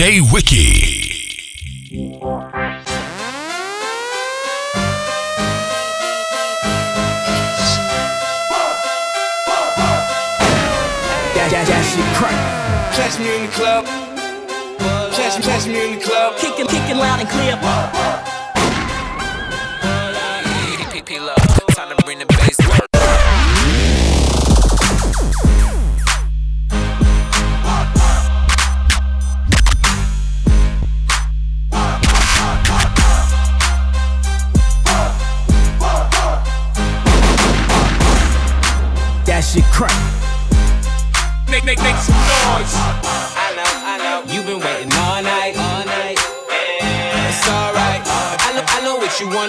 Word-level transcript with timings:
DJ 0.00 0.32
Wiki. 0.32 0.64
That, 11.34 11.50
that, 11.50 11.66
that 11.68 11.84
shit 11.84 12.08
crack. 12.16 12.32
Catch 12.94 13.18
me 13.18 13.28
in 13.36 13.42
the 13.44 13.52
club. 13.52 13.84
Catch 15.12 15.36
me, 15.36 15.44
catch 15.44 15.66
me 15.66 15.92
in 15.92 15.98
the 15.98 16.02
club. 16.02 16.38
Kicking, 16.38 16.66
kicking 16.66 16.96
loud 16.96 17.20
and 17.20 17.28
clear. 17.28 18.29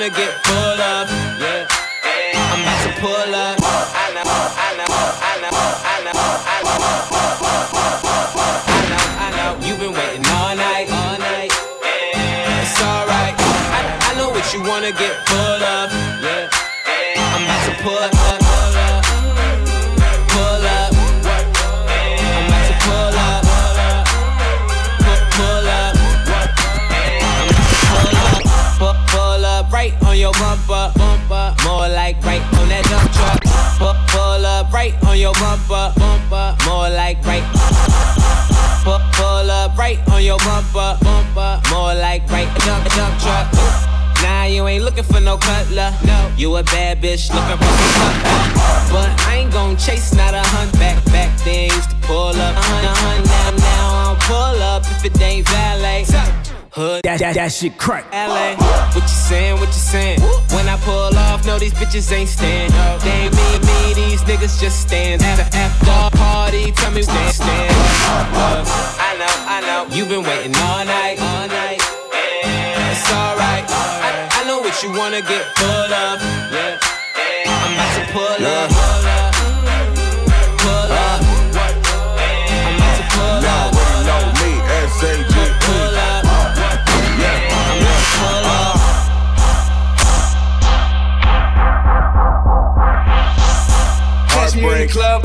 Wanna 0.01 0.15
get 0.15 0.43
full 0.47 0.60
your 40.31 40.39
bumper. 40.39 40.97
Bumper. 41.03 41.61
More 41.69 41.93
like 41.93 42.23
right 42.31 42.47
dump 42.63 42.87
dump 42.95 43.13
truck. 43.19 43.47
Nah, 44.23 44.45
you 44.45 44.65
ain't 44.67 44.83
looking 44.83 45.03
for 45.03 45.19
no 45.19 45.37
cutler. 45.37 45.91
No, 46.05 46.31
you 46.37 46.55
a 46.55 46.63
bad 46.63 47.01
bitch 47.01 47.33
looking 47.35 47.57
for 47.57 47.73
some 47.99 48.17
cutler. 48.23 48.71
But 48.93 49.09
I 49.27 49.43
ain't 49.43 49.51
gon' 49.51 49.75
chase 49.75 50.13
not 50.13 50.33
a 50.33 50.43
hunt 50.53 50.71
back. 50.79 51.03
Back 51.05 51.31
then 51.43 51.69
used 51.69 51.89
to 51.89 51.97
pull 52.07 52.35
up. 52.47 52.55
A 52.55 52.61
hunt, 52.61 52.85
a 52.85 52.93
hunt, 53.03 53.25
now, 53.25 53.65
now 53.67 53.85
I 53.99 54.03
don't 54.07 54.21
pull 54.31 54.57
up 54.71 54.83
if 54.83 55.05
it 55.05 55.21
ain't 55.21 55.47
valet. 55.49 56.05
Hood. 56.71 57.03
That, 57.03 57.19
that, 57.19 57.35
that 57.35 57.51
shit 57.51 57.77
crack. 57.77 58.07
LA. 58.15 58.55
What 58.95 59.03
you 59.03 59.19
saying? 59.27 59.59
What 59.59 59.67
you 59.67 59.83
saying? 59.91 60.21
When 60.55 60.69
I 60.71 60.79
pull 60.87 61.11
off, 61.27 61.45
no, 61.45 61.59
these 61.59 61.73
bitches 61.73 62.09
ain't 62.15 62.29
stand. 62.29 62.71
They 63.03 63.27
ain't 63.27 63.35
me, 63.35 63.49
me, 63.67 63.93
these 63.93 64.21
niggas 64.23 64.55
just 64.55 64.87
stand. 64.87 65.21
After, 65.21 65.51
after 65.51 66.17
party, 66.17 66.71
tell 66.71 66.91
me 66.91 67.03
where 67.03 67.31
stand. 67.33 67.75
Uh, 67.75 68.63
I 69.03 69.10
know, 69.21 69.35
I 69.45 69.57
know, 69.61 69.81
you've 69.95 70.09
been 70.09 70.23
waiting 70.23 70.55
all 70.55 70.83
night, 70.85 71.17
all 71.21 71.47
night. 71.47 71.77
It's 72.89 73.05
alright. 73.13 73.65
I, 73.69 74.29
I 74.31 74.41
know 74.47 74.59
what 74.59 74.81
you 74.81 74.89
wanna 74.97 75.21
get 75.21 75.45
full 75.57 75.93
of. 76.05 76.17
Yeah. 76.49 76.79
I'm 77.45 77.73
about 77.73 77.91
to 77.97 78.03
pull 78.13 78.45
up. 78.57 78.69
Pull 80.63 80.91
up. 81.05 81.21
Uh. 81.53 81.69
I'm 82.65 82.75
about 82.77 82.95
to 82.97 83.05
pull 83.13 83.45
up. 83.57 83.69
know 84.09 84.23
me, 84.41 84.51
S-A-G. 84.89 85.35
Pull 85.65 85.97
up. 86.09 86.23
I'm 86.25 86.49
about 86.57 86.81
to 86.81 86.97
pull 88.17 88.45
up. 88.57 88.77
Catch 94.33 94.55
me 94.55 94.61
in 94.61 94.65
the 94.65 94.73
Heartbreak. 94.73 94.89
club. 94.89 95.21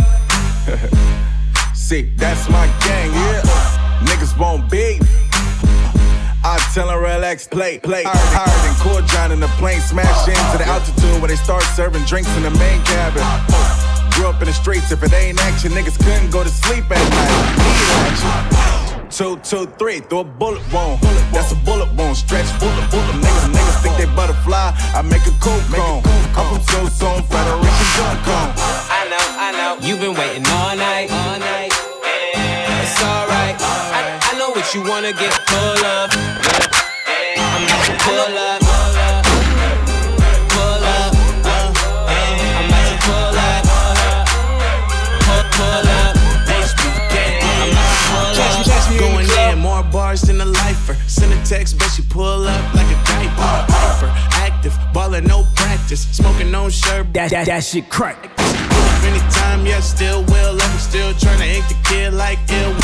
See, 1.75 2.03
that's 2.17 2.49
my 2.51 2.67
gang, 2.85 3.13
yeah. 3.15 3.76
Niggas 4.05 4.39
won't 4.39 4.71
beef. 4.71 5.01
I 6.45 6.59
tell 6.73 6.89
them 6.89 7.03
relax, 7.03 7.49
play, 7.49 7.79
play. 7.79 8.05
Higher, 8.07 8.59
than 8.63 8.77
Core 8.79 9.03
John 9.09 9.33
in 9.33 9.41
the 9.41 9.51
plane, 9.59 9.81
smash 9.81 10.29
into 10.29 10.59
the 10.59 10.67
altitude 10.69 11.21
where 11.21 11.29
they 11.29 11.37
start 11.37 11.63
serving 11.75 12.05
drinks 12.05 12.31
in 12.37 12.43
the 12.43 12.51
main 12.51 12.83
cabin. 12.85 13.25
Grew 14.15 14.29
up 14.29 14.41
in 14.41 14.47
the 14.47 14.55
streets, 14.55 14.93
if 14.93 15.03
it 15.03 15.13
ain't 15.13 15.41
action, 15.43 15.73
niggas 15.73 15.99
couldn't 15.99 16.31
go 16.31 16.45
to 16.45 16.49
sleep 16.49 16.85
at 16.91 17.03
night. 17.03 17.35
Need 17.59 17.91
action. 18.07 19.11
Two, 19.11 19.39
two, 19.43 19.67
three, 19.79 20.01
throw 20.01 20.21
a 20.21 20.25
bullet 20.25 20.63
wound. 20.73 21.01
That's 21.33 21.51
a 21.53 21.57
bullet 21.67 21.93
wound, 21.95 22.17
stretch 22.17 22.47
bullet, 22.61 22.91
bullet. 22.91 23.17
Niggas, 23.19 23.51
niggas 23.51 23.83
think 23.83 23.97
they 23.97 24.07
butterfly. 24.15 24.71
I 24.95 25.03
make 25.03 25.27
a 25.27 25.35
cool 25.41 25.59
cone. 25.75 26.03
I'm 26.37 26.47
from 26.47 26.63
so 26.63 26.81
soon, 26.87 27.23
Federation 27.27 27.89
Jump 27.97 28.23
Cone. 28.23 28.53
I 28.93 29.03
know, 29.11 29.27
I 29.35 29.49
know. 29.57 29.87
You've 29.87 30.01
been 30.01 30.15
waiting 30.15 30.47
all 30.47 30.77
night, 30.77 31.11
all 31.11 31.39
night. 31.39 31.56
You 34.77 34.83
wanna 34.83 35.13
get 35.13 35.33
full 35.49 35.85
of. 35.87 36.11
I'm 37.37 37.65
about 37.65 37.85
to 37.87 37.93
pull 38.05 38.37
up. 38.37 38.61
Pull 38.61 38.97
up. 39.09 39.23
I'm 41.57 42.69
about 42.69 42.85
to 42.85 42.97
pull 43.07 43.39
up. 43.41 43.65
Pull, 43.67 44.01
up, 45.33 45.47
pull 45.57 45.89
up. 45.89 46.17
I'm 46.17 47.57
about 47.65 47.85
to 47.85 47.97
pull 47.97 48.37
Catch 48.37 48.55
me, 48.59 48.65
catch 48.65 48.87
me 48.91 48.97
in 48.97 49.01
Going 49.01 49.31
in, 49.49 49.59
more 49.59 49.83
bars 49.83 50.21
than 50.23 50.41
a 50.43 50.45
lifer. 50.45 50.95
Send 51.07 51.33
a 51.33 51.43
text, 51.45 51.79
bet 51.79 51.91
she 51.93 52.03
pull 52.03 52.47
up 52.47 52.75
like 52.75 52.87
a 52.87 52.99
diaper. 53.07 53.86
Hyper, 54.67 54.81
active, 54.81 54.95
ballin' 54.95 55.25
no 55.25 55.45
practice. 55.55 56.07
Smoking 56.17 56.51
no 56.51 56.69
shirt, 56.69 57.13
That, 57.13 57.31
that, 57.31 57.47
that 57.47 57.65
shit 57.65 57.89
crack. 57.91 58.37
pull 58.37 58.47
up 58.47 59.03
anytime, 59.05 59.67
yeah, 59.67 59.81
still 59.81 60.25
will. 60.25 60.55
Love 60.55 60.73
me, 60.73 60.79
still 60.79 61.13
tryna 61.15 61.57
ink 61.57 61.69
the 61.69 61.77
kid 61.85 62.15
like 62.15 62.39
ill. 62.51 62.75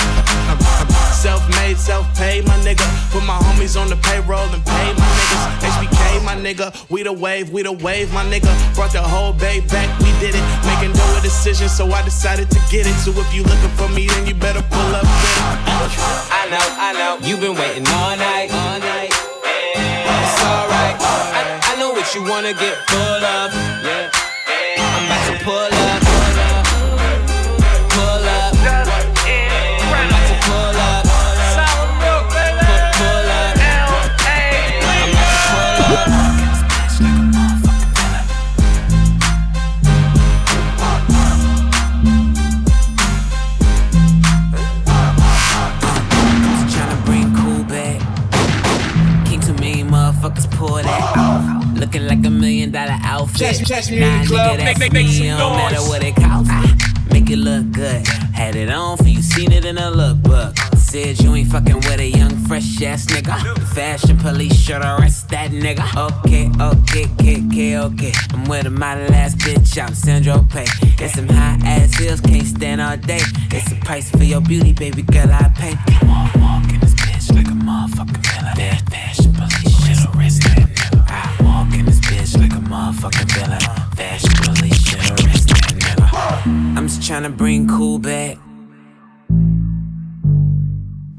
I'm, 0.50 0.58
I'm 0.58 0.88
self-made, 1.14 1.76
self-paid, 1.78 2.46
my 2.46 2.56
nigga. 2.58 2.86
Put 3.10 3.24
my 3.24 3.38
homies 3.38 3.80
on 3.80 3.88
the 3.88 3.96
payroll 3.96 4.48
and 4.52 4.64
pay 4.64 4.92
my 4.94 5.06
niggas. 5.18 5.44
HBK, 5.62 6.24
my 6.24 6.36
nigga. 6.36 6.90
We 6.90 7.02
the 7.02 7.12
wave, 7.12 7.50
we 7.50 7.62
the 7.62 7.72
wave, 7.72 8.12
my 8.12 8.24
nigga. 8.24 8.50
Brought 8.74 8.92
the 8.92 9.02
whole 9.02 9.32
bay 9.32 9.60
back, 9.60 9.88
we 10.00 10.10
did 10.20 10.34
it. 10.34 10.44
Making 10.66 10.92
no 10.92 11.20
decision, 11.22 11.68
so 11.68 11.90
I 11.92 12.02
decided 12.02 12.50
to 12.50 12.60
get 12.70 12.86
it. 12.86 12.94
So 12.94 13.10
if 13.12 13.34
you 13.34 13.42
looking 13.42 13.70
for 13.76 13.88
me, 13.88 14.06
then 14.06 14.26
you 14.26 14.34
better 14.34 14.62
pull 14.62 14.94
up 14.94 15.02
with. 15.02 15.42
I 16.30 16.48
know, 16.50 16.66
I 16.78 16.92
know. 16.92 17.26
You've 17.26 17.40
been 17.40 17.54
waiting 17.54 17.86
all 17.88 18.16
night, 18.16 18.50
all 18.52 18.78
night. 18.78 18.91
You 22.14 22.22
wanna 22.24 22.52
get 22.52 22.76
full 22.90 23.24
of. 23.24 23.54
Yeah. 23.82 24.10
I'm 24.12 25.06
about 25.06 25.38
to 25.38 25.44
pull 25.44 25.54
up. 25.54 25.71
Catch- 53.42 53.68
catch 53.68 53.90
me 53.90 53.96
in 53.96 54.02
nah, 54.02 54.22
the 54.22 54.28
club. 54.28 54.50
nigga, 54.50 54.64
that's 54.64 54.78
Make- 54.78 54.78
make- 54.78 54.92
make 54.92 55.06
me. 55.06 55.28
some 55.28 55.52
It 55.52 55.56
matter 55.56 55.82
what 55.82 56.02
it 56.02 56.14
costs. 56.16 56.52
Make 57.12 57.30
it 57.30 57.36
look 57.38 57.70
good. 57.72 58.06
Had 58.32 58.56
it 58.56 58.70
on 58.70 58.96
for 58.96 59.08
you, 59.08 59.20
seen 59.22 59.52
it 59.52 59.64
in 59.64 59.76
a 59.78 59.90
lookbook. 59.90 60.56
Said 60.78 61.20
you 61.22 61.34
ain't 61.34 61.50
fucking 61.50 61.76
with 61.76 62.00
a 62.00 62.06
young, 62.08 62.36
fresh 62.46 62.80
ass 62.82 63.06
nigga. 63.06 63.36
Fashion 63.74 64.16
police 64.18 64.54
should 64.58 64.82
arrest 64.82 65.28
that 65.30 65.50
nigga. 65.50 65.84
Okay, 66.08 66.50
okay, 66.60 67.04
okay, 67.20 67.42
okay, 67.46 67.78
okay. 67.78 68.12
I'm 68.32 68.44
with 68.44 68.66
a 68.66 68.70
model 68.70 69.12
ass 69.14 69.34
bitch, 69.34 69.82
I'm 69.82 69.94
Sandro 69.94 70.46
Pay. 70.50 70.66
It's 70.98 71.14
some 71.14 71.28
high 71.28 71.58
ass 71.64 71.94
heels, 71.98 72.20
can't 72.20 72.46
stand 72.46 72.80
all 72.80 72.96
day. 72.96 73.20
It's 73.50 73.68
the 73.70 73.76
price 73.84 74.10
for 74.10 74.24
your 74.24 74.40
beauty, 74.40 74.72
baby 74.72 75.02
girl, 75.02 75.30
I 75.32 75.48
pay. 75.56 75.74
Walk, 76.06 76.34
walk 76.36 76.72
in 76.72 76.80
this 76.80 76.94
bitch 76.94 77.34
like 77.34 77.46
a 77.46 77.50
motherfucking 77.50 78.56
villain. 78.56 78.78
Fashion 78.90 79.32
police 79.34 79.71
motherfucking 82.82 83.28
police 84.44 84.82
should 84.82 84.98
arrest 84.98 85.48
that 85.48 85.72
nigga. 85.74 86.76
I'm 86.76 86.88
just 86.88 87.00
tryna 87.00 87.36
bring 87.36 87.68
cool 87.68 87.98
back. 87.98 88.38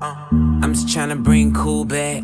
Uh, 0.02 0.16
I'm 0.32 0.64
I'm 0.64 0.74
just 0.74 0.92
trying 0.92 1.10
to 1.10 1.16
bring 1.16 1.54
cool 1.54 1.86
back. 1.86 2.24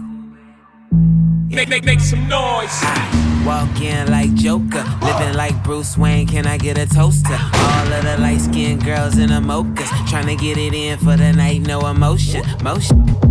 Make, 1.50 1.70
make, 1.70 1.84
make 1.84 2.00
some 2.00 2.28
noise. 2.28 2.70
I 2.82 3.44
walk 3.46 3.82
in 3.82 4.12
like 4.12 4.34
Joker, 4.34 4.84
living 5.02 5.36
like 5.36 5.64
Bruce 5.64 5.98
Wayne. 5.98 6.28
Can 6.28 6.46
I 6.46 6.58
get 6.58 6.78
a 6.78 6.86
toaster? 6.86 7.38
All 7.54 7.94
of 7.94 8.04
the 8.04 8.18
light 8.20 8.42
skinned 8.42 8.84
girls 8.84 9.18
in 9.18 9.30
the 9.30 9.40
mochas, 9.40 9.90
trying 10.10 10.28
to 10.28 10.36
get 10.36 10.58
it 10.58 10.74
in 10.74 10.98
for 11.00 11.16
the 11.16 11.32
night, 11.32 11.62
no 11.62 11.88
emotion. 11.88 12.44
Motion. 12.64 13.29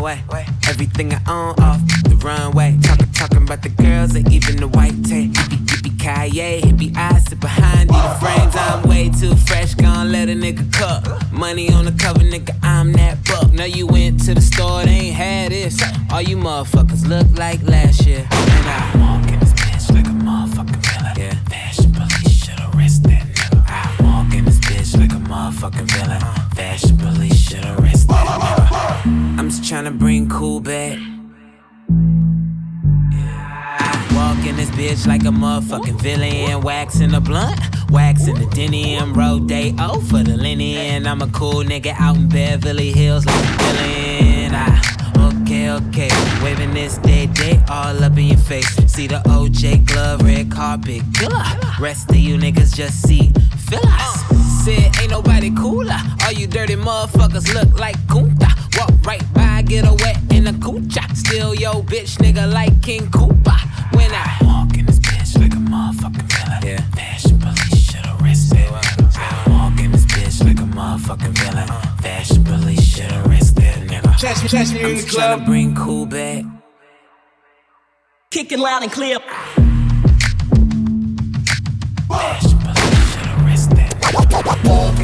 Way, 0.00 0.22
everything 0.66 1.12
I 1.12 1.20
own 1.28 1.54
off 1.60 1.78
the 2.04 2.16
runway. 2.24 2.78
Talking, 2.82 3.12
talking 3.12 3.42
about 3.42 3.62
the 3.62 3.68
girls 3.68 4.14
and 4.14 4.32
even 4.32 4.56
the 4.56 4.66
white 4.68 5.04
tape. 5.04 5.32
Hippie, 5.32 5.58
hippie, 5.66 5.96
Kanye, 5.98 6.62
hippie 6.62 6.96
eyes 6.96 7.24
sit 7.24 7.38
behind 7.38 7.90
the 7.90 8.16
frames. 8.18 8.56
I'm 8.56 8.88
way 8.88 9.10
too 9.10 9.36
fresh, 9.36 9.74
gon' 9.74 10.10
let 10.10 10.30
a 10.30 10.32
nigga 10.32 10.64
cook. 10.72 11.30
Money 11.30 11.70
on 11.70 11.84
the 11.84 11.92
cover, 11.92 12.20
nigga, 12.20 12.56
I'm 12.62 12.92
that 12.94 13.22
buck. 13.26 13.52
Now 13.52 13.64
you 13.64 13.86
went 13.86 14.24
to 14.24 14.32
the 14.32 14.40
store, 14.40 14.84
they 14.84 14.90
ain't 14.90 15.16
had 15.16 15.52
this. 15.52 15.82
All 16.10 16.22
you 16.22 16.38
motherfuckers 16.38 17.06
look 17.06 17.26
like 17.36 17.62
last 17.64 18.06
year. 18.06 18.26
And 18.30 18.66
I 18.66 18.96
walk 18.96 19.30
in 19.30 19.38
this 19.38 19.52
bitch 19.52 19.94
like 19.94 20.06
a 20.06 20.16
motherfucking 20.24 20.80
villain. 20.86 21.14
Yeah. 21.18 21.34
Fashion 21.50 21.92
police 21.92 22.42
should 22.42 22.58
arrest 22.74 23.02
that 23.02 23.26
nigga. 23.26 23.64
I 23.68 24.02
walk 24.02 24.32
in 24.32 24.46
this 24.46 24.58
bitch 24.60 24.98
like 24.98 25.12
a 25.12 25.20
motherfucking 25.28 25.90
villain. 25.92 26.20
Fashion 26.54 26.96
police 26.96 27.36
should 27.36 27.66
arrest 27.66 28.08
that 28.08 28.26
nigga. 28.26 28.59
I'm 29.38 29.48
just 29.48 29.68
trying 29.68 29.84
to 29.84 29.90
bring 29.90 30.28
cool 30.28 30.60
back. 30.60 30.98
I 33.82 34.06
walk 34.14 34.46
in 34.46 34.56
this 34.56 34.70
bitch 34.70 35.06
like 35.06 35.22
a 35.22 35.32
motherfucking 35.32 36.00
villain. 36.00 36.60
Waxing 36.62 37.10
the 37.10 37.20
blunt, 37.20 37.58
waxing 37.90 38.34
the 38.34 38.46
denim. 38.46 39.14
Road 39.14 39.48
day, 39.48 39.74
oh, 39.78 40.00
for 40.00 40.22
the 40.22 40.36
linen. 40.36 41.06
I'm 41.06 41.22
a 41.22 41.26
cool 41.28 41.64
nigga 41.64 41.94
out 41.98 42.16
in 42.16 42.28
Beverly 42.28 42.92
Hills 42.92 43.26
like 43.26 43.44
a 43.44 43.56
villain. 43.62 44.54
I, 44.54 45.42
okay, 45.42 45.70
okay. 45.70 46.10
Waving 46.44 46.74
this 46.74 46.98
day, 46.98 47.26
day 47.26 47.62
all 47.68 48.04
up 48.04 48.16
in 48.18 48.26
your 48.26 48.38
face. 48.38 48.68
See 48.86 49.06
the 49.06 49.22
OJ 49.26 49.86
glove, 49.86 50.22
red 50.22 50.50
carpet, 50.50 51.02
killer. 51.14 51.44
Rest 51.80 52.10
of 52.10 52.16
you 52.16 52.36
niggas 52.36 52.74
just 52.74 53.02
see 53.02 53.32
fillers. 53.68 54.64
Said 54.64 54.94
ain't 55.00 55.10
nobody 55.10 55.50
cooler. 55.50 55.98
All 56.24 56.32
you 56.32 56.46
dirty 56.46 56.76
motherfuckers 56.76 57.52
look 57.54 57.78
like 57.78 57.96
Kunta. 58.06 58.59
Walk 58.80 59.06
right 59.06 59.34
by, 59.34 59.62
get 59.62 59.86
a 59.86 59.92
wet 59.92 60.18
in 60.32 60.46
a 60.46 60.52
coocha. 60.52 61.04
Still 61.14 61.54
yo 61.54 61.82
bitch 61.82 62.16
nigga 62.18 62.50
like 62.50 62.80
King 62.82 63.02
Koopa. 63.10 63.56
When 63.94 64.10
I 64.10 64.38
walk 64.42 64.76
in 64.78 64.86
this 64.86 64.98
bitch 64.98 65.38
like 65.38 65.52
a 65.52 65.56
motherfucking 65.56 66.28
villain. 66.32 66.62
Yeah. 66.64 66.80
Fashion 66.96 67.38
police 67.38 67.90
should 67.90 68.06
arrest 68.06 68.50
that 68.50 68.68
nigga. 68.70 69.16
I 69.18 69.50
walk 69.50 69.78
in 69.80 69.92
this 69.92 70.06
bitch 70.06 70.42
like 70.46 70.58
a 70.60 70.62
motherfucking 70.62 71.36
villain. 71.38 71.68
Uh. 71.68 71.96
Fashion 71.96 72.42
police 72.44 72.82
should 72.82 73.12
arrest 73.26 73.56
that 73.56 73.76
nigga. 73.86 74.18
Catch 74.18 74.42
me, 74.44 74.48
catch 74.48 74.72
me 74.72 74.80
I'm 74.80 74.86
in 74.86 74.96
the 74.96 75.02
just 75.02 75.14
trying 75.14 75.30
to 75.30 75.36
club. 75.36 75.46
bring 75.46 75.74
cool 75.74 76.06
back. 76.06 76.44
Kicking 78.30 78.60
loud 78.60 78.82
and 78.82 78.92
clear. 78.92 79.18
Fashion 82.08 82.58
police 82.64 83.12
should 83.12 83.28
arrest 83.44 83.70
that 83.76 83.94
nigga. 84.00 84.68
Walk 84.68 84.98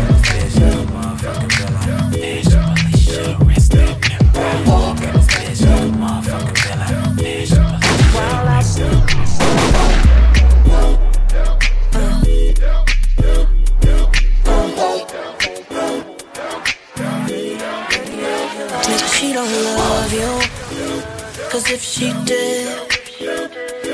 Cause 21.67 21.75
if 21.75 21.83
she 21.83 22.13
did, 22.27 22.93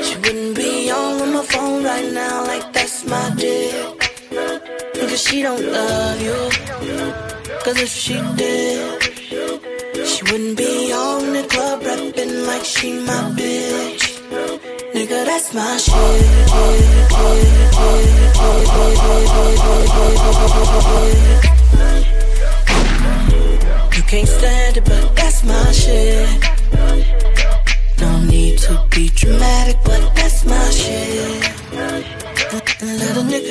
she 0.05 0.15
wouldn't 0.17 0.55
be 0.55 0.91
on 0.91 1.33
my 1.33 1.43
phone 1.43 1.83
right 1.83 2.13
now, 2.13 2.45
like 2.45 2.71
that's 2.71 3.03
my 3.07 3.33
dick. 3.35 3.73
Nigga, 4.93 5.17
she 5.17 5.41
don't 5.41 5.59
love 5.59 6.21
you. 6.21 6.37
Cause 7.63 7.79
if 7.81 7.89
she 7.89 8.13
did, 8.35 9.01
she 10.05 10.21
wouldn't 10.25 10.55
be 10.55 10.93
on 10.93 11.33
the 11.33 11.47
club 11.49 11.81
rapping 11.81 12.45
like 12.45 12.63
she 12.63 12.93
my 12.93 13.33
bitch. 13.33 14.21
Nigga, 14.93 15.25
that's 15.25 15.51
my 15.55 15.75
shit. 15.77 16.27
You 23.97 24.03
can't 24.03 24.27
stand 24.27 24.77
it, 24.77 24.85
but 24.85 25.15
that's 25.15 25.43
my 25.43 25.71
shit. 25.71 26.53
Dramatic, 29.23 29.77
but 29.83 30.02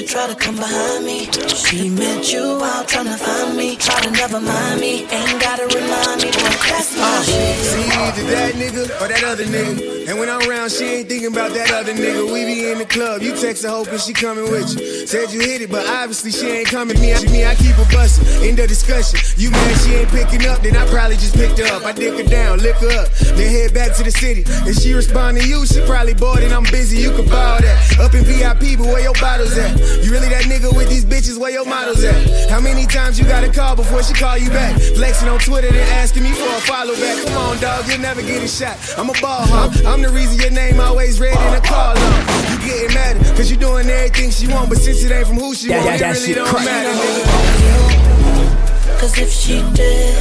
a 0.02 0.06
try 0.06 0.26
to 0.26 0.34
come 0.34 0.56
behind 0.56 1.04
me. 1.04 1.28
She 1.48 1.88
met 1.90 2.32
you 2.32 2.60
out 2.62 2.88
trying 2.88 3.06
to 3.06 3.16
find 3.16 3.56
me. 3.56 3.76
Try 3.76 4.00
to 4.00 4.10
never 4.10 4.40
mind 4.40 4.80
me. 4.80 5.04
Ain't 5.10 5.40
gotta 5.40 5.66
remind 5.66 6.22
me, 6.22 6.30
but 6.30 6.58
that's 6.68 6.96
my 6.96 7.02
ah, 7.02 7.22
shit. 7.24 7.56
See 7.58 7.88
either 7.90 8.24
that 8.30 8.54
nigga 8.54 8.82
or 9.00 9.08
that 9.08 9.24
other 9.24 9.44
nigga. 9.44 10.08
And 10.08 10.18
when 10.18 10.28
I'm 10.28 10.42
around, 10.48 10.70
she 10.72 10.84
ain't 10.84 11.08
thinking 11.08 11.32
about 11.32 11.52
that 11.54 11.70
other 11.70 11.94
nigga. 11.94 12.26
We 12.32 12.44
be 12.44 12.70
in 12.70 12.78
the 12.78 12.84
club, 12.84 13.22
you 13.22 13.34
text 13.36 13.62
her 13.62 13.70
hoping 13.70 13.98
she 13.98 14.12
coming 14.12 14.50
with 14.50 14.74
you. 14.74 15.06
Said 15.06 15.32
you 15.32 15.40
hit 15.40 15.62
it, 15.62 15.70
but 15.70 15.86
obviously 15.86 16.32
she 16.32 16.46
ain't 16.50 16.68
coming. 16.68 16.98
Me, 17.00 17.14
I, 17.14 17.20
me, 17.30 17.44
I 17.44 17.54
keep 17.54 17.76
her 17.76 17.88
bustin'. 17.92 18.26
End 18.42 18.58
of 18.58 18.68
discussion. 18.68 19.20
You 19.36 19.50
mad 19.50 19.76
she 19.80 19.94
ain't 19.94 20.10
picking 20.10 20.46
up, 20.46 20.62
then 20.62 20.76
I 20.76 20.86
probably 20.88 21.16
just 21.16 21.34
picked 21.34 21.58
her 21.58 21.66
up. 21.74 21.84
I 21.84 21.92
dick 21.92 22.18
her 22.18 22.28
down, 22.28 22.58
lick 22.58 22.76
her 22.76 22.90
up, 22.98 23.08
then 23.38 23.50
head 23.50 23.74
back 23.74 23.94
to 23.96 24.02
the 24.02 24.10
city. 24.10 24.44
If 24.66 24.76
she 24.82 24.94
respond 24.94 25.38
to 25.38 25.46
you, 25.46 25.64
she 25.66 25.80
probably 25.86 26.14
bored 26.14 26.42
and 26.42 26.52
I'm 26.52 26.64
busy. 26.64 26.98
You 26.98 27.10
can 27.14 27.28
borrow 27.28 27.60
that. 27.60 27.98
Up 28.00 28.14
in 28.14 28.24
VIP, 28.24 28.78
but 28.78 28.86
where 28.86 29.02
your 29.02 29.14
bottles 29.14 29.56
at? 29.56 29.72
You 30.00 30.10
really 30.10 30.28
that 30.30 30.44
nigga 30.44 30.74
with 30.74 30.88
these 30.88 31.04
bitches? 31.04 31.36
Where 31.38 31.50
your 31.50 31.64
models 31.64 32.02
at? 32.04 32.48
How 32.50 32.60
many 32.60 32.86
times 32.86 33.18
you 33.18 33.24
gotta 33.26 33.50
call 33.52 33.74
before 33.76 34.02
she 34.02 34.14
call 34.14 34.36
you 34.38 34.48
back? 34.50 34.80
Flexing 34.96 35.28
on 35.28 35.38
Twitter, 35.40 35.70
then 35.70 35.86
asking 35.92 36.22
me 36.24 36.32
for 36.32 36.46
a 36.48 36.60
follow 36.64 36.94
back. 36.94 37.24
Come 37.26 37.36
on, 37.36 37.58
dog, 37.60 37.86
you'll 37.88 38.00
never 38.00 38.22
get 38.22 38.42
a 38.42 38.48
shot. 38.48 38.76
I'm 38.98 39.10
a 39.10 39.14
ball 39.20 39.44
hawk. 39.46 39.72
I'm 39.86 40.00
the 40.02 40.08
reason 40.10 40.38
your 40.40 40.50
name 40.50 40.80
always 40.80 41.20
red 41.20 41.36
in 41.36 41.54
a 41.54 41.60
call 41.60 41.94
log. 41.94 42.28
You 42.50 42.58
getting 42.66 42.94
mad 42.94 43.16
cause 43.36 43.50
you 43.50 43.56
doing 43.56 43.88
everything 43.88 44.30
she 44.30 44.48
want, 44.48 44.68
but 44.70 44.78
since 44.78 45.02
it 45.04 45.12
ain't 45.12 45.26
from 45.26 45.36
who 45.38 45.54
she 45.54 45.68
That- 45.68 45.84
want, 45.84 45.98
that- 46.00 46.00
it 46.00 46.04
really 46.14 46.26
shit 46.26 46.36
don't 46.36 46.48
crack. 46.48 46.64
matter, 46.64 46.92
nigga. 46.92 47.22
Cause 49.00 49.18
if 49.18 49.30
she 49.32 49.62
did, 49.74 50.14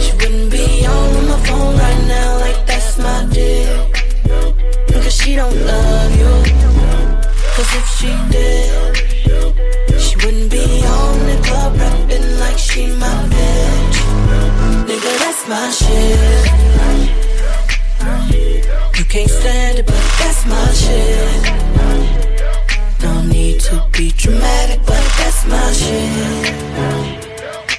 she 0.00 0.12
wouldn't 0.16 0.50
be 0.50 0.86
on 0.86 1.28
my 1.28 1.38
phone 1.46 1.76
right 1.76 2.04
now, 2.06 2.38
like 2.40 2.64
that's 2.66 2.96
my 2.98 3.26
dick. 3.32 4.04
Cause 4.92 5.14
she 5.14 5.34
don't 5.36 5.54
love 5.66 6.16
you. 6.16 6.28
Cause 7.58 7.74
if 7.74 7.86
she 7.98 8.06
did, 8.30 8.70
she 10.00 10.14
wouldn't 10.24 10.48
be 10.48 10.62
on 10.86 11.18
the 11.26 11.36
club 11.42 11.74
rapping 11.76 12.38
like 12.38 12.56
she 12.56 12.86
my 12.86 13.26
bitch. 13.32 13.98
Nigga, 14.86 15.18
that's 15.18 15.42
my 15.48 15.68
shit. 15.68 16.46
You 18.96 19.04
can't 19.06 19.28
stand 19.28 19.80
it, 19.80 19.86
but 19.86 20.04
that's 20.20 20.46
my 20.46 20.72
shit. 20.72 21.42
No 23.02 23.22
need 23.22 23.58
to 23.62 23.84
be 23.90 24.12
dramatic, 24.12 24.78
but 24.86 25.02
that's 25.18 25.44
my 25.48 25.72
shit. 25.72 27.17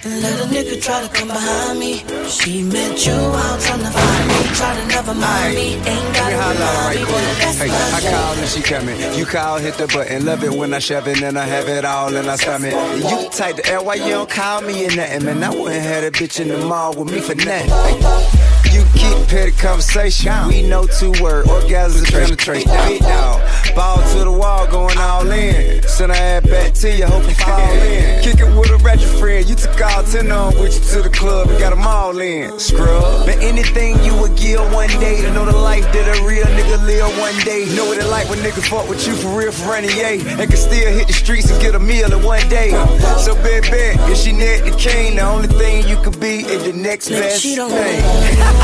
Let 0.06 0.40
a 0.40 0.46
nigga 0.46 0.82
try 0.82 1.02
to 1.02 1.10
come 1.10 1.28
behind 1.28 1.78
me. 1.78 1.98
She 2.30 2.64
met 2.64 3.06
you 3.06 3.12
out 3.12 3.60
trying 3.60 3.82
to 3.82 3.92
find 3.92 4.28
me. 4.30 4.56
Try 4.56 4.80
to 4.80 4.88
never 4.88 5.14
mind 5.14 5.56
me. 5.56 5.74
Ain't 5.74 6.16
gotta 6.16 6.36
remind 6.36 6.96
me, 6.96 7.04
but 7.04 7.22
that's 7.42 7.58
Hey, 7.58 7.70
I 7.70 8.02
call 8.10 8.34
and 8.36 8.48
she 8.48 8.62
coming. 8.62 9.18
You 9.18 9.26
call, 9.26 9.58
hit 9.58 9.74
the 9.74 9.88
button. 9.88 10.26
Love 10.26 10.46
it 10.46 10.54
when 10.54 10.74
I 10.74 10.80
shove 10.80 11.06
it 11.10 11.22
and 11.22 11.38
I 11.38 11.44
have 11.44 11.68
it 11.68 11.84
all 11.84 12.16
in 12.16 12.26
my 12.26 12.38
stomach. 12.38 12.72
You 12.72 13.24
the 13.24 13.30
type 13.30 13.58
to 13.58 13.74
L, 13.74 13.84
why 13.84 13.96
you 13.96 14.12
don't 14.12 14.30
call 14.30 14.62
me 14.62 14.86
or 14.86 14.96
nothing, 14.96 15.26
man? 15.26 15.44
I 15.44 15.50
wouldn't 15.50 15.82
have 15.82 16.04
a 16.06 16.12
bitch 16.12 16.40
in 16.40 16.48
the 16.48 16.60
mall 16.60 16.94
with 16.96 17.12
me 17.12 17.20
for 17.20 17.36
nothing. 17.36 17.70
Hey, 17.70 18.49
You 18.72 18.84
keep 18.94 19.28
petty 19.28 19.52
conversation. 19.52 20.32
We 20.48 20.62
know 20.64 20.86
two 20.86 21.14
word 21.22 21.48
orgasm 21.50 22.06
penetration. 22.06 22.72
Big 22.88 23.02
dog, 23.02 23.42
ball 23.76 23.98
to 24.14 24.20
the 24.24 24.32
wall, 24.32 24.68
going 24.68 24.98
all 24.98 25.30
in. 25.32 25.82
Send 25.88 26.12
her 26.12 26.18
ass 26.18 26.46
back 26.48 26.74
to 26.74 26.96
you, 26.96 27.06
hope 27.06 27.24
you 27.24 27.36
fall 27.36 27.74
in. 27.74 28.24
Kick 28.24 28.40
it 28.40 28.46
with 28.58 28.70
a 28.70 28.78
ratchet 28.78 29.10
friend. 29.20 29.48
You 29.50 29.56
took 29.56 29.82
all 29.82 30.04
ten 30.04 30.32
on 30.32 30.54
with 30.60 30.74
you 30.76 31.02
to 31.02 31.02
the 31.02 31.10
club 31.10 31.50
and 31.50 31.60
got 31.60 31.72
them 31.72 31.86
all 31.86 32.18
in. 32.20 32.60
Scrub. 32.60 33.26
But 33.26 33.38
anything 33.40 34.02
you 34.04 34.16
would 34.22 34.36
give 34.38 34.62
one 34.74 34.90
day 35.00 35.22
to 35.22 35.34
know 35.34 35.46
the 35.46 35.58
life 35.58 35.84
that 35.94 36.18
a 36.18 36.26
real 36.26 36.46
nigga 36.46 36.86
live 36.86 37.18
one 37.20 37.36
day. 37.44 37.66
Know 37.76 37.86
what 37.86 37.98
it 37.98 38.08
like 38.08 38.30
when 38.30 38.40
niggas 38.40 38.68
fuck 38.70 38.88
with 38.88 39.06
you 39.08 39.14
for 39.16 39.30
real 39.38 39.52
for 39.52 39.70
running 39.70 39.92
yay. 39.92 40.20
And 40.20 40.50
can 40.50 40.58
still 40.58 40.92
hit 40.94 41.08
the 41.08 41.14
streets 41.14 41.50
and 41.52 41.62
get 41.62 41.76
a 41.76 41.80
meal 41.80 42.12
in 42.12 42.24
one 42.24 42.48
day. 42.50 42.70
So 43.18 43.36
bad, 43.36 43.64
bad, 43.64 44.10
if 44.10 44.18
she 44.18 44.32
net 44.32 44.64
the 44.64 44.72
king, 44.78 45.16
the 45.16 45.24
only 45.24 45.48
thing 45.48 45.88
you 45.88 45.98
could 46.02 46.20
be 46.20 46.46
is 46.46 46.64
the 46.64 46.74
next 46.74 47.10
best 47.10 47.42
she 47.42 47.56
don't 47.56 47.72
thing. 47.72 48.59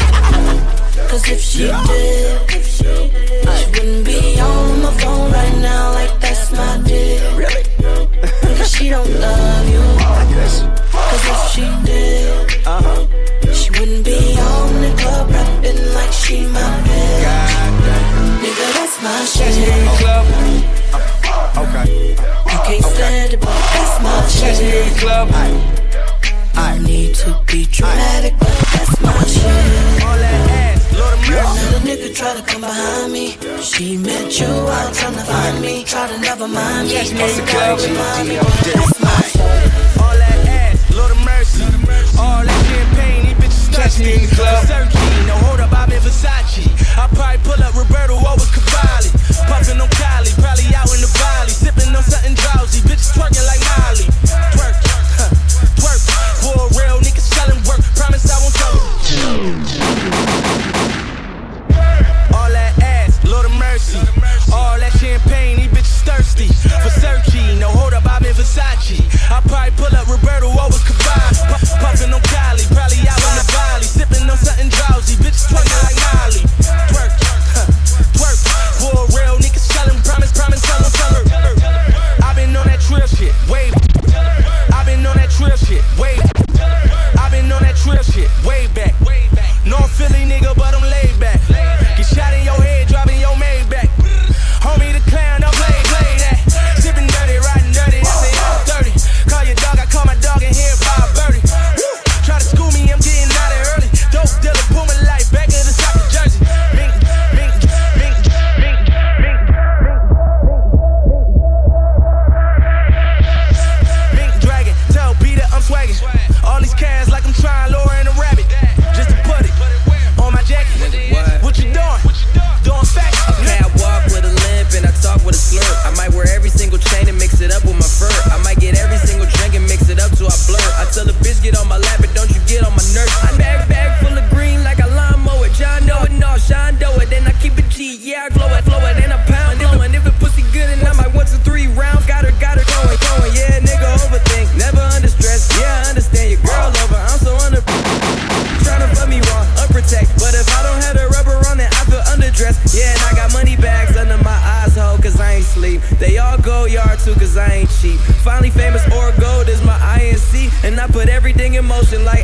Cause 1.09 1.29
if 1.29 1.39
she 1.41 1.67
did, 1.87 2.63
she 2.65 3.65
wouldn't 3.71 4.05
be 4.05 4.39
on 4.39 4.81
my 4.81 4.91
phone 4.99 5.31
right 5.31 5.57
now, 5.61 5.93
like 5.93 6.19
that's 6.19 6.51
my 6.51 6.81
dick. 6.85 7.21
Really? 7.37 7.63
Cause 8.57 8.71
she 8.75 8.89
don't 8.89 9.09
love 9.19 9.69
you. 9.69 9.83
Cause 10.91 11.25
if 11.31 11.39
she 11.51 11.65
did, 11.85 12.24
with 34.39 34.49
you 34.49 34.55
all 34.55 34.91
time 34.91 35.13
to 35.13 35.23
find 35.23 35.61
me. 35.61 35.83
Try 35.83 36.07
to 36.07 36.19
never 36.19 36.47
mind 36.47 36.87
me. 36.87 36.99
Remind 36.99 38.27
me. 38.27 38.35
That's 38.35 38.99
my 38.99 39.21
All 40.01 40.15
that 40.17 40.39
ass, 40.47 40.95
Lord 40.95 41.11
of 41.11 41.19
mercy. 41.23 41.63
All 42.19 42.43
that 42.43 42.61
champagne, 42.67 43.35
these 43.39 43.69
bitches 43.69 45.27
no 45.27 45.35
hold 45.45 45.59
up, 45.59 45.71
I'm 45.71 45.91
in 45.91 45.99
Versace. 46.01 46.67
I 46.97 47.07
probably 47.15 47.39
pull 47.43 47.61
up 47.63 47.75
Roberto 47.75 48.15
over 48.15 48.47
Cavalli. 48.51 49.09
Puffin' 49.47 49.79
on 49.79 49.89
Cali, 49.89 50.31
probably 50.41 50.67
out 50.75 50.91
in 50.91 50.99
the 50.99 51.11
valley. 51.15 51.51
Sippin' 51.51 51.95
on 51.95 52.03
something 52.03 52.35
drowsy. 52.35 52.81
Bitches 52.81 53.15
twerking 53.15 53.45
like 53.47 53.61
Molly. 53.77 53.94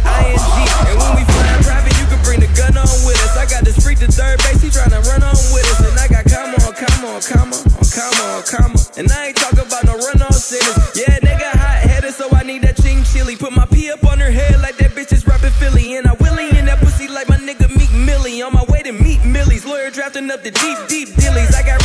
K-I-N-G. 0.03 0.57
And 0.89 0.95
when 0.99 1.11
we 1.17 1.23
flying 1.25 1.63
private, 1.63 1.93
you 1.99 2.05
can 2.09 2.21
bring 2.23 2.39
the 2.41 2.51
gun 2.57 2.77
on 2.77 2.89
with 3.05 3.19
us. 3.25 3.37
I 3.37 3.45
got 3.45 3.63
this 3.63 3.77
freak 3.83 3.99
to 3.99 4.07
third 4.07 4.37
base, 4.43 4.61
he 4.61 4.69
tryna 4.69 5.01
run 5.09 5.23
on 5.23 5.37
with 5.53 5.65
us. 5.71 5.79
And 5.85 5.97
I 5.97 6.07
got 6.07 6.25
comma 6.25 6.57
on 6.65 6.73
comma 6.73 7.07
on 7.17 7.21
comma 7.21 7.57
on 7.57 7.87
comma 7.87 8.23
on 8.37 8.43
comma. 8.43 8.79
And 8.97 9.11
I 9.11 9.31
ain't 9.31 9.37
talk 9.37 9.53
about 9.53 9.83
no 9.85 9.97
run 9.97 10.21
on 10.21 10.33
sinners. 10.33 10.77
Yeah, 10.95 11.17
they 11.21 11.37
got 11.37 11.55
hot 11.55 11.81
headed, 11.85 12.13
so 12.13 12.29
I 12.31 12.43
need 12.43 12.61
that 12.63 12.77
ching 12.81 13.03
chili. 13.03 13.35
Put 13.35 13.53
my 13.53 13.65
pee 13.65 13.91
up 13.91 14.03
on 14.05 14.19
her 14.19 14.31
head 14.31 14.59
like 14.61 14.77
that 14.77 14.91
bitch 14.91 15.13
is 15.13 15.25
rapping 15.25 15.51
Philly. 15.51 15.95
And 15.97 16.07
I 16.07 16.13
willy 16.19 16.49
in 16.57 16.65
that 16.65 16.79
pussy 16.79 17.07
like 17.07 17.29
my 17.29 17.37
nigga 17.37 17.69
Meek 17.75 17.91
Millie. 17.93 18.41
On 18.41 18.53
my 18.53 18.65
way 18.69 18.83
to 18.83 18.91
meet 18.91 19.23
Millie's 19.25 19.65
lawyer 19.65 19.89
drafting 19.89 20.29
up 20.31 20.43
the 20.43 20.51
deep, 20.51 20.77
deep 20.87 21.09
dillies. 21.17 21.53
I 21.55 21.63
got 21.63 21.80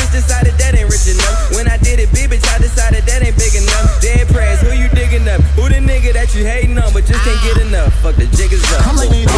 you 6.34 6.44
hating 6.44 6.78
on, 6.78 6.92
but 6.92 7.04
just 7.04 7.22
can't 7.24 7.42
get 7.42 7.66
enough. 7.66 7.92
Fuck 8.00 8.16
the 8.16 8.26
jig 8.26 8.52
up. 8.52 9.35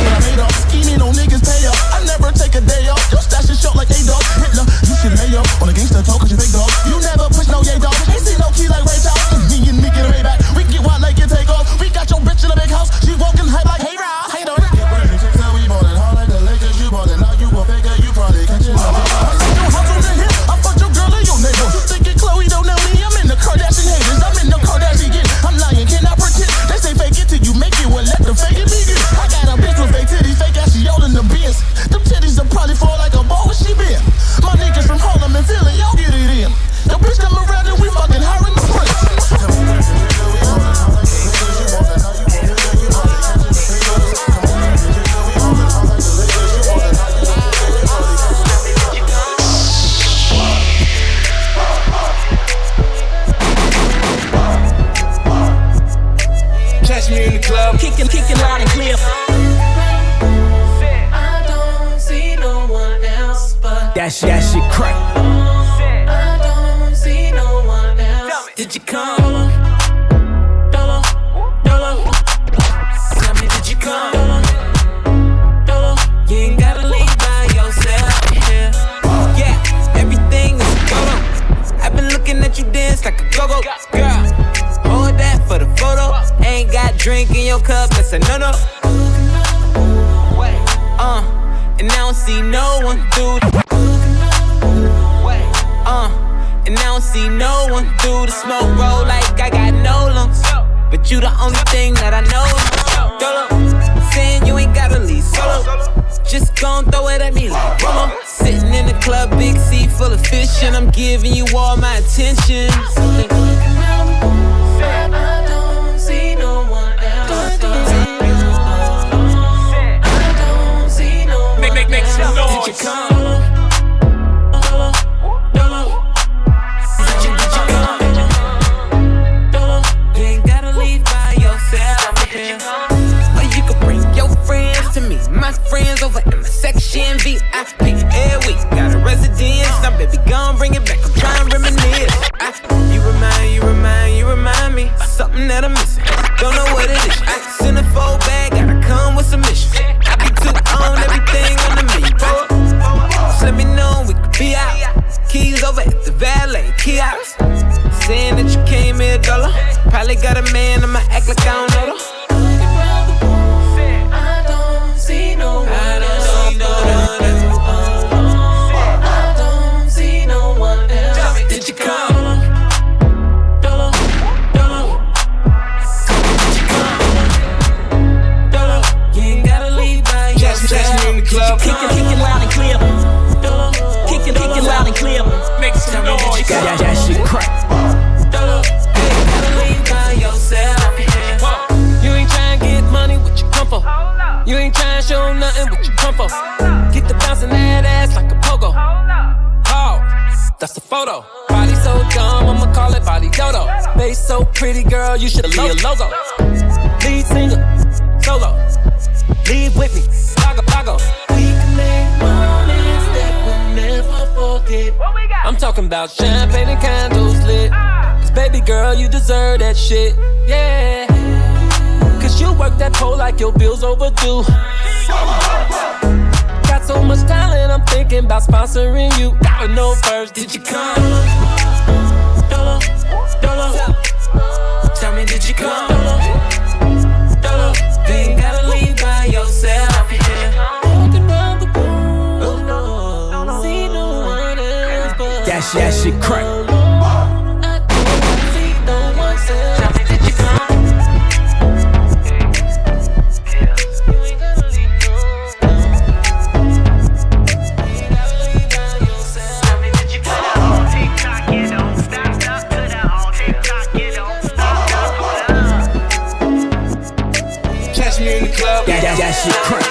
that, 269.08 269.16
that 269.18 269.32
shit 269.32 269.56
crank. 269.64 269.88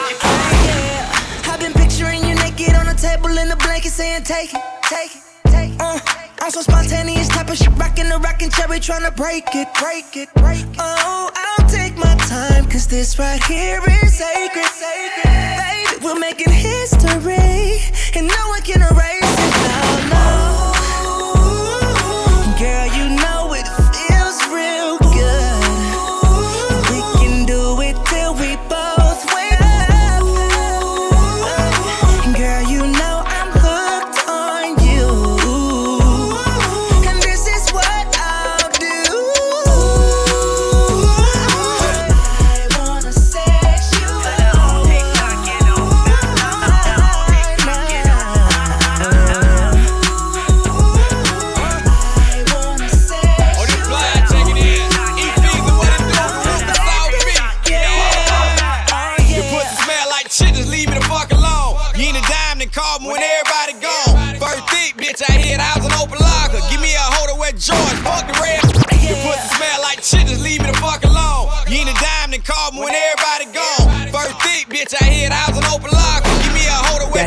Yeah, 0.70 1.50
I've 1.50 1.60
been 1.60 1.74
picturing 1.74 2.22
you 2.28 2.36
naked 2.36 2.76
on 2.76 2.88
a 2.88 2.94
table 2.94 3.34
in 3.38 3.50
a 3.50 3.56
blanket 3.58 3.90
saying, 3.90 4.24
take 4.24 4.54
it, 4.54 4.62
take 4.84 5.16
it, 5.16 5.24
take 5.50 5.72
it. 5.74 5.82
Uh, 5.82 6.00
I'm 6.40 6.52
so 6.52 6.62
spontaneous, 6.62 7.28
type 7.28 7.50
of 7.50 7.58
shit, 7.58 7.74
rocking 7.78 8.10
the 8.10 8.20
rocking 8.20 8.50
cherry, 8.50 8.80
trying 8.80 9.04
to 9.04 9.12
break 9.12 9.46
it, 9.56 9.68
break 9.80 10.16
it, 10.16 10.30
break 10.36 10.62
it. 10.62 10.78
Oh, 10.78 11.32
I'll 11.34 11.70
take 11.70 11.98
my 11.98 12.16
time, 12.30 12.70
cause 12.70 12.88
this 12.88 13.18
right 13.18 13.44
here 13.46 13.82
is 13.82 14.14
sacred, 14.14 14.70
sacred. 14.70 15.26
Baby, 15.26 16.06
we're 16.06 16.20
making 16.20 16.54
history, 16.54 17.82
and 18.14 18.28
no 18.28 18.42
one 18.54 18.62
can 18.62 18.82
erase 18.82 19.34
it 19.34 19.54
now. 19.66 19.87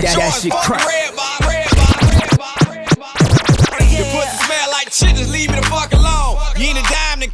that, 0.02 0.16
that, 0.16 0.32
that 0.32 0.40
shit 0.40 0.52
crack. 0.52 0.84
Red 0.86 1.12
red 1.12 1.36
red 1.44 1.68
red. 1.68 1.68
Yeah. 3.90 4.00
Your 4.00 4.24
smell 4.40 4.68
like 4.72 4.88
leave 5.28 5.50
me 5.50 5.56
the 5.60 5.66
fuck 5.68 5.92
alone. 5.92 6.40
You 6.56 6.72
ain't 6.72 6.78
a 6.78 6.84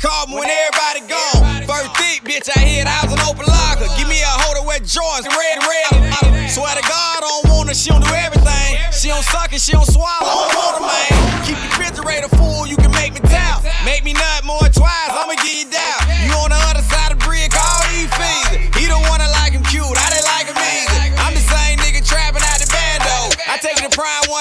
call 0.02 0.26
me 0.26 0.34
when 0.34 0.50
everybody 0.50 1.06
gone. 1.06 1.62
First 1.66 1.94
thick, 1.94 2.26
bitch, 2.26 2.50
I 2.50 2.58
hit, 2.58 2.86
I 2.86 3.06
was 3.06 3.12
an 3.14 3.22
open 3.22 3.46
locker. 3.46 3.86
Give 3.98 4.08
me 4.08 4.18
a 4.22 4.34
hold 4.42 4.58
of 4.58 4.66
wet 4.66 4.82
joints, 4.82 5.26
red, 5.30 5.58
red. 5.62 6.50
Swear 6.50 6.74
to 6.74 6.82
God, 6.82 7.22
I 7.22 7.26
don't 7.26 7.54
want 7.54 7.68
her, 7.68 7.74
she 7.74 7.90
don't 7.90 8.02
do 8.02 8.10
everything. 8.10 8.78
She 8.90 9.08
don't 9.08 9.22
suck 9.22 9.52
and 9.52 9.60
she 9.60 9.72
don't 9.72 9.86
swallow. 9.86 10.45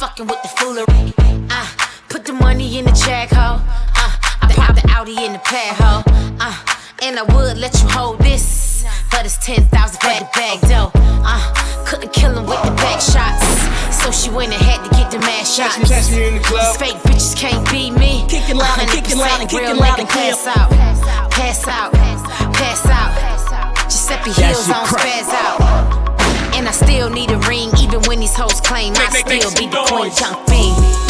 fucking 0.00 0.26
with 0.26 0.40
the 0.40 0.48
foolery. 0.56 1.12
Uh, 1.50 1.68
put 2.08 2.24
the 2.24 2.32
money 2.32 2.78
in 2.78 2.86
the 2.86 2.92
check, 2.92 3.28
ho. 3.28 3.60
Uh, 3.60 4.12
I 4.40 4.48
pop 4.56 4.74
the 4.74 4.88
Audi 4.96 5.12
in 5.26 5.34
the 5.34 5.38
pad, 5.40 5.76
ho. 5.76 6.00
Uh, 6.40 6.56
and 7.02 7.18
I 7.18 7.22
would 7.34 7.58
let 7.58 7.74
you 7.82 7.86
hold 7.90 8.18
this, 8.18 8.86
but 9.10 9.26
it's 9.26 9.36
10,000 9.44 9.68
for 9.68 10.08
the 10.08 10.28
bag, 10.32 10.58
though. 10.72 10.90
Uh, 11.20 11.84
couldn't 11.84 12.14
kill 12.14 12.32
him 12.32 12.46
with 12.46 12.62
the 12.64 12.72
back 12.80 12.98
shots. 12.98 13.44
So 13.92 14.10
she 14.10 14.30
went 14.30 14.54
and 14.54 14.62
had 14.62 14.80
to 14.88 14.90
get 14.96 15.10
the 15.10 15.18
mad 15.18 15.44
shots. 15.44 15.76
Catch 15.76 15.82
me, 15.82 15.88
catch 15.90 16.10
me 16.12 16.28
in 16.28 16.34
the 16.36 16.44
club. 16.48 16.64
These 16.64 16.80
fake 16.80 17.00
bitches 17.04 17.36
can't 17.36 17.70
beat 17.70 17.92
me. 17.92 18.24
Kicking 18.26 18.56
loud 18.56 18.80
and 18.80 18.88
kicking 18.88 19.18
loud 19.18 19.38
and 19.42 19.50
kicking 19.50 19.76
loud 19.76 20.00
and 20.00 20.08
pass 20.08 20.46
out. 20.46 20.70
Pass 20.70 21.04
out. 21.04 21.30
Pass 21.30 21.68
out. 21.68 21.92
Pass 22.56 22.86
out. 22.88 23.76
Giuseppe 23.84 24.32
That's 24.32 24.64
Hills 24.64 24.70
on 24.70 24.86
spaz 24.86 25.28
out. 25.28 25.99
And 26.60 26.68
I 26.68 26.72
still 26.72 27.08
need 27.08 27.30
a 27.30 27.38
ring, 27.48 27.70
even 27.80 28.02
when 28.02 28.20
these 28.20 28.36
hoes 28.36 28.60
claim 28.60 28.92
I 28.94 29.08
still 29.08 29.50
be 29.52 29.66
the 29.66 29.82
queen 29.88 30.10
fiend. 30.46 31.09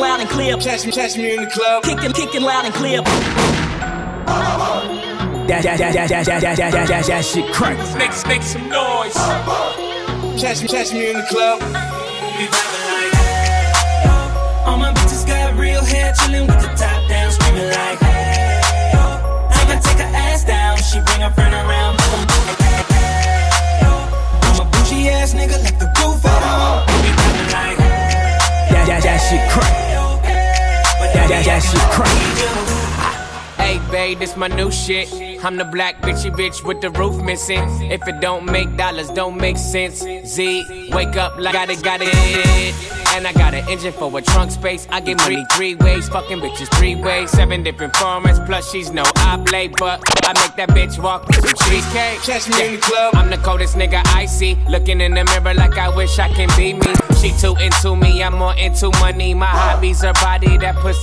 Kicking 0.00 0.12
loud 0.12 0.20
and 0.20 0.30
clear. 0.30 0.56
Catch 0.56 0.86
me, 0.86 0.92
catch 0.92 1.16
me 1.18 1.34
in 1.34 1.40
the 1.44 1.50
club. 1.50 1.82
Kicking, 1.82 2.12
kicking 2.12 2.40
loud 2.40 2.64
and 2.64 2.72
clear. 2.72 3.02
That, 5.44 5.62
that, 5.62 5.76
that, 5.76 5.92
that, 5.92 6.08
that, 6.08 6.24
that, 6.24 6.40
that, 6.40 6.56
that, 6.56 6.88
that, 6.88 7.04
that 7.04 7.22
shit 7.22 7.52
crack. 7.52 7.76
Make, 7.98 8.10
make 8.26 8.40
some 8.42 8.66
noise. 8.70 9.12
Catch 10.40 10.62
me, 10.62 10.68
catch 10.68 10.92
me 10.94 11.10
in 11.10 11.16
the 11.18 11.26
club. 11.28 11.60
We 11.60 11.66
vibing 12.48 12.84
like, 12.88 13.12
hey, 13.12 14.08
oh. 14.08 14.64
All 14.72 14.78
my 14.78 14.90
bitches 14.94 15.26
got 15.26 15.52
real 15.58 15.84
hair, 15.84 16.14
chillin' 16.14 16.46
with 16.48 16.60
the 16.64 16.68
top 16.80 17.06
down, 17.06 17.30
screaming 17.32 17.68
like, 17.68 17.98
hey, 18.00 18.92
oh. 18.94 19.50
I'ma 19.52 19.80
take 19.84 19.98
her 20.00 20.08
ass 20.16 20.44
down, 20.44 20.78
she 20.78 20.98
bring 21.04 21.20
her 21.20 21.30
friend 21.36 21.52
around, 21.52 22.00
fuck 22.00 22.20
'em 22.20 22.26
both 22.26 22.46
like, 22.48 22.88
hey, 22.88 23.80
oh. 23.84 24.48
I'm 24.48 24.66
a 24.66 24.70
bougie 24.70 25.10
ass 25.10 25.34
nigga, 25.34 25.60
like 25.62 25.78
the 25.78 25.92
roof 26.00 26.24
at 26.24 26.40
home. 26.40 26.88
We 27.04 27.10
vibing 27.12 27.52
like, 27.52 27.76
hey, 27.76 28.72
That, 28.72 28.84
that, 28.88 29.02
that 29.02 29.18
shit 29.28 29.44
crack. 29.52 29.89
That, 31.00 31.28
that, 31.28 31.44
that 31.46 31.62
shit 31.64 31.80
crazy. 31.96 32.46
Hey, 33.56 33.78
babe, 33.90 34.18
this 34.18 34.36
my 34.36 34.48
new 34.48 34.70
shit. 34.70 35.08
I'm 35.42 35.56
the 35.56 35.64
black 35.64 36.02
bitchy 36.02 36.30
bitch 36.30 36.62
with 36.66 36.82
the 36.82 36.90
roof 36.90 37.22
missing. 37.22 37.64
If 37.90 38.06
it 38.06 38.20
don't 38.20 38.44
make 38.44 38.76
dollars, 38.76 39.08
don't 39.08 39.38
make 39.38 39.56
sense. 39.56 40.04
Z, 40.26 40.90
wake 40.92 41.16
up 41.16 41.38
like 41.38 41.54
got 41.54 41.70
it, 41.70 41.82
got 41.82 42.00
it. 42.02 42.14
And 43.14 43.26
I 43.26 43.32
got 43.32 43.54
an 43.54 43.66
engine 43.66 43.92
for 43.94 44.16
a 44.18 44.20
trunk 44.20 44.50
space. 44.50 44.86
I 44.90 45.00
get 45.00 45.16
money 45.16 45.42
three 45.54 45.76
ways, 45.76 46.10
fucking 46.10 46.40
bitches 46.40 46.68
three 46.76 46.94
ways. 46.94 47.30
Seven 47.30 47.62
different 47.62 47.94
formats, 47.94 48.44
plus 48.44 48.70
she's 48.70 48.92
no 48.92 49.02
oblate, 49.24 49.72
but 49.78 50.02
I 50.24 50.34
make 50.34 50.56
that 50.56 50.68
bitch 50.70 51.02
walk 51.02 51.26
with 51.26 51.36
some 51.36 51.70
cheesecake. 51.70 52.20
Catch 52.20 52.48
me 52.50 52.66
in 52.66 52.74
the 52.74 52.80
club. 52.82 53.14
I'm 53.14 53.30
the 53.30 53.38
coldest 53.38 53.76
nigga 53.76 54.02
I 54.14 54.26
see. 54.26 54.58
Looking 54.68 55.00
in 55.00 55.14
the 55.14 55.24
mirror 55.24 55.54
like 55.54 55.78
I 55.78 55.88
wish 55.88 56.18
I 56.18 56.28
can 56.28 56.50
be 56.54 56.74
me. 56.74 56.92
She 57.18 57.32
too 57.40 57.56
into 57.56 57.96
me, 57.96 58.22
I'm 58.22 58.34
more 58.34 58.54
into 58.56 58.90
money. 59.00 59.32
My 59.32 59.46
hobbies 59.46 60.04
are 60.04 60.12
body 60.14 60.58
that 60.58 60.76
pussy. 60.76 61.02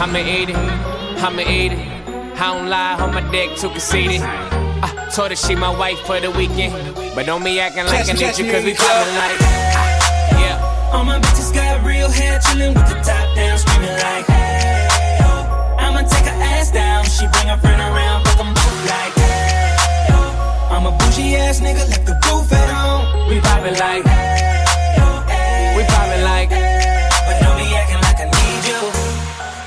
I'ma 0.00 0.18
eat 0.20 0.48
it, 0.48 0.56
I'ma 0.56 1.42
eat 1.42 1.72
it. 1.72 1.93
I 2.36 2.52
don't 2.52 2.68
lie, 2.68 2.94
on 3.00 3.14
my 3.14 3.22
dick 3.30 3.56
too 3.56 3.70
conceited. 3.70 4.20
I 4.22 5.08
told 5.14 5.30
her 5.30 5.36
she 5.36 5.54
my 5.54 5.70
wife 5.70 5.98
for 6.06 6.20
the 6.20 6.30
weekend. 6.30 6.74
But 7.14 7.26
don't 7.26 7.42
be 7.44 7.58
acting 7.60 7.84
like 7.86 8.06
Catch 8.06 8.10
I 8.10 8.12
me, 8.14 8.26
need 8.26 8.38
you 8.38 8.52
cause 8.52 8.64
we 8.64 8.72
the 8.72 8.78
poppin' 8.78 9.14
like. 9.16 9.38
ah, 9.40 10.40
Yeah. 10.40 10.92
All 10.92 11.04
my 11.04 11.18
bitches 11.20 11.54
got 11.54 11.84
real 11.86 12.10
hair, 12.10 12.38
chillin' 12.40 12.74
with 12.74 12.88
the 12.88 12.98
top 13.02 13.26
down, 13.36 13.58
screaming 13.58 13.96
like, 14.02 14.26
hey, 14.26 15.18
oh. 15.22 15.76
I'ma 15.78 16.00
take 16.02 16.26
her 16.26 16.38
ass 16.54 16.70
down, 16.70 17.04
she 17.06 17.26
bring 17.32 17.48
her 17.48 17.56
friend 17.58 17.80
around, 17.80 18.24
fuck 18.26 18.40
'em 18.40 18.52
both 18.54 18.80
like, 18.90 19.14
hey, 19.14 20.10
oh. 20.10 20.70
I'm 20.74 20.86
a 20.86 20.92
bougie 20.98 21.36
ass 21.36 21.60
nigga, 21.60 21.88
like 21.90 22.04
the 22.04 22.14
roof 22.28 22.52
at 22.52 22.68
home. 22.70 23.28
We 23.28 23.40
poppin' 23.40 23.74
like. 23.78 24.04
Hey, 24.04 24.96
oh, 25.00 25.24
hey, 25.28 25.74
We 25.76 25.82
poppin' 25.84 26.24
like. 26.24 26.50
But 26.50 27.36
don't 27.40 27.56
be 27.56 27.66
acting 27.74 28.02
like 28.06 28.18
I 28.20 28.26
need 28.28 28.62
you. 28.68 28.80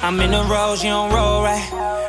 I'm 0.05 0.19
in 0.21 0.31
the 0.31 0.43
rose, 0.43 0.83
you 0.83 0.89
don't 0.91 1.11
roll 1.11 1.41
right. 1.43 1.65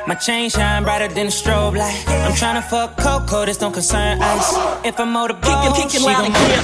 My 0.09 0.15
chain 0.15 0.49
shine 0.49 0.85
brighter 0.85 1.13
than 1.13 1.27
a 1.27 1.31
strobe 1.31 1.77
light. 1.77 2.03
I'm 2.09 2.33
tryna 2.33 2.65
fuck 2.65 2.97
Coco, 2.97 3.45
this 3.45 3.59
don't 3.59 3.75
concern 3.75 4.23
ice. 4.23 4.55
If 4.83 4.99
I'm 4.99 5.13
motorboat, 5.13 5.45
Kickin', 5.45 5.75
kickin' 5.75 6.01
she 6.01 6.07
loud 6.07 6.17
gon' 6.17 6.27
and 6.27 6.35
clear. 6.35 6.61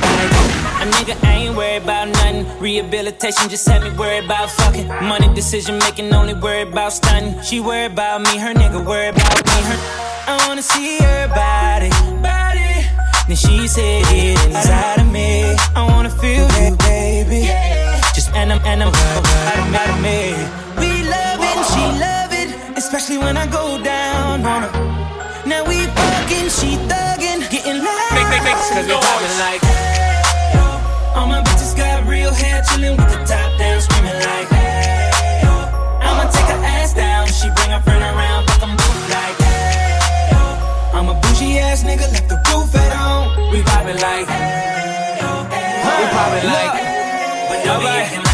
A 0.80 0.86
nigga 0.96 1.28
ain't 1.28 1.54
worried 1.54 1.82
about 1.82 2.08
nothing. 2.08 2.46
Rehabilitation 2.58 3.50
just 3.50 3.68
had 3.68 3.82
me 3.82 3.90
worried 3.98 4.24
about 4.24 4.50
fucking. 4.50 4.88
Money 4.88 5.28
decision 5.34 5.76
making, 5.76 6.10
only 6.14 6.32
worried 6.32 6.68
about 6.68 6.94
stunning. 6.94 7.38
She 7.42 7.60
worried 7.60 7.92
about 7.92 8.22
me, 8.22 8.38
her 8.38 8.54
nigga 8.54 8.80
worried 8.82 9.12
about 9.14 9.36
me. 9.44 9.60
Her, 9.68 9.78
I 10.26 10.42
wanna 10.48 10.62
see 10.62 10.96
her 11.00 11.28
body, 11.28 11.90
body. 12.24 12.88
Then 13.28 13.36
she 13.36 13.68
said 13.68 14.06
it 14.08 14.42
inside 14.56 15.00
of 15.00 15.12
me. 15.12 15.54
I 15.76 15.84
wanna 15.92 16.08
feel 16.08 16.48
you, 16.62 16.76
baby. 16.78 17.40
Yeah, 17.44 18.00
Just 18.14 18.30
and 18.32 18.50
I'm 18.54 18.60
and 18.64 18.82
I'm 18.84 18.88
out 18.88 19.58
of, 19.58 19.74
out 19.74 20.00
me. 20.00 20.32
We 20.80 21.04
love 21.04 21.40
and 21.44 21.62
she 21.72 21.84
love 22.00 22.08
it, 22.08 22.13
especially 22.84 23.16
when 23.16 23.36
I 23.36 23.46
go 23.46 23.82
down 23.82 24.44
on 24.44 24.62
her. 24.68 24.72
Now 25.48 25.64
we 25.64 25.86
fucking, 25.88 26.48
she 26.52 26.76
thuggin', 26.90 27.40
getting 27.50 27.80
loud. 27.80 28.12
Make, 28.12 28.28
make, 28.28 28.44
make 28.44 28.60
some 28.68 28.84
Cause 28.84 28.88
we 28.88 28.92
noise. 28.92 29.38
like. 29.40 29.62
All 31.16 31.26
my 31.26 31.40
bitches 31.40 31.74
got 31.76 32.04
real 32.06 32.32
hair, 32.32 32.60
chillin' 32.68 32.96
with 32.98 33.08
the 33.08 33.20
top 33.24 33.48
down, 33.58 33.80
screaming 33.80 34.18
like, 34.28 34.48
hey, 34.52 35.40
oh. 35.44 35.64
I'ma 36.02 36.28
take 36.30 36.48
her 36.52 36.60
ass 36.76 36.92
down, 36.92 37.26
she 37.28 37.48
bring 37.56 37.70
her 37.70 37.80
friend 37.86 38.02
around, 38.04 38.46
fuck 38.48 38.62
'em 38.68 38.76
both 38.76 39.02
like, 39.16 39.36
hey, 39.40 40.28
oh. 40.36 40.92
I'm 40.96 41.08
a 41.08 41.14
bougie 41.22 41.58
ass 41.60 41.84
nigga, 41.84 42.06
like 42.12 42.28
the 42.28 42.36
roof 42.52 42.74
at 42.74 42.92
home. 42.92 43.50
We 43.52 43.62
poppin' 43.62 43.96
like, 43.96 44.28
hey, 44.28 45.16
hey, 45.22 46.00
We 46.00 46.04
poppin' 46.12 46.46
like. 46.52 46.74
but 47.48 47.58
don't 47.64 47.80
be 47.80 47.86
acting 47.86 48.18
like 48.20 48.28
I 48.28 48.28
need 48.28 48.32
you. 48.32 48.33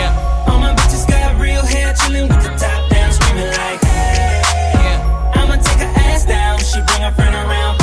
Yeah, 0.00 0.46
All 0.48 0.58
my 0.58 0.72
bitches 0.74 1.06
got 1.06 1.38
real 1.38 1.64
hair, 1.64 1.92
chillin' 1.92 2.28
with 2.28 2.42
the 2.42 2.56
top 2.56 2.90
down, 2.90 3.12
screaming 3.12 3.48
like, 3.48 3.80
hey, 3.84 4.40
yeah. 4.80 5.32
I'ma 5.36 5.56
take 5.56 5.80
her 5.84 5.92
ass 6.08 6.24
down, 6.24 6.58
she 6.58 6.80
bring 6.88 7.02
her 7.02 7.12
friend 7.12 7.34
around, 7.34 7.79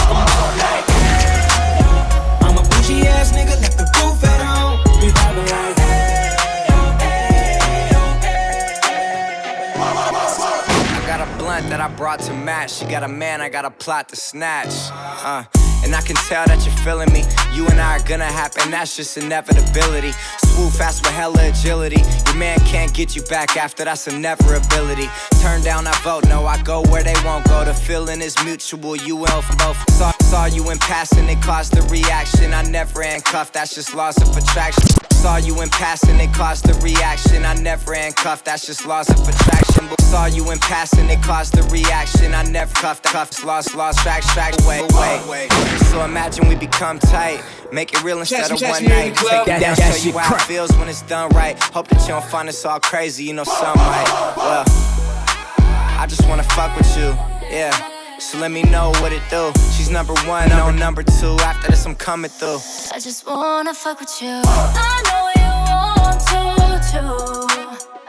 I 11.88 11.90
brought 11.96 12.20
to 12.22 12.34
match. 12.34 12.74
She 12.74 12.86
got 12.86 13.04
a 13.04 13.08
man, 13.08 13.40
I 13.40 13.48
got 13.48 13.64
a 13.64 13.70
plot 13.70 14.10
to 14.10 14.18
snatch. 14.18 14.74
Uh, 14.92 15.46
and 15.86 15.96
I 15.96 16.02
can 16.02 16.18
tell 16.28 16.46
that 16.46 16.66
you're 16.66 16.76
feeling 16.84 17.10
me. 17.14 17.24
You 17.56 17.66
and 17.70 17.80
I 17.80 17.96
are 17.98 18.04
gonna 18.04 18.26
happen, 18.26 18.72
that's 18.72 18.98
just 18.98 19.16
inevitability. 19.16 20.12
Swoop 20.40 20.74
fast 20.74 21.06
with 21.06 21.16
hella 21.16 21.48
agility. 21.48 22.02
Your 22.26 22.36
man 22.36 22.60
can't 22.66 22.94
get 22.94 23.16
you 23.16 23.22
back 23.24 23.56
after 23.56 23.86
that's 23.86 24.06
a 24.08 24.20
never 24.20 24.56
ability. 24.56 25.08
Turn 25.40 25.62
down, 25.62 25.88
I 25.88 25.98
vote, 26.04 26.28
no, 26.28 26.46
I 26.46 26.62
go 26.62 26.82
where 26.92 27.04
they 27.04 27.16
won't 27.24 27.46
go. 27.48 27.64
The 27.64 27.74
feeling 27.74 28.22
is 28.22 28.36
mutual, 28.44 28.98
you 28.98 29.26
for 29.26 29.56
both. 29.56 29.78
Saw, 29.92 30.12
saw 30.24 30.46
you 30.46 30.70
in 30.72 30.80
passing, 30.80 31.30
it 31.30 31.42
caused 31.42 31.74
the 31.74 31.84
reaction. 31.84 32.54
I 32.54 32.64
never 32.64 33.02
handcuffed, 33.02 33.54
that's 33.54 33.74
just 33.76 33.96
loss 33.96 34.22
of 34.22 34.36
attraction. 34.36 35.07
Saw 35.22 35.38
you 35.38 35.60
in 35.62 35.70
passing, 35.70 36.20
it 36.20 36.34
caused 36.34 36.66
the 36.66 36.74
reaction. 36.82 37.44
I 37.44 37.54
never 37.56 37.94
handcuffed, 37.94 38.46
that's 38.46 38.66
just 38.66 38.86
laws 38.86 39.10
of 39.10 39.28
attraction. 39.28 39.88
But 39.90 40.00
saw 40.02 40.26
you 40.26 40.50
in 40.52 40.60
passing, 40.60 41.10
it 41.10 41.22
caused 41.24 41.54
the 41.56 41.64
reaction. 41.64 42.34
I 42.34 42.44
never 42.44 42.74
cuffed, 42.76 43.04
cuffed, 43.04 43.44
lost, 43.44 43.76
lost, 43.76 44.00
track, 44.00 44.22
track, 44.24 44.54
away, 44.62 44.80
away. 45.26 45.48
So 45.90 46.04
imagine 46.06 46.48
we 46.48 46.56
become 46.56 47.00
tight. 47.00 47.44
Make 47.74 47.94
it 47.94 48.04
real 48.04 48.20
instead 48.20 48.52
of 48.52 48.62
one 48.62 48.72
me 48.72 48.78
in 48.78 48.84
the 48.84 48.90
night. 48.90 49.16
Take 49.16 49.46
That- 49.48 49.60
down, 49.60 49.76
show 49.76 50.08
you 50.08 50.18
how 50.18 50.36
it 50.36 50.42
feels 50.44 50.72
when 50.78 50.88
it's 50.88 51.02
done 51.02 51.30
right. 51.32 51.62
Hope 51.74 51.88
that 51.90 52.02
you 52.04 52.10
don't 52.10 52.24
find 52.26 52.48
us 52.48 52.64
all 52.64 52.80
crazy, 52.80 53.24
you 53.26 53.34
know 53.34 53.44
some 53.44 53.78
might. 53.78 54.34
Well, 54.38 54.64
I 56.00 56.06
just 56.08 56.26
wanna 56.30 56.44
fuck 56.44 56.78
with 56.78 56.96
you, 56.98 57.18
yeah. 57.50 57.97
So 58.20 58.40
let 58.40 58.52
me 58.52 58.64
know 58.64 58.90
what 59.00 59.14
it 59.14 59.22
do. 59.30 59.52
She's 59.76 59.90
number 59.90 60.14
one, 60.26 60.50
no 60.50 60.72
number 60.72 61.04
two. 61.04 61.38
After 61.42 61.70
this, 61.72 61.86
I'm 61.86 61.96
coming 61.96 62.32
through. 62.32 62.60
I 62.92 63.00
just 63.00 63.26
wanna 63.28 63.74
fuck 63.74 64.00
with 64.00 64.22
you. 64.22 64.42
I 64.44 65.02
know 65.08 65.26
you 65.38 65.52
want 66.02 66.20
to, 66.30 66.42
too. 66.92 67.14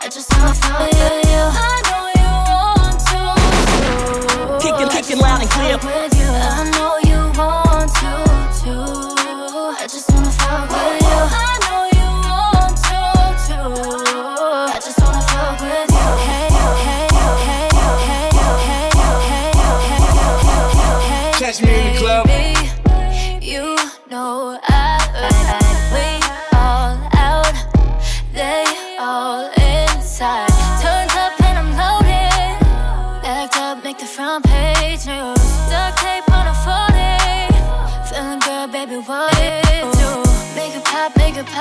I 0.00 0.08
just 0.08 0.32
wanna 0.32 0.54
fuck 0.54 0.80
with 0.80 0.96
you. 0.96 1.44
I 1.52 1.82
know 1.88 2.04
you 2.18 2.32
want 2.48 2.98
to, 3.10 3.20
too. 4.58 4.66
Kick 4.66 4.80
it, 4.80 4.90
kick 4.90 5.10
it 5.14 5.18
loud 5.20 5.40
and 5.42 5.50
clear. 5.50 5.78
fuck 5.78 5.84
with 5.94 6.14
you. 6.18 6.26
I 6.26 6.70
know 6.72 6.96
you 7.04 7.07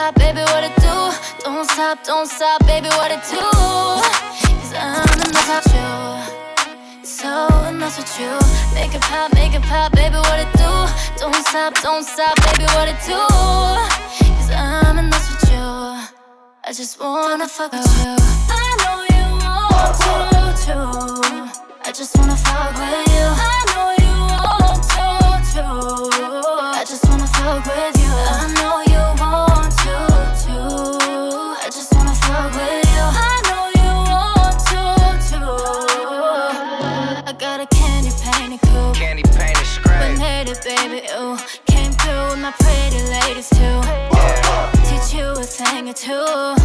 pop, 0.08 0.15
baby, 0.15 0.39
what 0.39 0.63
it 0.63 0.76
do? 0.78 0.96
Don't 1.43 1.70
stop, 1.70 2.04
don't 2.04 2.28
stop, 2.28 2.65
baby, 2.65 2.88
what 3.00 3.12
it 3.12 3.24
do? 3.30 3.43
Cause 4.60 4.74
I'm 4.74 5.04
in 5.24 5.32
love 5.36 5.50
with 5.52 5.74
you. 5.76 7.04
So 7.04 7.30
in 7.67 7.80
love 7.80 7.98
with 7.98 8.20
you. 8.20 8.32
Make 8.74 8.96
it 8.96 9.02
pop, 9.02 9.34
make 9.34 9.54
it 9.54 9.63
pop, 9.63 9.91
baby, 9.91 10.15
what 10.15 10.39
it 10.39 10.52
do? 10.56 10.72
Don't 11.20 11.36
stop, 11.48 11.74
don't 11.82 12.06
stop, 12.06 12.36
baby, 12.46 12.65
what 12.76 12.88
it 12.88 13.00
do? 13.06 13.20
Cause 14.38 14.52
I'm 14.52 14.98
in 14.98 15.10
love 15.10 15.28
with 15.32 15.52
you. 15.52 15.67
I 16.63 16.72
just 16.74 17.00
wanna 17.00 17.48
fuck 17.48 17.72
with 17.74 17.91
you. 18.00 18.15
I 18.50 18.67
know 18.84 18.98
you 19.15 19.26
want 19.43 19.93
to, 20.04 20.43
too. 20.63 21.60
I 21.84 21.91
just 21.91 22.15
wanna 22.17 22.38
fuck 22.38 22.74
with 22.80 23.08
you. 23.15 23.28
I 23.43 23.60
know 23.72 23.89
you 24.04 24.15
want 24.32 24.84
to, 24.93 25.08
too. 25.52 26.10
I 26.80 26.84
just 26.88 27.04
wanna 27.10 27.28
fuck 27.28 27.65
with 27.65 27.98
you. 28.04 28.13
I 28.13 28.54
know 28.56 28.87
a 45.89 45.93
thing 45.93 46.12
or. 46.12 46.56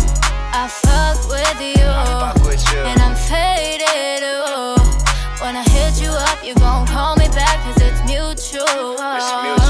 I 0.54 0.68
fuck 0.68 1.28
with 1.28 1.60
you. 1.60 1.84
fuck 1.84 2.36
with 2.44 2.64
you. 2.72 2.78
And 2.78 3.00
I'm 3.00 3.14
faded, 3.14 4.22
ooh. 4.22 4.76
When 5.42 5.56
I 5.56 5.64
hit 5.70 6.00
you 6.00 6.10
up, 6.10 6.44
you 6.44 6.54
gon' 6.54 6.86
call 6.86 7.16
me 7.16 7.28
back, 7.28 7.62
cause 7.64 7.80
it's 7.82 8.00
mutual. 8.04 8.96
It's 8.98 9.32
mutual, 9.42 9.61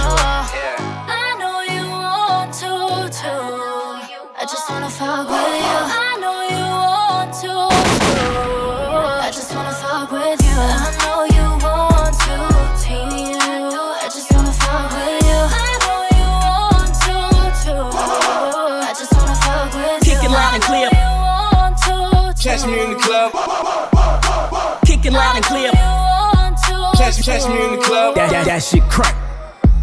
to, 27.17 27.23
Catch, 27.23 27.43
catch 27.43 27.49
me 27.51 27.65
in 27.65 27.73
the 27.73 27.83
club. 27.85 28.15
That, 28.15 28.31
that, 28.31 28.47
that 28.47 28.63
shit 28.63 28.83
crack. 28.85 29.15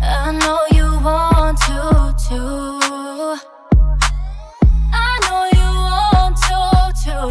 I 0.01 0.31
know 0.31 0.59
you 0.71 0.83
want 1.03 1.57
to, 1.59 2.15
too. 2.27 2.79
I 4.91 5.19
know 5.25 5.45
you 5.53 5.69
want 5.85 6.35
to, 6.37 6.93
too. 7.03 7.29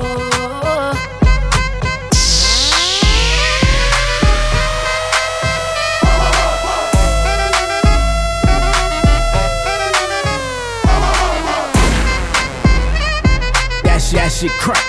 That 13.85 13.99
shit, 14.01 14.15
that 14.15 14.31
shit 14.33 14.53
crack. 14.53 14.85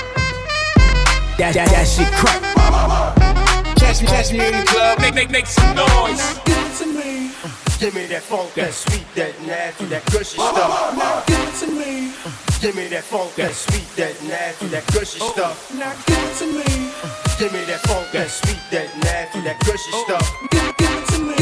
That, 1.38 1.54
that, 1.56 1.70
that 1.70 1.88
shit 1.88 2.12
crack. 2.14 2.49
Catch 4.00 4.08
me, 4.08 4.08
catch 4.08 4.32
me 4.32 4.48
in 4.48 4.66
the 4.66 4.72
club. 4.72 5.00
Make, 5.00 5.14
make, 5.14 5.30
make 5.30 5.46
some 5.46 5.76
noise. 5.76 6.40
Give 6.46 6.58
it 6.58 6.76
to 6.78 6.86
me 6.88 7.32
Give 7.80 7.94
me 7.94 8.06
that 8.08 8.24
funk, 8.24 8.54
that 8.56 8.74
sweet, 8.74 9.04
that 9.16 9.36
nasty, 9.48 9.86
that 9.86 10.06
gushy 10.12 10.36
stuff. 10.36 10.96
Now 10.96 11.24
give 11.28 11.40
it 11.40 11.56
to 11.60 11.68
me. 11.68 12.14
Give 12.62 12.76
me 12.76 12.88
that 12.88 13.04
funk, 13.04 13.36
that 13.36 13.52
sweet, 13.52 13.88
that 13.98 14.16
nasty, 14.24 14.68
that 14.68 14.86
gushy 14.88 15.20
oh, 15.22 15.32
stuff. 15.32 15.74
Now 15.76 15.92
give 16.08 16.20
it 16.20 16.36
to 16.40 16.46
me. 16.48 16.92
Give 17.40 17.52
me 17.52 17.64
that 17.72 17.80
funk, 17.88 18.12
that 18.12 18.30
sweet, 18.30 18.60
that 18.72 18.88
nasty, 19.04 19.42
that 19.42 19.60
gushy 19.62 19.92
oh, 19.94 20.04
stuff. 20.08 20.50
Give 20.52 20.78
give 20.78 20.92
it 20.92 21.08
to 21.14 21.20
me. 21.20 21.39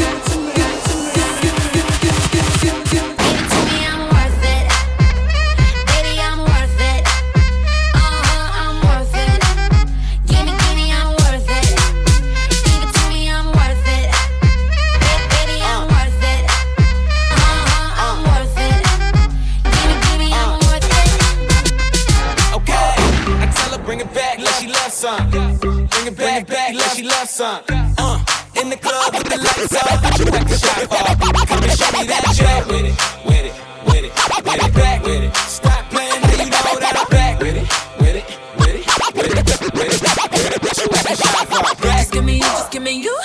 Some. 27.38 27.62
Uh, 27.70 28.18
in 28.60 28.68
the 28.68 28.76
club 28.76 29.14
with 29.14 29.30
the 29.30 29.38
lights 29.38 29.76
off, 29.78 30.02
like 30.02 30.50
a 30.50 30.58
shot 30.58 30.90
off. 30.90 31.46
Come 31.46 31.62
and 31.62 31.70
show 31.78 31.90
me 31.94 32.02
that 32.10 32.34
jack 32.34 32.66
with 32.66 32.82
it, 32.82 32.98
with 33.22 33.46
it, 33.46 33.54
with 33.86 34.02
it, 34.02 34.12
with 34.42 34.66
it, 34.66 34.74
back 34.74 35.04
with 35.04 35.22
it. 35.22 35.36
Stop 35.36 35.88
playing, 35.88 36.20
now 36.20 36.34
you 36.34 36.50
know 36.50 36.74
that 36.82 36.98
I'm 36.98 37.06
back 37.14 37.38
with 37.38 37.54
it, 37.54 37.62
with 38.02 38.18
it, 38.18 38.26
with 38.58 38.74
it, 38.74 38.82
with 39.14 39.30
it, 39.30 39.46
with 39.70 39.86
it, 39.86 40.62
with 40.62 40.82
it. 40.82 40.90
Like 40.90 41.10
a 41.10 41.16
shot 41.16 41.52
off. 41.62 41.80
Just 41.80 42.10
give 42.10 42.24
me 42.24 42.38
you, 42.38 42.42
just 42.42 42.72
give 42.72 42.82
me 42.82 43.02
you, 43.06 43.16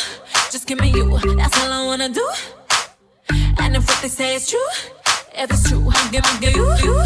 just 0.51 0.67
give 0.67 0.79
me 0.79 0.89
you. 0.91 1.17
That's 1.35 1.57
all 1.57 1.73
I 1.73 1.83
wanna 1.83 2.09
do. 2.09 2.29
And 3.31 3.75
if 3.75 3.89
what 3.89 3.99
they 4.03 4.09
say 4.09 4.35
is 4.35 4.47
true, 4.47 4.69
if 5.33 5.49
it's 5.49 5.67
true, 5.67 5.89
I'm 5.91 6.11
gonna 6.11 6.39
give 6.39 6.55
you. 6.55 6.69
you. 6.85 7.01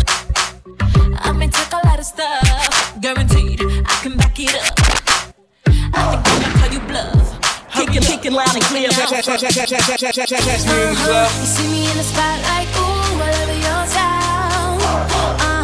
I 1.23 1.31
may 1.31 1.47
take 1.47 1.71
a 1.71 1.87
lot 1.87 1.99
of 1.99 2.05
stuff, 2.05 2.99
guaranteed 2.99 3.61
I 3.61 3.95
can 4.03 4.17
back 4.17 4.37
it 4.37 4.53
up. 4.55 5.07
I 5.93 6.21
think 6.21 6.36
can 7.97 8.05
think 8.05 8.25
it 8.25 8.33
loud 8.33 8.53
and 8.53 8.63
clear. 8.65 8.89
Uh-huh. 10.89 11.29
You 11.41 11.45
see 11.47 11.67
me 11.71 11.89
in 11.89 11.97
the 11.97 12.03
spotlight, 12.03 12.67
ooh, 12.77 12.81
all 13.17 13.35
over 13.41 13.57
your 13.57 13.85
town. 13.89 14.77
Uh-huh. 14.81 15.56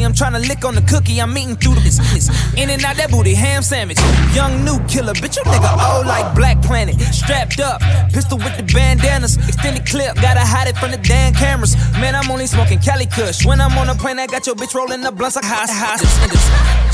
Pussy. 0.00 0.04
I'm 0.04 0.14
trying 0.14 0.40
to 0.40 0.48
lick 0.48 0.64
on 0.64 0.74
the 0.74 0.82
cookie. 0.82 1.20
I'm 1.20 1.36
eating 1.36 1.56
through 1.56 1.74
the 1.74 1.80
business. 1.80 2.28
In 2.56 2.70
and 2.70 2.84
out 2.84 2.96
that 2.96 3.10
booty, 3.10 3.34
ham 3.34 3.62
sandwich. 3.62 3.98
Young 4.34 4.64
new 4.64 4.78
killer, 4.86 5.12
bitch. 5.14 5.36
You 5.36 5.44
nigga 5.44 5.96
old 5.96 6.06
like 6.06 6.34
Black 6.34 6.60
Planet. 6.62 6.98
Strapped 7.12 7.60
up, 7.60 7.80
pistol 8.12 8.38
with 8.38 8.56
the 8.56 8.62
bandanas. 8.62 9.36
Extended 9.36 9.86
clip, 9.86 10.16
gotta 10.16 10.40
hide 10.40 10.68
it 10.68 10.76
from 10.76 10.90
the 10.90 10.98
damn 10.98 11.34
cameras. 11.34 11.76
Man, 12.00 12.14
I'm 12.14 12.30
only 12.30 12.46
smoking 12.46 12.78
Cali 12.78 13.06
Kush. 13.06 13.44
When 13.44 13.60
I'm 13.60 13.76
on 13.78 13.88
a 13.88 13.94
plane, 13.94 14.18
I 14.18 14.26
got 14.26 14.46
your 14.46 14.54
bitch 14.54 14.74
rolling 14.74 15.02
the 15.02 15.12
blunts 15.12 15.36
like 15.36 15.44
hot 15.44 15.68
hot. 15.70 16.00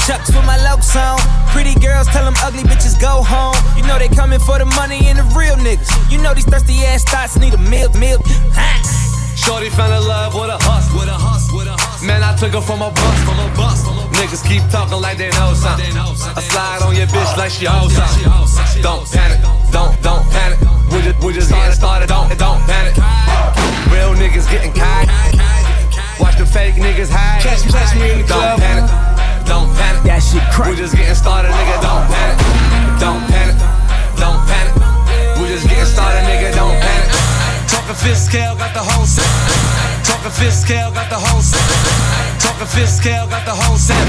Chucks 0.07 0.29
with 0.29 0.47
my 0.47 0.57
locs 0.63 0.95
on. 0.97 1.19
Pretty 1.51 1.75
girls 1.81 2.07
tell 2.09 2.25
them 2.25 2.35
ugly 2.43 2.63
bitches 2.63 3.01
go 3.01 3.23
home. 3.23 3.57
You 3.77 3.87
know 3.87 3.99
they 3.99 4.09
coming 4.09 4.41
for 4.41 4.59
the 4.59 4.67
money 4.67 5.07
and 5.07 5.19
the 5.19 5.25
real 5.35 5.57
niggas. 5.57 5.91
You 6.11 6.19
know 6.23 6.35
these 6.35 6.47
thirsty 6.47 6.85
ass 6.85 7.05
thoughts 7.05 7.37
need 7.39 7.55
a 7.55 7.59
meal, 7.59 7.91
meal. 7.99 8.19
Shorty 9.47 9.71
fell 9.71 9.87
in 9.95 10.03
love 10.03 10.35
with 10.35 10.51
a 10.51 10.59
hustle, 10.59 10.99
with 10.99 11.07
a 11.07 11.15
hustle, 11.15 11.55
with 11.63 11.71
a 11.71 11.79
hustle. 11.79 12.03
Man, 12.03 12.19
I 12.19 12.35
took 12.35 12.51
her 12.59 12.61
from 12.61 12.83
a 12.83 12.91
bus, 12.91 13.17
from 13.23 13.39
a 13.39 13.47
bus. 13.55 13.87
Niggas 14.19 14.43
keep 14.43 14.59
talking 14.75 14.99
like 14.99 15.23
they 15.23 15.31
know 15.39 15.55
something. 15.55 15.87
I 15.95 16.43
slide 16.43 16.83
on 16.83 16.99
your 16.99 17.07
bitch 17.07 17.31
like 17.39 17.55
she 17.55 17.71
owes 17.71 17.95
something. 17.95 18.27
Don't 18.83 19.07
panic, 19.07 19.39
don't, 19.71 19.95
don't 20.03 20.27
panic. 20.35 20.59
We 20.91 20.99
just, 20.99 21.23
we 21.23 21.31
just 21.31 21.47
getting 21.55 21.79
started, 21.79 22.11
don't, 22.11 22.27
don't 22.35 22.59
panic. 22.67 22.99
Real 23.95 24.19
niggas 24.19 24.51
getting 24.51 24.75
kite. 24.75 25.07
Watch 26.19 26.43
the 26.43 26.47
fake 26.47 26.75
niggas 26.75 27.07
hide. 27.07 27.39
Catch 27.39 27.63
me, 27.67 27.71
catch 27.71 27.95
me 27.95 28.19
in 28.19 28.19
the 28.23 28.27
Don't 28.27 28.43
club. 28.43 28.59
panic, 28.59 28.91
don't 29.47 29.71
panic. 29.79 30.03
That 30.11 30.27
shit 30.27 30.43
crack. 30.51 30.75
We 30.75 30.77
just 30.77 30.99
getting 30.99 31.15
started, 31.15 31.55
nigga. 31.55 31.87
Don't 31.87 32.03
panic, 32.11 32.37
don't 32.99 33.23
panic, 33.31 33.57
don't 34.19 34.43
panic. 34.51 34.75
We 35.39 35.55
just 35.55 35.71
getting 35.71 35.87
started, 35.87 36.27
nigga. 36.27 36.51
Don't 36.51 36.75
panic. 36.83 36.96
Talking 37.87 38.03
fifth 38.03 38.19
scale, 38.19 38.57
got 38.57 38.75
the 38.75 38.83
whole 38.83 39.07
set. 39.07 39.23
Talking 40.03 40.35
fifth 40.35 40.59
scale, 40.59 40.91
got 40.91 41.07
the 41.07 41.15
whole 41.15 41.39
set. 41.39 41.63
Talking 42.43 42.67
fifth 42.67 42.99
scale, 42.99 43.31
got 43.31 43.47
the 43.47 43.55
whole 43.55 43.79
set. 43.79 44.03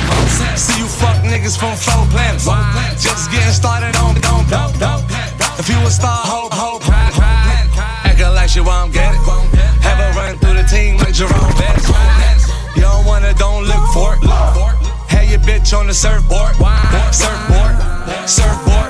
See 0.58 0.82
you 0.82 0.88
fuck 0.90 1.22
niggas 1.22 1.54
from 1.62 1.78
four 1.78 2.10
planets. 2.10 2.50
Just 2.98 3.30
getting 3.30 3.54
started 3.54 3.94
on 4.02 4.18
don't 4.26 4.50
don't 4.50 4.74
don't. 4.82 5.06
If 5.62 5.70
you 5.70 5.78
a 5.86 5.92
star, 5.94 6.26
hope 6.26 6.58
hope. 6.58 6.82
Acting 6.90 8.34
like 8.34 8.56
you 8.56 8.64
won't 8.64 8.94
get 8.94 9.14
it. 9.14 9.22
Have 9.86 10.02
a 10.02 10.10
run 10.18 10.40
through 10.42 10.58
the 10.58 10.66
team 10.66 10.98
like 10.98 11.14
Jerome 11.14 11.54
Bettis. 11.62 11.86
You 12.74 12.82
don't 12.82 13.06
wanna, 13.06 13.36
don't 13.38 13.70
look 13.70 13.86
for 13.94 14.18
it. 14.18 14.26
Have 14.26 15.30
your 15.30 15.40
bitch 15.46 15.78
on 15.78 15.86
the 15.86 15.94
surfboard. 15.94 16.58
Surfboard, 17.14 17.78
surfboard. 18.26 18.90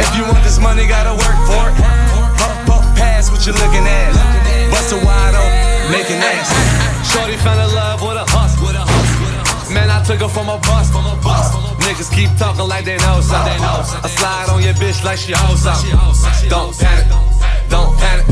If 0.00 0.16
you 0.16 0.24
want 0.24 0.40
this 0.48 0.58
money, 0.58 0.88
gotta 0.88 1.12
work 1.12 1.36
for 1.44 1.68
it. 1.76 2.13
Puff, 3.24 3.32
what 3.32 3.46
you're 3.46 3.56
looking 3.56 3.86
at. 3.86 4.12
Bust 4.70 4.92
a 4.92 4.96
wide 5.00 5.34
open, 5.34 5.92
making 5.92 6.20
ass. 6.20 6.52
Shorty 7.08 7.36
fell 7.36 7.58
in 7.58 7.74
love 7.74 8.02
with 8.02 8.16
a 8.16 8.24
hustle, 8.28 8.66
with 8.66 8.76
a. 8.76 8.84
Man, 9.72 9.90
I 9.90 10.02
took 10.04 10.20
her 10.20 10.28
from 10.28 10.48
a 10.48 10.58
bus, 10.58 10.90
from 10.90 11.06
a 11.06 11.16
bus. 11.22 11.54
Niggas 11.80 12.12
keep 12.12 12.30
talking 12.36 12.68
like 12.68 12.84
they 12.84 12.96
know 12.98 13.20
something. 13.20 13.60
I 13.60 14.08
slide 14.08 14.48
on 14.50 14.62
your 14.62 14.74
bitch 14.74 15.02
like 15.04 15.18
she 15.18 15.32
hoes 15.32 15.62
something. 15.62 15.90
Don't 16.48 16.76
panic, 16.76 17.06
don't 17.68 17.96
panic. 17.96 18.26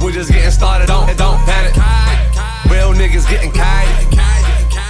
We're 0.00 0.12
just 0.12 0.30
getting 0.30 0.50
started, 0.50 0.86
don't, 0.86 1.08
don't 1.16 1.40
panic. 1.48 1.74
Real 2.70 2.92
niggas 2.92 3.28
getting 3.28 3.50
kite. 3.52 3.88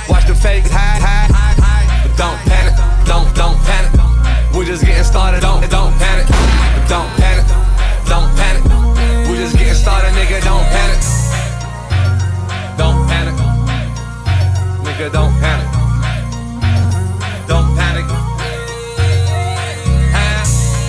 Watch 0.08 0.26
the 0.26 0.34
fakes 0.34 0.70
hide, 0.70 1.00
hide. 1.02 1.30
But 2.02 2.16
don't 2.16 2.38
panic, 2.50 2.74
don't, 3.06 3.30
don't 3.34 3.58
panic. 3.62 3.94
We're 4.54 4.66
just 4.66 4.84
getting 4.84 5.04
started, 5.04 5.40
don't, 5.40 5.62
don't 5.70 5.94
panic. 5.98 6.26
Don't 6.26 6.86
don't 6.88 7.08
panic. 7.16 7.25
Just 9.46 9.58
getting 9.58 9.74
started, 9.74 10.10
nigga, 10.18 10.42
don't 10.42 10.66
panic. 10.74 11.00
Don't 12.76 13.06
panic. 13.06 13.34
Nigga, 14.82 15.12
don't 15.12 15.34
panic. 15.38 15.68
Don't 17.46 17.70
panic. 17.78 18.06
Ah, 20.18 20.42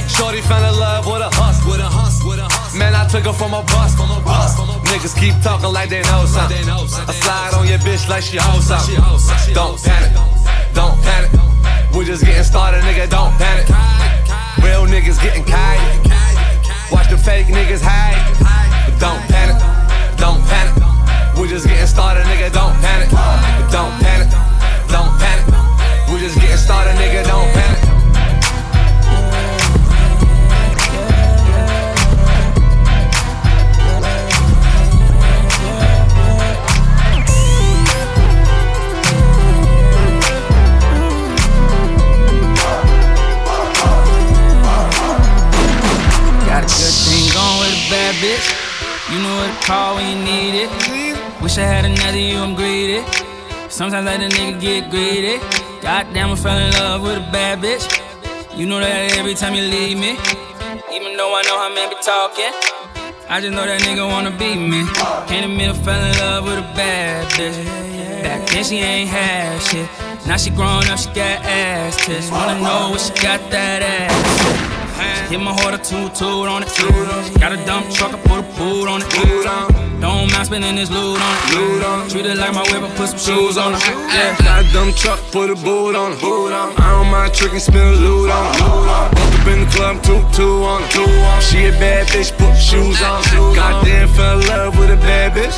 Shorty 0.09 0.41
fell 0.41 0.63
in 0.65 0.79
love 0.79 1.05
with 1.05 1.21
a 1.21 1.29
hustle, 1.37 1.69
with 1.69 1.81
a 1.81 1.85
hustle, 1.85 2.29
with 2.29 2.39
a 2.39 2.49
hustle. 2.49 2.79
Man, 2.79 2.95
I 2.95 3.07
took 3.07 3.25
her 3.25 3.33
from 3.33 3.53
a 3.53 3.61
bus, 3.61 3.93
from 3.93 4.09
a 4.09 4.19
bus. 4.25 4.57
Niggas 4.89 5.13
keep 5.19 5.35
talking 5.43 5.71
like 5.71 5.89
they 5.89 6.01
know 6.09 6.25
something. 6.25 6.65
I 6.67 7.13
slide 7.13 7.53
on 7.53 7.67
your 7.67 7.79
bitch 7.79 8.09
like 8.09 8.23
she 8.23 8.39
owes 8.39 8.65
something. 8.65 8.95
Don't 9.53 9.77
panic, 9.83 10.13
don't 10.73 10.97
panic. 11.03 11.31
We 11.93 12.05
just 12.05 12.25
getting 12.25 12.43
started, 12.43 12.81
nigga, 12.81 13.07
don't 13.07 13.33
panic. 13.37 13.69
Real 14.63 14.87
niggas 14.87 15.21
getting 15.21 15.43
kite. 15.43 16.06
Watch 16.91 17.09
the 17.09 17.17
fake 17.17 17.47
niggas 17.47 17.81
hide. 17.83 18.15
But 18.85 18.99
don't 18.99 19.21
panic, 19.27 19.57
don't 20.17 20.41
panic. 20.47 20.75
We 21.39 21.47
just 21.47 21.67
getting 21.67 21.85
started, 21.85 22.23
nigga, 22.23 22.51
don't 22.51 22.75
panic. 22.81 23.09
But 23.11 23.71
don't 23.71 23.93
panic, 24.01 24.29
don't 24.87 25.11
panic. 25.19 25.45
We 26.11 26.19
just 26.19 26.39
getting 26.39 26.57
started, 26.57 26.95
nigga, 26.95 27.25
don't 27.25 27.51
panic. 27.53 27.66
Call 49.67 49.95
when 49.95 50.07
you 50.07 50.23
need 50.23 50.53
it. 50.63 50.69
Wish 51.43 51.57
I 51.57 51.63
had 51.63 51.83
another 51.83 52.17
you, 52.17 52.37
I'm 52.37 52.55
greedy. 52.55 53.03
Sometimes 53.67 54.07
I 54.07 54.17
let 54.17 54.23
a 54.23 54.29
nigga 54.33 54.61
get 54.61 54.89
greedy. 54.89 55.39
Goddamn, 55.81 56.31
I 56.31 56.35
fell 56.35 56.57
in 56.57 56.71
love 56.79 57.01
with 57.03 57.17
a 57.17 57.31
bad 57.35 57.59
bitch. 57.59 57.83
You 58.57 58.65
know 58.65 58.79
that 58.79 59.17
every 59.17 59.35
time 59.35 59.53
you 59.55 59.63
leave 59.63 59.97
me. 59.99 60.11
Even 60.95 61.17
though 61.17 61.35
I 61.35 61.41
know 61.47 61.57
how 61.59 61.69
men 61.75 61.89
be 61.89 61.97
talking. 62.01 62.53
I 63.29 63.41
just 63.41 63.51
know 63.51 63.65
that 63.65 63.81
nigga 63.81 64.07
wanna 64.07 64.31
be 64.31 64.55
me. 64.55 64.87
To 65.27 65.47
me, 65.47 65.67
I 65.67 65.73
fell 65.73 66.01
in 66.01 66.17
love 66.17 66.45
with 66.45 66.59
a 66.59 66.67
bad 66.73 67.27
bitch. 67.35 67.57
Back 68.23 68.49
then 68.49 68.63
she 68.63 68.77
ain't 68.77 69.09
had 69.09 69.61
shit. 69.61 69.89
Now 70.25 70.37
she 70.37 70.49
grown 70.49 70.87
up, 70.87 70.97
she 70.97 71.07
got 71.07 71.43
ass 71.43 72.05
tits. 72.05 72.31
Wanna 72.31 72.55
know 72.61 72.91
what 72.91 73.01
she 73.01 73.11
got 73.21 73.41
that 73.51 73.81
ass. 73.83 74.66
Hit 75.29 75.39
my 75.39 75.53
heart 75.53 75.73
a 75.73 75.77
two 75.77 76.09
toot 76.09 76.47
on 76.47 76.63
it. 76.63 76.69
Got 77.39 77.51
a 77.51 77.57
dump 77.65 77.89
truck, 77.91 78.13
I 78.13 78.17
put 78.21 78.39
a 78.39 78.43
boot 78.57 78.87
on 78.87 79.01
it. 79.01 80.01
Don't 80.01 80.31
mind 80.31 80.45
spending 80.45 80.75
this 80.75 80.89
loot 80.89 81.19
on 81.19 82.05
it. 82.05 82.09
Treat 82.09 82.25
it 82.25 82.37
like 82.37 82.53
my 82.53 82.63
whip, 82.71 82.83
I 82.83 82.89
put 82.95 83.09
some 83.09 83.19
shoes 83.19 83.57
on 83.57 83.73
it. 83.75 83.81
Got 84.39 84.65
a 84.65 84.73
dumb 84.73 84.93
truck, 84.93 85.19
put 85.31 85.49
a 85.49 85.55
boot 85.55 85.95
on 85.95 86.13
it. 86.13 86.19
I 86.23 86.91
don't 86.91 87.11
mind 87.11 87.33
tricking, 87.33 87.59
spin 87.59 87.95
loot 87.95 88.31
on 88.31 88.55
it. 88.55 89.26
In 89.49 89.65
the 89.65 89.71
club, 89.71 90.01
two, 90.03 90.21
two 90.33 90.63
on 90.63 90.83
it. 90.83 90.91
She 91.43 91.65
a 91.65 91.71
bad 91.79 92.07
bitch, 92.07 92.31
put 92.37 92.55
shoes 92.55 93.01
on. 93.01 93.23
Goddamn, 93.55 94.07
fell 94.09 94.39
in 94.39 94.47
love 94.47 94.77
with 94.77 94.91
a 94.91 94.97
bad 94.97 95.33
bitch. 95.33 95.53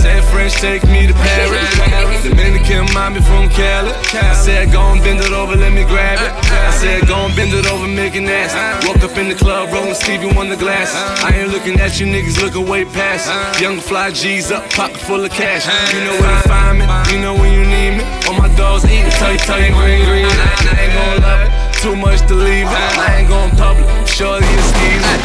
Said 0.00 0.22
French, 0.30 0.54
take 0.54 0.84
me 0.84 1.06
to 1.06 1.14
Paris. 1.14 2.24
Dominican 2.24 2.86
mommy 2.94 3.20
from 3.20 3.48
Cali. 3.50 3.92
I 4.14 4.34
said, 4.34 4.72
go 4.72 4.80
and 4.92 5.00
bend 5.02 5.20
it 5.20 5.32
over, 5.32 5.56
let 5.56 5.72
me 5.72 5.84
grab 5.84 6.18
it. 6.20 6.32
I 6.50 6.70
said, 6.70 7.06
go 7.06 7.26
and 7.26 7.34
bend 7.36 7.52
it 7.52 7.66
over, 7.66 7.86
make 7.86 8.14
an 8.14 8.26
ass. 8.26 8.54
Woke 8.86 9.02
up 9.02 9.16
in 9.18 9.28
the 9.28 9.34
club, 9.34 9.72
rolling 9.72 9.94
Stevie 9.94 10.28
the 10.54 10.56
glass. 10.56 10.94
I 11.22 11.34
ain't 11.34 11.50
looking 11.50 11.80
at 11.80 11.98
you 12.00 12.06
niggas, 12.06 12.40
looking 12.40 12.68
way 12.68 12.84
past. 12.84 13.26
Young 13.60 13.80
fly 13.80 14.10
G's 14.10 14.50
up, 14.50 14.68
pocket 14.70 14.98
full 14.98 15.24
of 15.24 15.30
cash. 15.30 15.66
You 15.92 16.00
know 16.04 16.14
where 16.20 16.42
to 16.42 16.48
find 16.48 16.78
me, 16.78 16.84
you 17.12 17.20
know 17.20 17.34
when 17.34 17.52
you 17.52 17.64
need 17.64 17.98
me. 17.98 18.04
All 18.26 18.34
my 18.38 18.48
dogs 18.56 18.84
eating, 18.84 19.10
tell 19.18 19.32
you, 19.32 19.38
tell 19.38 19.60
you, 19.60 19.72
green, 19.74 20.04
green. 20.04 20.26
I 20.26 20.76
ain't 20.78 20.94
gon' 20.94 21.22
love 21.22 21.40
it, 21.42 21.50
too 21.84 21.94
much 21.94 22.20
to 22.26 22.34
leave. 22.34 22.64
I 22.64 23.20
ain't 23.20 23.28
gon' 23.28 23.50
public, 23.60 23.84
shorty 24.08 24.46
is 24.46 24.66
skeezy. 24.72 25.16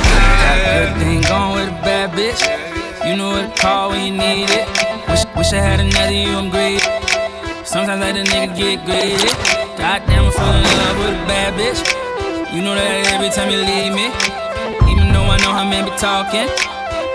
Good 0.68 0.91
thing 0.99 1.22
going 1.24 1.55
with 1.55 1.72
a 1.72 1.80
bad 1.88 2.12
bitch. 2.12 2.43
You 3.07 3.16
know 3.16 3.32
what 3.32 3.55
to 3.55 3.62
call 3.62 3.91
when 3.91 4.03
you 4.03 4.12
need 4.12 4.51
it. 4.51 4.68
Wish, 5.07 5.24
wish 5.39 5.53
I 5.55 5.64
had 5.64 5.80
another 5.80 6.12
you, 6.12 6.36
I'm 6.36 6.51
greedy. 6.51 6.84
Sometimes 7.64 8.03
I 8.03 8.12
let 8.12 8.20
a 8.20 8.28
nigga 8.28 8.51
get 8.60 8.84
greedy. 8.84 9.32
Goddamn, 9.80 10.28
I 10.28 10.32
fall 10.36 10.51
in 10.51 10.68
love 10.84 10.97
with 10.99 11.16
a 11.16 11.26
bad 11.32 11.55
bitch. 11.55 11.80
You 12.51 12.62
know 12.62 12.76
that 12.76 13.07
every 13.16 13.32
time 13.32 13.47
you 13.47 13.64
leave 13.64 13.95
me. 13.95 14.12
Even 14.91 15.16
though 15.16 15.32
I 15.32 15.39
know 15.39 15.55
how 15.55 15.64
men 15.64 15.88
be 15.88 15.95
talking. 15.95 16.51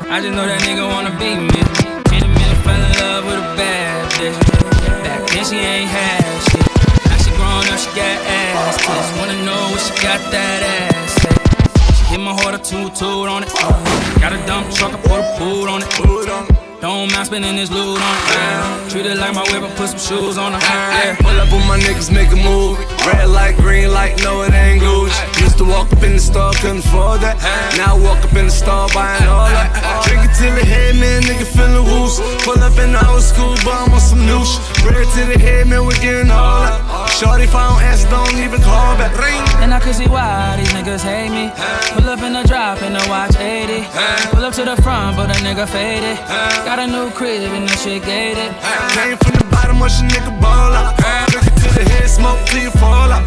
I 0.09 0.24
just 0.24 0.32
know 0.32 0.49
that 0.49 0.64
nigga 0.64 0.88
wanna 0.88 1.12
be 1.20 1.36
me. 1.36 1.61
In 2.16 2.24
a 2.24 2.30
minute, 2.32 2.61
fell 2.64 2.80
in 2.80 2.92
love 2.97 3.28
with 3.28 3.45
a 3.45 3.49
bad 3.61 4.09
bitch. 4.16 4.40
Back 5.05 5.28
then 5.28 5.45
she 5.45 5.57
ain't 5.61 5.90
had 5.92 6.24
shit. 6.49 6.74
Now 7.55 7.77
she 7.77 7.85
she 7.85 7.97
got 7.97 8.19
ass. 8.27 9.19
Wanna 9.19 9.45
know 9.45 9.71
what 9.71 9.81
she 9.81 9.95
got 10.03 10.21
that 10.33 10.63
ass. 10.63 11.15
She 11.99 12.05
hit 12.11 12.21
my 12.21 12.35
heart 12.35 12.55
a 12.55 12.59
two 12.59 12.91
toot 12.91 13.29
on 13.29 13.43
it. 13.45 13.53
Got 14.21 14.33
a 14.33 14.41
dump 14.47 14.71
truck, 14.75 14.93
I 14.93 15.01
put 15.03 15.21
a 15.21 15.27
boot 15.39 15.69
on 15.69 15.83
it. 15.83 15.91
Don't 16.81 17.11
mind 17.13 17.27
spending 17.27 17.57
this 17.57 17.71
loot 17.71 17.97
on 17.97 18.15
it. 18.29 18.91
Treat 18.91 19.07
it 19.07 19.17
like 19.17 19.35
my 19.35 19.43
whip, 19.49 19.63
I 19.63 19.71
put 19.75 19.89
some 19.89 19.99
shoes 19.99 20.37
on 20.37 20.55
it. 20.55 20.61
Yeah. 20.61 21.17
Pull 21.17 21.33
up 21.41 21.51
with 21.51 21.65
my 21.67 21.79
niggas, 21.79 22.13
make 22.13 22.29
a 22.29 22.37
move. 22.37 22.77
Red 23.07 23.29
light, 23.29 23.57
green 23.57 23.91
light, 23.91 24.23
no 24.23 24.43
it 24.43 24.53
ain't 24.53 24.83
Gucci. 24.83 25.41
Used 25.41 25.57
to 25.59 25.65
walk 25.65 25.91
up 25.91 26.03
in 26.03 26.13
the 26.13 26.21
store, 26.21 26.53
couldn't 26.61 26.85
afford 26.85 27.23
that. 27.23 27.41
Now 27.79 27.97
I 27.97 27.99
walk 27.99 28.23
up 28.23 28.37
in 28.37 28.47
the 28.47 28.53
store, 28.53 28.89
buying 28.93 29.25
all 29.25 29.49
that. 29.49 30.05
Drink 30.05 30.29
it 30.29 30.37
till 30.37 30.55
the 30.55 30.65
head, 30.65 30.97
man, 30.97 31.23
nigga 31.23 31.47
feeling 31.49 31.89
loose. 31.89 32.21
Pull 32.45 32.61
up 32.61 32.77
in 32.77 32.93
the 32.93 33.01
old 33.09 33.23
school, 33.23 33.57
bum 33.65 33.95
on 33.95 34.01
some 34.01 34.21
new 34.27 34.45
shit. 34.45 34.61
Red 34.85 35.09
to 35.17 35.23
the 35.33 35.39
head, 35.41 35.67
man, 35.67 35.87
we 35.87 35.95
getting 36.05 36.31
all 36.31 36.69
that. 36.69 36.84
Shorty, 37.18 37.45
if 37.45 37.55
I 37.55 37.68
don't 37.68 37.82
answer, 37.82 38.09
don't 38.11 38.38
even 38.38 38.61
call 38.62 38.97
back. 38.97 39.12
Ring. 39.18 39.42
And 39.62 39.72
I 39.72 39.80
can 39.80 39.95
see 39.95 40.07
why 40.07 40.57
these 40.59 40.68
niggas 40.72 41.03
hate 41.03 41.30
me. 41.30 41.51
Pull 41.95 42.09
up 42.11 42.20
in 42.22 42.32
the 42.32 42.42
drop 42.42 42.82
and 42.82 42.95
the 42.95 43.05
watch 43.09 43.36
80. 43.36 43.86
Pull 44.30 44.45
up 44.45 44.55
to 44.55 44.64
the 44.64 44.76
front, 44.82 45.16
but 45.16 45.30
a 45.30 45.38
nigga 45.40 45.66
faded. 45.68 46.18
Got 46.64 46.78
a 46.78 46.86
new 46.86 47.11
crib 47.11 47.53
and 47.53 47.68
that 47.68 47.78
shit 47.78 48.05
gated. 48.05 48.51
Came 48.95 49.16
from 49.18 49.34
the 49.38 49.47
bottom, 49.51 49.78
watch 49.78 50.01
a 50.01 50.05
nigga 50.05 50.32
ball 50.40 50.72
out. 50.74 50.95
It 51.34 51.42
to 51.62 51.68
the 51.74 51.84
head, 51.90 52.09
smoke 52.11 52.40
till 52.47 52.62
you 52.62 52.70
fall 52.70 53.11
out. 53.11 53.22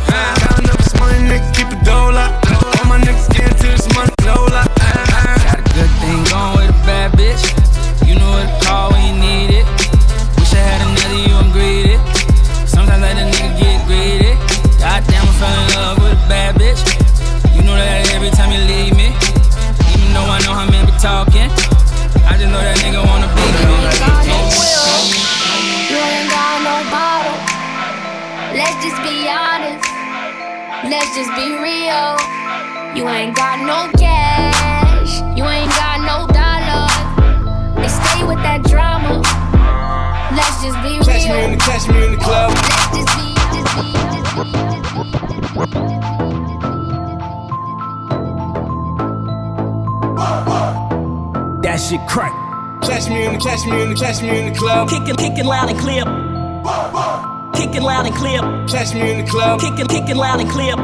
Club. 59.47 59.59
Kicking, 59.59 59.87
kicking 59.87 60.17
loud 60.17 60.39
and 60.41 60.49
clear. 60.49 60.75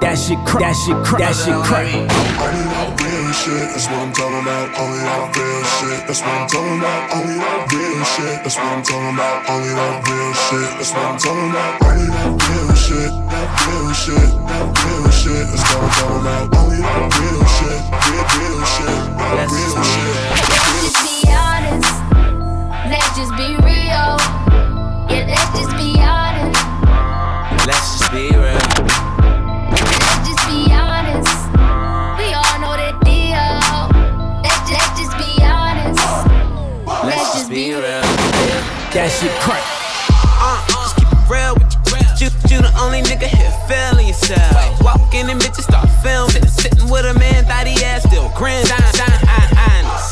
That 0.00 0.18
shit 0.18 0.38
crack. 0.44 0.60
That 0.60 0.76
shit 0.84 0.98
crack. 1.04 1.20
That 1.24 1.34
shit 1.34 1.56
crack. 1.64 1.88
Only 1.88 2.64
that 2.68 3.00
real 3.00 3.32
shit, 3.32 3.64
that's 3.72 3.88
what 3.88 4.04
I'm 4.04 4.12
talking 4.12 4.42
about. 4.44 4.68
Only 4.76 5.00
that 5.00 5.32
real 5.32 5.64
shit, 5.64 6.00
that's 6.04 6.20
what 6.20 6.34
I'm 6.34 6.48
talking 6.48 6.78
about. 6.78 7.00
Only 7.16 7.36
that 7.40 7.64
real 7.72 8.04
shit, 8.04 8.36
that's 8.44 8.56
what 8.60 8.68
I'm 8.68 8.82
talking 8.84 9.16
about. 9.16 9.48
Only 9.48 9.72
that 9.72 10.04
real 10.04 10.32
shit, 10.44 10.70
that's 10.76 10.92
what 10.92 11.04
I'm 11.08 11.16
talking 11.16 11.50
about. 11.50 11.72
Only 11.88 12.08
that 12.12 12.30
real 12.44 12.74
shit, 12.76 13.10
that 13.32 13.48
real 13.64 13.92
shit, 13.96 14.28
that 14.44 14.66
real 14.84 15.08
shit, 15.08 15.44
that's 15.48 15.64
what 15.64 15.80
I'm 15.80 15.90
talking 15.96 16.20
about. 16.20 16.44
Only 16.52 16.78
that 16.84 17.00
real 17.16 17.44
shit, 17.56 17.80
real, 18.04 18.24
real 18.36 18.60
shit, 18.76 18.98
that 19.16 19.48
real 19.48 19.72
shit. 19.80 20.23
Shit 39.20 39.30
crack. 39.40 39.62
Uh, 40.42 40.58
just 40.68 40.96
keep 40.96 41.06
it 41.06 41.30
real 41.30 41.54
with 41.54 41.70
you. 42.18 42.26
You, 42.26 42.28
you 42.50 42.58
the 42.62 42.72
only 42.78 43.02
nigga 43.02 43.30
here 43.30 43.54
feeling 43.70 44.08
yourself. 44.08 44.82
Walk 44.82 45.14
in 45.14 45.30
and 45.30 45.40
bitches 45.40 45.64
start 45.64 45.88
filming. 46.02 46.46
Sitting 46.46 46.88
with 46.90 47.06
a 47.06 47.14
man, 47.14 47.44
thought 47.44 47.66
he 47.66 47.78
ass 47.84 48.02
still 48.02 48.30
grin. 48.36 48.66
I, 48.66 48.94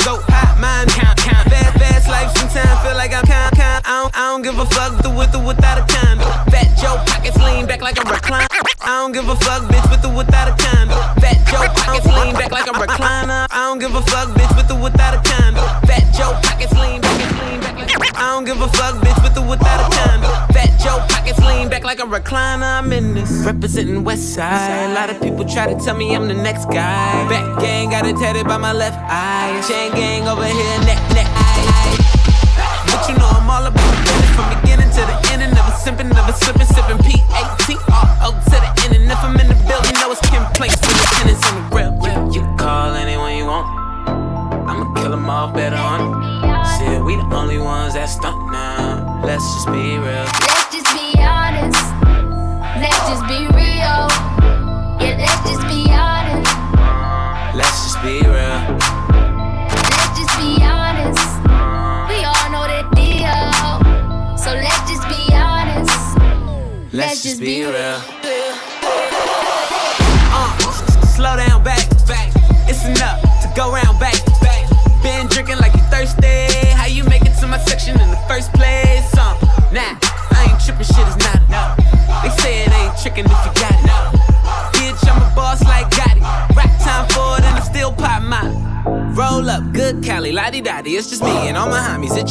so 0.02 0.18
hot, 0.34 0.58
mind 0.58 0.90
count, 0.90 1.18
count. 1.18 1.46
Fast, 1.46 1.78
fast 1.78 2.08
life, 2.10 2.30
sometimes 2.34 2.74
feel 2.82 2.98
like 2.98 3.14
I'm 3.14 3.22
count, 3.22 3.54
count. 3.54 3.86
I 3.86 4.02
don't, 4.02 4.12
I 4.18 4.22
don't 4.34 4.42
give 4.42 4.58
a 4.58 4.66
fuck 4.66 4.98
the 5.02 5.10
with 5.10 5.34
or 5.34 5.42
without 5.46 5.78
a 5.78 5.84
condo. 5.86 6.26
Fat 6.50 6.74
Joe 6.74 6.98
pockets 7.06 7.38
lean 7.38 7.66
back 7.66 7.82
like 7.82 7.98
a 7.98 8.06
recliner. 8.06 8.50
I 8.82 8.98
don't 8.98 9.12
give 9.12 9.28
a 9.28 9.36
fuck, 9.36 9.62
bitch, 9.70 9.86
with 9.90 10.04
or 10.04 10.14
without 10.14 10.50
a 10.50 10.54
condo. 10.58 10.98
Fat 11.22 11.38
Joe 11.46 11.70
pockets 11.70 12.06
lean 12.06 12.34
back 12.34 12.50
like 12.50 12.66
a 12.66 12.74
recliner. 12.74 13.46
I 13.50 13.70
don't 13.70 13.78
give 13.78 13.94
a 13.94 14.02
fuck, 14.02 14.34
bitch, 14.34 14.50
with 14.58 14.70
or 14.70 14.82
without 14.82 15.14
a 15.14 15.20
condo 15.22 15.61
give 18.52 18.62
a 18.62 18.68
fuck, 18.68 18.94
bitch, 18.96 19.22
with 19.22 19.38
or 19.38 19.48
without 19.48 19.80
a 19.80 19.96
condom. 19.96 20.30
Fat 20.52 20.70
Joe 20.82 20.98
pockets 21.08 21.38
lean 21.40 21.68
back 21.68 21.84
like 21.84 22.00
a 22.00 22.02
recliner. 22.02 22.78
I'm 22.78 22.92
in 22.92 23.14
this. 23.14 23.30
Representing 23.44 24.04
West 24.04 24.34
Side. 24.34 24.90
A 24.90 24.94
lot 24.94 25.10
of 25.10 25.20
people 25.20 25.44
try 25.44 25.72
to 25.72 25.78
tell 25.80 25.96
me 25.96 26.14
I'm 26.14 26.28
the 26.28 26.34
next 26.34 26.66
guy. 26.66 27.28
Back 27.28 27.60
gang 27.60 27.90
got 27.90 28.06
it 28.06 28.16
tatted 28.16 28.46
by 28.46 28.58
my 28.58 28.72
left 28.72 28.98
eye. 29.08 29.62
Chain 29.68 29.92
gang 29.92 30.28
over 30.28 30.44
here, 30.44 30.78
neck, 30.80 31.00
neck, 31.14 31.28
eye. 31.28 31.96
But 32.86 33.08
you 33.08 33.14
know 33.16 33.28
I'm 33.28 33.48
all 33.48 33.66
about 33.66 33.94
it 34.08 34.30
from 34.36 34.46
beginning 34.60 34.90
to 34.90 35.00
the 35.00 35.16
end. 35.32 35.42
And 35.42 35.54
never 35.54 35.72
simping, 35.72 36.12
never 36.12 36.32
slipping, 36.32 36.66
sipping 36.66 36.98
P18. 36.98 37.91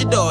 Your 0.01 0.09
door 0.09 0.30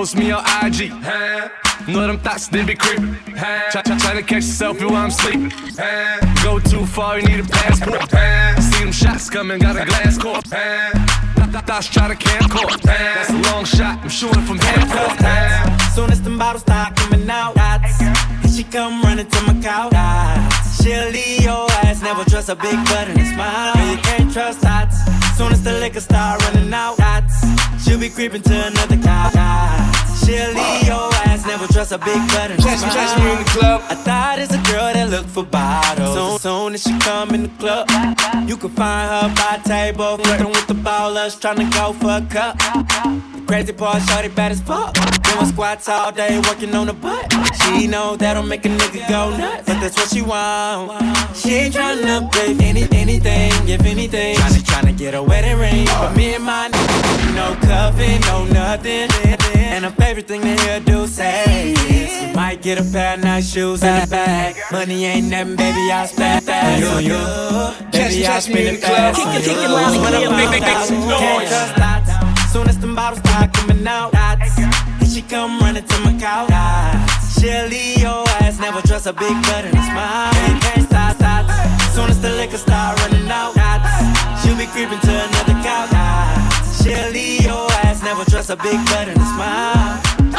post 0.00 0.16
me 0.16 0.30
on 0.30 0.42
IG. 0.64 0.90
Know 1.86 2.06
them 2.06 2.18
thoughts, 2.20 2.48
they 2.48 2.64
be 2.64 2.74
creeping. 2.74 3.14
Try, 3.70 3.82
try, 3.82 3.98
try 3.98 4.14
to 4.14 4.22
catch 4.22 4.44
a 4.44 4.54
selfie 4.60 4.88
while 4.90 5.04
I'm 5.04 5.10
sleeping. 5.10 5.52
Go 6.42 6.58
too 6.58 6.86
far, 6.86 7.18
you 7.18 7.26
need 7.28 7.40
a 7.40 7.48
passport. 7.48 8.08
See 8.62 8.82
them 8.82 8.92
shots 8.92 9.28
coming, 9.28 9.58
got 9.58 9.76
a 9.76 9.84
glass 9.84 10.16
court. 10.16 10.46
Thoughts 11.66 11.88
try 11.88 12.08
to 12.08 12.14
camcord. 12.14 12.80
That's 12.80 13.28
a 13.28 13.52
long 13.52 13.66
shot, 13.66 13.98
I'm 14.02 14.08
shooting 14.08 14.42
from 14.48 14.58
half 14.58 14.88
court. 14.96 15.92
Soon 15.94 16.10
as 16.10 16.22
the 16.22 16.30
bottles 16.30 16.62
start 16.62 16.96
coming 16.96 17.28
out, 17.28 17.54
dots. 17.54 18.00
And 18.00 18.50
she 18.50 18.64
come 18.64 19.02
running 19.02 19.28
to 19.28 19.40
my 19.42 19.54
couch. 19.60 19.92
Dots. 19.92 20.82
She'll 20.82 21.10
leave 21.10 21.42
your 21.42 21.70
ass, 21.84 22.00
never 22.00 22.24
trust 22.24 22.48
a 22.48 22.56
big 22.56 22.78
butt 22.86 23.06
and 23.08 23.20
a 23.20 23.26
smile. 23.34 23.74
No, 23.76 23.92
you 23.92 23.98
can't 23.98 24.32
trust 24.32 24.62
dots. 24.62 24.96
Soon 25.36 25.52
as 25.52 25.62
the 25.62 25.72
liquor 25.74 26.00
start 26.00 26.42
running 26.44 26.72
out, 26.72 26.96
dots. 26.96 27.69
She'll 27.82 27.98
be 27.98 28.10
creeping 28.10 28.42
to 28.42 28.66
another. 28.66 28.96
Dots. 28.96 30.26
She'll 30.26 30.52
leave 30.52 30.86
your 30.86 31.10
ass, 31.14 31.29
never 31.46 31.66
trust 31.66 31.92
a 31.92 31.98
big 31.98 32.18
butt 32.28 32.50
and 32.50 32.60
Catch 32.62 32.82
me, 32.82 32.88
catch 32.90 33.18
me 33.18 33.30
in 33.32 33.38
the 33.38 33.50
club. 33.50 33.82
I 33.88 33.94
thought 33.94 34.38
it's 34.38 34.54
a 34.54 34.62
girl 34.70 34.92
that 34.92 35.08
look 35.10 35.26
for 35.26 35.44
bottles. 35.44 36.14
Soon, 36.14 36.38
soon 36.38 36.74
as 36.74 36.82
she 36.82 36.98
come 37.00 37.30
in 37.34 37.42
the 37.44 37.48
club, 37.58 37.88
you 38.48 38.56
can 38.56 38.70
find 38.70 39.08
her 39.10 39.34
by 39.34 39.58
table, 39.64 40.18
flirting 40.18 40.48
with 40.48 40.66
the 40.66 40.74
ballers, 40.74 41.40
trying 41.40 41.56
to 41.56 41.68
go 41.76 41.92
for 41.94 42.18
a 42.18 42.26
cup. 42.28 42.56
The 43.34 43.42
crazy 43.46 43.72
part, 43.72 44.02
shorty 44.02 44.28
bad 44.28 44.52
as 44.52 44.60
fuck. 44.60 44.94
Doing 44.94 45.46
squats 45.46 45.88
all 45.88 46.12
day, 46.12 46.40
working 46.48 46.74
on 46.74 46.86
the 46.86 46.92
butt. 46.92 47.32
She 47.62 47.86
know 47.86 48.16
that'll 48.16 48.42
make 48.42 48.64
a 48.66 48.68
nigga 48.68 49.08
go 49.08 49.36
nuts, 49.36 49.66
but 49.66 49.80
that's 49.80 49.96
what 49.96 50.08
she 50.08 50.22
want. 50.22 51.02
She 51.36 51.54
ain't 51.54 51.74
tryna 51.74 52.30
pay 52.32 52.54
for 52.54 52.62
any, 52.62 52.86
anything, 52.92 53.52
if 53.68 53.84
anything. 53.84 54.36
Tryna, 54.36 54.62
tryna 54.62 54.98
get 54.98 55.14
a 55.14 55.22
wedding 55.22 55.58
ring, 55.58 55.86
but 55.86 56.16
me 56.16 56.34
and 56.34 56.44
my 56.44 56.68
nigga, 56.68 57.34
no 57.34 57.54
cuffing, 57.66 58.20
no 58.22 58.44
nothing. 58.46 59.08
And 59.56 59.84
her 59.84 59.90
favorite 59.92 60.26
thing 60.26 60.42
to 60.42 60.62
hear 60.62 60.80
do 60.80 60.99
you 61.20 62.32
might 62.34 62.62
get 62.62 62.78
a 62.80 62.84
pair 62.92 63.14
of 63.14 63.20
nice 63.24 63.52
shoes 63.52 63.82
and 63.82 64.04
a 64.04 64.06
bag. 64.10 64.56
Money 64.72 65.04
ain't 65.04 65.28
nothing, 65.28 65.56
baby, 65.56 65.90
I'll 65.92 66.06
spend 66.06 66.44
fast 66.44 66.84
on 66.84 67.04
you. 67.04 67.18
Baby, 67.92 68.26
I'll 68.26 68.40
spend 68.40 68.58
in 68.60 68.74
it 68.74 68.80
the 68.80 68.86
club. 68.86 69.14
fast 69.14 69.20
on 69.20 69.32
Kick 69.34 69.42
it, 69.42 69.46
you. 69.48 69.54
kick 69.54 69.64
it 69.64 69.70
loud 69.70 69.92
and 69.92 70.02
When 70.02 70.12
clear. 70.12 70.30
Make- 70.30 70.50
make- 70.50 70.62
make 70.62 70.84
some 70.86 71.00
noise. 71.08 72.52
Soon 72.52 72.68
as 72.68 72.78
them 72.78 72.94
bottles 72.94 73.20
start 73.20 73.52
coming 73.52 73.86
out. 73.86 74.14
And 74.14 75.08
she 75.12 75.22
come 75.22 75.60
running 75.60 75.84
to 75.84 75.98
my 76.00 76.12
couch. 76.18 76.50
She'll 77.38 77.66
leave 77.68 77.98
your 77.98 78.24
ass, 78.42 78.58
never 78.58 78.80
trust 78.82 79.06
a 79.06 79.12
big 79.12 79.34
butt 79.42 79.64
and 79.64 79.76
a 79.76 79.82
smile. 79.82 80.32
Can't 80.60 80.86
stop, 80.88 81.18
dots. 81.18 81.94
Soon 81.94 82.10
as 82.10 82.20
the 82.20 82.30
liquor 82.30 82.58
start 82.58 82.98
running 83.00 83.30
out. 83.30 83.52
She'll 84.42 84.56
be 84.56 84.66
creeping 84.66 85.00
to 85.00 85.12
another 85.28 85.56
couch. 85.62 85.90
She'll 86.82 87.10
leave 87.12 87.42
your 87.42 87.70
ass, 87.84 88.02
never 88.02 88.24
trust 88.24 88.50
a 88.50 88.56
big 88.56 88.78
butt 88.86 89.08
and 89.08 89.16
a 89.20 89.24
smile. 89.34 90.19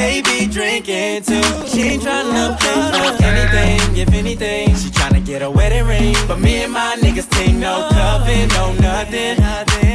They 0.00 0.22
be 0.22 0.46
drinking 0.46 1.24
too. 1.24 1.42
She 1.68 1.82
ain't 1.82 2.02
tryna 2.02 2.58
play 2.58 2.72
for 2.72 3.22
anything, 3.22 3.96
if 3.98 4.10
anything. 4.14 4.74
She 4.74 4.88
tryna 4.88 5.22
get 5.22 5.42
a 5.42 5.50
wedding 5.50 5.86
ring, 5.86 6.16
but 6.26 6.40
me 6.40 6.64
and 6.64 6.72
my 6.72 6.96
niggas 7.02 7.24
think 7.24 7.58
no 7.58 7.86
cuffing, 7.92 8.48
no 8.48 8.72
nothing. 8.80 9.36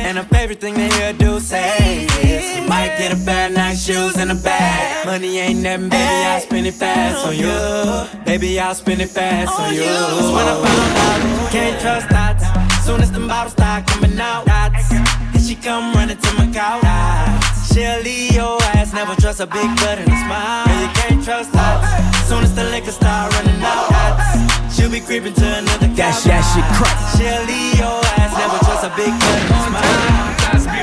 And 0.05 0.19
her 0.19 0.23
favorite 0.25 0.61
thing 0.61 0.75
to 0.75 0.87
hear 0.95 1.11
do 1.13 1.39
say 1.39 2.05
is, 2.21 2.55
you 2.55 2.67
might 2.69 2.93
get 2.99 3.13
a 3.13 3.25
pair 3.25 3.47
of 3.47 3.53
nice 3.53 3.83
shoes 3.83 4.15
and 4.17 4.31
a 4.31 4.35
bag. 4.35 5.07
Money 5.07 5.39
ain't 5.39 5.61
nothing, 5.63 5.89
baby, 5.89 6.25
I'll 6.29 6.39
spend 6.39 6.67
it 6.67 6.75
fast 6.75 7.25
on 7.25 7.35
you. 7.35 8.25
Baby, 8.25 8.59
I'll 8.59 8.75
spend 8.75 9.01
it 9.01 9.09
fast 9.09 9.59
on 9.59 9.73
you. 9.73 9.81
That's 9.81 10.31
when 10.35 10.45
I 10.45 10.55
found 10.65 10.97
out 11.03 11.19
you 11.41 11.47
can't 11.49 11.81
trust 11.81 12.09
dots. 12.09 12.85
Soon 12.85 13.01
as 13.01 13.11
them 13.11 13.27
bottles 13.27 13.53
start 13.53 13.87
coming 13.87 14.19
out, 14.19 14.45
dots. 14.45 14.91
And 14.91 15.41
she 15.41 15.55
come 15.55 15.95
running 15.95 16.17
to 16.17 16.33
my 16.35 16.51
couch. 16.53 17.44
She'll 17.75 17.99
leave 18.03 18.31
your 18.31 18.55
ass, 18.71 18.93
never 18.93 19.15
trust 19.19 19.41
a 19.41 19.45
big 19.45 19.67
butt 19.75 19.99
and 19.99 20.07
a 20.07 20.15
smile. 20.23 20.63
And 20.69 20.79
you 20.79 20.89
can't 20.95 21.21
trust 21.21 21.51
dots. 21.51 21.85
Soon 22.23 22.41
as 22.41 22.55
the 22.55 22.63
liquor 22.71 22.91
start 22.91 23.33
running 23.33 23.61
out, 23.61 23.89
dots. 23.89 24.73
She'll 24.73 24.89
be 24.89 25.01
creeping 25.01 25.33
to 25.33 25.57
another 25.59 25.87
couch. 25.87 26.23
that 26.23 26.39
shit 26.55 26.63
crack. 26.79 26.95
She'll 27.19 27.43
leave 27.43 27.75
your 27.75 27.99
ass, 28.15 28.31
never 28.39 28.63
trust 28.63 28.87
a 28.87 28.91
big 28.95 29.11
butt 29.11 29.39
and 29.43 29.51
a 29.51 29.59
smile. 29.67 30.74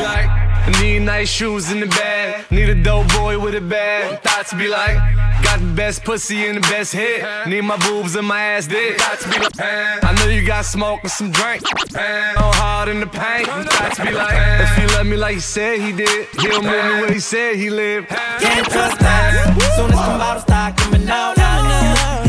Need 0.80 1.00
nice 1.00 1.28
shoes 1.28 1.70
in 1.70 1.80
the 1.80 1.86
bag. 1.86 2.50
Need 2.50 2.68
a 2.68 2.74
dope 2.74 3.08
boy 3.14 3.38
with 3.38 3.54
a 3.54 3.60
bag. 3.60 4.20
Thoughts 4.22 4.52
be 4.54 4.68
like, 4.68 4.96
got 5.42 5.58
the 5.60 5.72
best 5.74 6.04
pussy 6.04 6.46
and 6.46 6.56
the 6.56 6.60
best 6.62 6.92
head. 6.92 7.48
Need 7.48 7.62
my 7.62 7.76
boobs 7.78 8.14
and 8.16 8.26
my 8.26 8.40
ass 8.40 8.66
dead. 8.66 8.98
Thoughts 8.98 9.24
be 9.24 9.38
like, 9.38 9.60
I 10.04 10.14
know 10.18 10.26
you 10.30 10.46
got 10.46 10.64
smoke 10.64 11.00
and 11.02 11.10
some 11.10 11.30
drink. 11.30 11.62
On 11.96 12.52
hard 12.54 12.88
in 12.88 13.00
the 13.00 13.06
paint. 13.06 13.46
Thoughts 13.46 13.98
be 13.98 14.12
like, 14.12 14.36
if 14.60 14.76
he 14.76 14.86
love 14.94 15.06
me 15.06 15.16
like 15.16 15.34
he 15.34 15.40
said 15.40 15.80
he 15.80 15.92
did, 15.92 16.28
he'll 16.40 16.62
move 16.62 16.84
me 16.84 17.00
where 17.00 17.12
he 17.12 17.20
said 17.20 17.56
he 17.56 17.70
lived. 17.70 18.08
Can't 18.08 18.66
trust 18.70 18.98
that. 19.00 19.54
Soon 19.76 19.90
as 19.92 19.98
them 19.98 20.18
bottles 20.18 20.42
start 20.42 20.76
coming 20.76 21.08
out, 21.08 21.34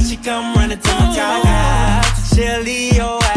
she 0.02 0.18
come 0.18 0.56
running 0.56 0.80
to 0.80 0.90
my 0.90 1.14
couch. 1.16 2.06
She'll 2.34 2.62
leave 2.62 2.96
your 2.96 3.20
ass, 3.22 3.33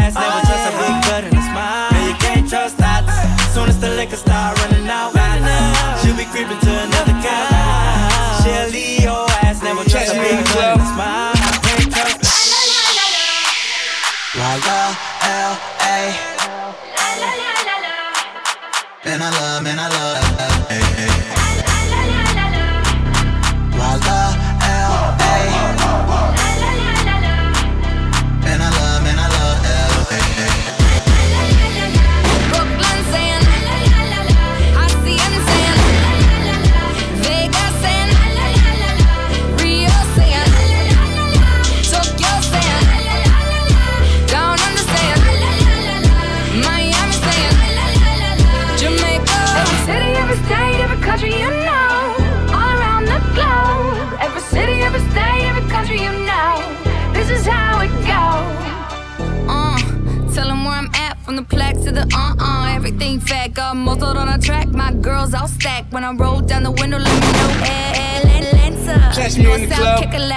Man, 19.17 19.33
I 19.33 19.39
love, 19.39 19.63
man, 19.63 19.79
I 19.79 19.87
love 19.87 20.56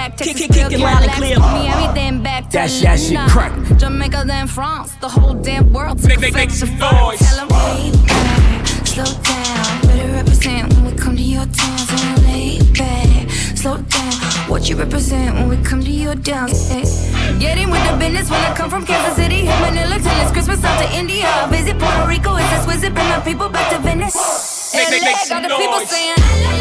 back. 0.01 0.17
Texas 0.17 0.37
kick, 0.37 0.51
kick, 0.51 0.69
kick 0.69 0.71
it 0.73 0.79
loud 0.79 1.03
and 1.03 1.11
clear. 1.13 1.37
That's 2.51 2.81
that 2.81 2.99
shit 2.99 3.19
crack. 3.29 3.53
Jamaica 3.77 4.23
then 4.25 4.47
France, 4.47 4.95
the 4.95 5.09
whole 5.09 5.33
damn 5.33 5.71
world. 5.73 6.03
Make, 6.03 6.19
make, 6.19 6.33
make 6.33 6.49
some 6.49 6.77
noise. 6.77 7.19
Tell 7.19 7.47
them 7.47 7.49
lay 9.87 10.11
represent 10.11 10.73
when 10.73 10.85
we 10.85 10.91
come 10.93 11.15
to 11.15 11.21
your 11.21 11.45
town. 11.45 11.77
Slow 13.55 13.77
down. 13.77 14.11
What 14.49 14.67
you 14.69 14.75
represent 14.75 15.35
when 15.35 15.47
we 15.49 15.57
come 15.57 15.83
to 15.83 15.91
your 15.91 16.15
town? 16.15 16.49
Get 17.39 17.57
in 17.57 17.69
with 17.69 17.83
the 17.89 17.95
business 17.97 18.29
when 18.29 18.41
I 18.41 18.53
come 18.55 18.69
from 18.69 18.85
Kansas 18.85 19.15
City. 19.15 19.45
Hit 19.45 19.59
Manila 19.61 19.97
till 19.99 20.21
it's 20.21 20.31
Christmas 20.31 20.63
out 20.63 20.77
to 20.81 20.97
India. 20.97 21.25
I 21.27 21.47
visit 21.47 21.77
Puerto 21.77 22.07
Rico, 22.07 22.35
it's 22.35 22.51
exquisite. 22.51 22.93
Bring 22.93 23.07
my 23.07 23.19
people 23.19 23.49
back 23.49 23.71
to 23.71 23.79
Venice. 23.79 24.73
Make, 24.73 24.89
make, 24.89 25.03
make 25.03 25.17
some 25.17 25.43
noise. 25.43 26.60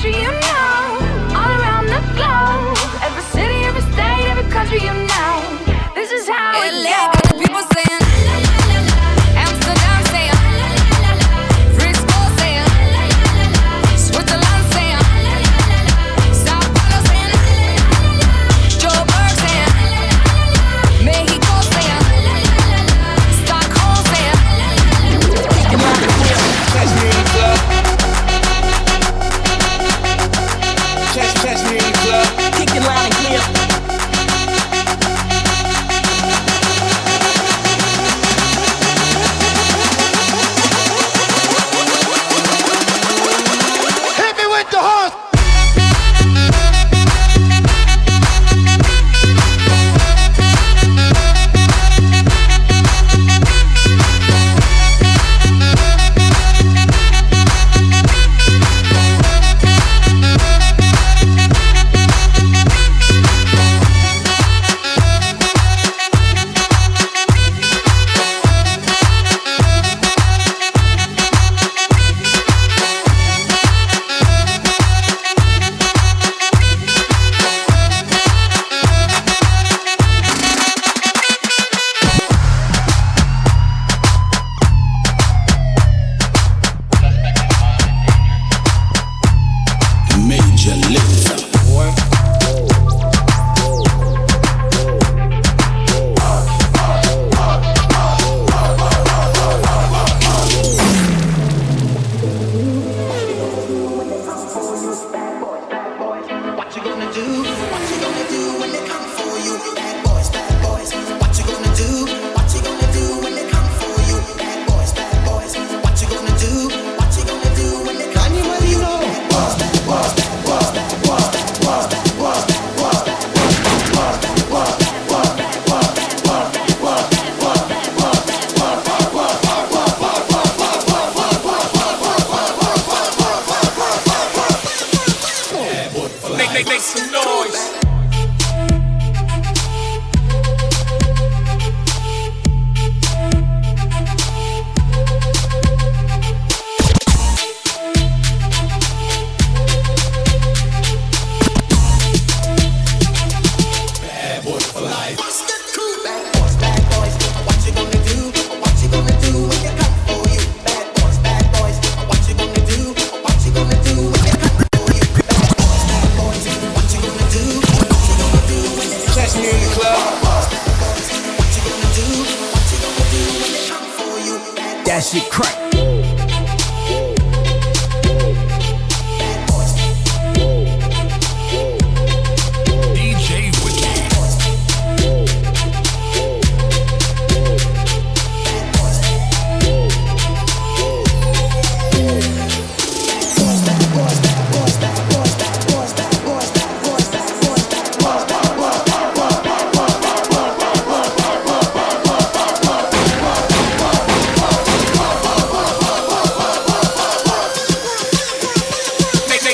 treasure 0.00 0.18
you 0.18 0.30
know. 0.30 0.89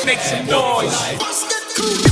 make 0.07 0.19
some 0.21 0.45
noise. 0.45 2.06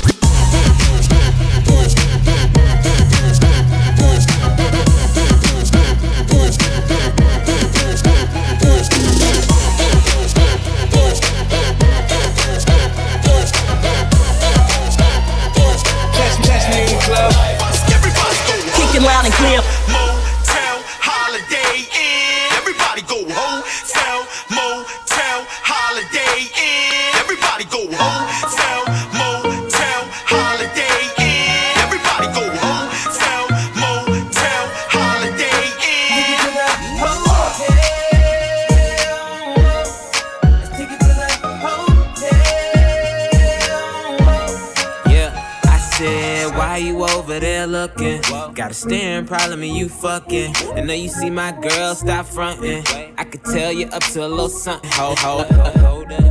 Fucking. 50.36 50.78
And 50.78 50.88
know 50.88 50.94
you 50.94 51.10
see 51.10 51.30
my 51.30 51.52
girl, 51.52 51.96
stop 51.96 52.26
fronting. 52.26 52.84
I 53.18 53.24
could 53.24 53.44
tell 53.44 53.72
you 53.72 53.88
up 53.88 54.04
to 54.04 54.26
a 54.26 54.28
little 54.28 54.50
something. 54.50 54.90
Hold, 54.94 55.20
hold. 55.20 55.46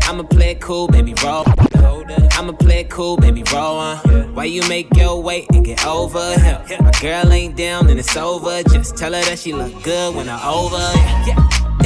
I'ma 0.04 0.22
play 0.24 0.52
it 0.52 0.60
cool, 0.60 0.88
baby, 0.88 1.14
roll. 1.22 1.44
I'ma 2.32 2.52
play 2.52 2.80
it 2.80 2.90
cool, 2.90 3.16
baby, 3.16 3.42
roll 3.52 3.76
on. 3.76 4.34
Why 4.34 4.44
you 4.44 4.66
make 4.68 4.94
your 4.96 5.22
way 5.22 5.46
and 5.52 5.64
get 5.64 5.86
over 5.86 6.38
here? 6.38 6.62
My 6.80 6.92
girl 7.00 7.32
ain't 7.32 7.56
down 7.56 7.88
and 7.88 7.98
it's 7.98 8.16
over. 8.16 8.62
Just 8.64 8.96
tell 8.96 9.12
her 9.12 9.22
that 9.22 9.38
she 9.38 9.52
look 9.52 9.82
good 9.82 10.14
when 10.14 10.28
I 10.28 10.48
over. 10.48 10.76
Yeah. 11.26 11.63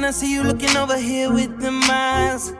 I 0.09 0.11
see 0.11 0.33
you 0.33 0.43
looking 0.43 0.75
over 0.75 0.97
here 0.97 1.31
with 1.31 1.61
them 1.61 1.83
eyes. 1.83 2.55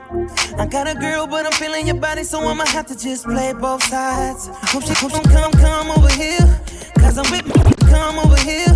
I 0.59 0.67
got 0.67 0.87
a 0.87 0.93
girl, 0.93 1.25
but 1.25 1.47
I'm 1.47 1.51
feeling 1.53 1.87
your 1.87 1.95
body, 1.95 2.23
so 2.23 2.47
I'ma 2.47 2.63
have 2.67 2.85
to 2.85 2.95
just 2.95 3.25
play 3.25 3.53
both 3.53 3.81
sides. 3.85 4.49
Hope 4.69 4.83
she 4.83 4.93
hope 4.93 5.11
she 5.15 5.21
come, 5.33 5.51
come 5.53 5.89
over 5.89 6.13
here. 6.13 6.45
Cause 6.99 7.17
I'm 7.17 7.25
with 7.31 7.47
my, 7.47 7.89
come 7.89 8.19
over 8.19 8.37
here. 8.41 8.69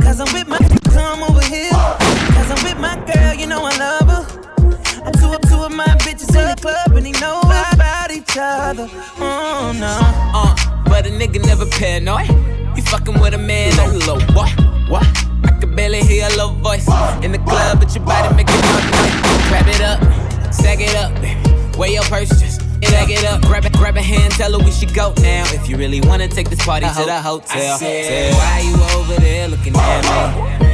Cause 0.00 0.20
I'm 0.20 0.32
with 0.32 0.48
my, 0.48 0.56
come 0.84 1.22
over 1.22 1.44
here. 1.44 1.68
Cause 1.68 2.50
I'm 2.50 2.64
with 2.64 2.78
my 2.78 2.96
girl, 3.12 3.34
you 3.34 3.46
know 3.46 3.60
I 3.62 3.76
love 3.76 4.08
her. 4.08 5.04
I'm 5.04 5.12
two 5.12 5.26
up, 5.26 5.42
two 5.42 5.62
of 5.62 5.72
my 5.72 5.84
bitches 6.00 6.34
in 6.34 6.48
the 6.48 6.56
club, 6.58 6.96
and 6.96 7.04
they 7.04 7.12
know 7.20 7.42
about 7.42 8.03
each 8.34 8.40
other. 8.40 8.88
Oh 9.18 9.72
no. 9.78 9.98
Uh, 10.34 10.84
but 10.86 11.06
a 11.06 11.10
nigga 11.10 11.44
never 11.44 11.66
paranoid. 11.66 12.28
You 12.76 12.82
fucking 12.82 13.20
with 13.20 13.34
a 13.34 13.38
man, 13.38 13.76
like 13.76 13.92
a 13.92 13.96
little 13.96 14.34
boy. 14.34 14.48
What? 14.90 15.06
I 15.44 15.56
can 15.60 15.74
barely 15.76 16.00
hear 16.00 16.26
your 16.26 16.30
little 16.30 16.54
voice 16.54 16.88
in 17.22 17.30
the 17.32 17.38
club, 17.38 17.78
but 17.78 17.94
your 17.94 18.04
body 18.04 18.34
making 18.34 18.56
up 18.56 18.82
noise. 18.90 19.48
Grab 19.48 19.68
it 19.68 19.80
up, 19.80 20.52
sag 20.52 20.80
it 20.80 20.96
up, 20.96 21.14
baby. 21.22 21.78
Wear 21.78 21.90
your 21.90 22.02
purse, 22.04 22.28
just 22.28 22.60
stack 22.82 23.08
it 23.08 23.24
up. 23.24 23.42
Grab 23.42 23.64
it, 23.64 23.72
grab 23.72 23.96
a 23.96 24.02
hand, 24.02 24.32
tell 24.32 24.52
her 24.52 24.64
we 24.64 24.72
should 24.72 24.94
go 24.94 25.12
now. 25.18 25.44
If 25.52 25.68
you 25.68 25.76
really 25.76 26.00
wanna 26.00 26.28
take 26.28 26.50
this 26.50 26.64
party 26.64 26.86
to 26.86 27.04
the 27.04 27.20
hotel, 27.20 27.74
I 27.74 27.78
said, 27.78 28.32
why 28.34 28.60
you 28.60 28.98
over 28.98 29.20
there 29.20 29.48
looking 29.48 29.74
at 29.76 30.60
me? 30.60 30.73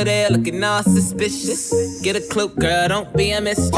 Over 0.00 0.06
there 0.08 0.30
looking 0.30 0.64
all 0.64 0.82
suspicious. 0.82 2.00
Get 2.00 2.16
a 2.16 2.22
clue, 2.22 2.48
girl, 2.48 2.88
don't 2.88 3.14
be 3.14 3.32
a 3.32 3.40
mistress. 3.42 3.68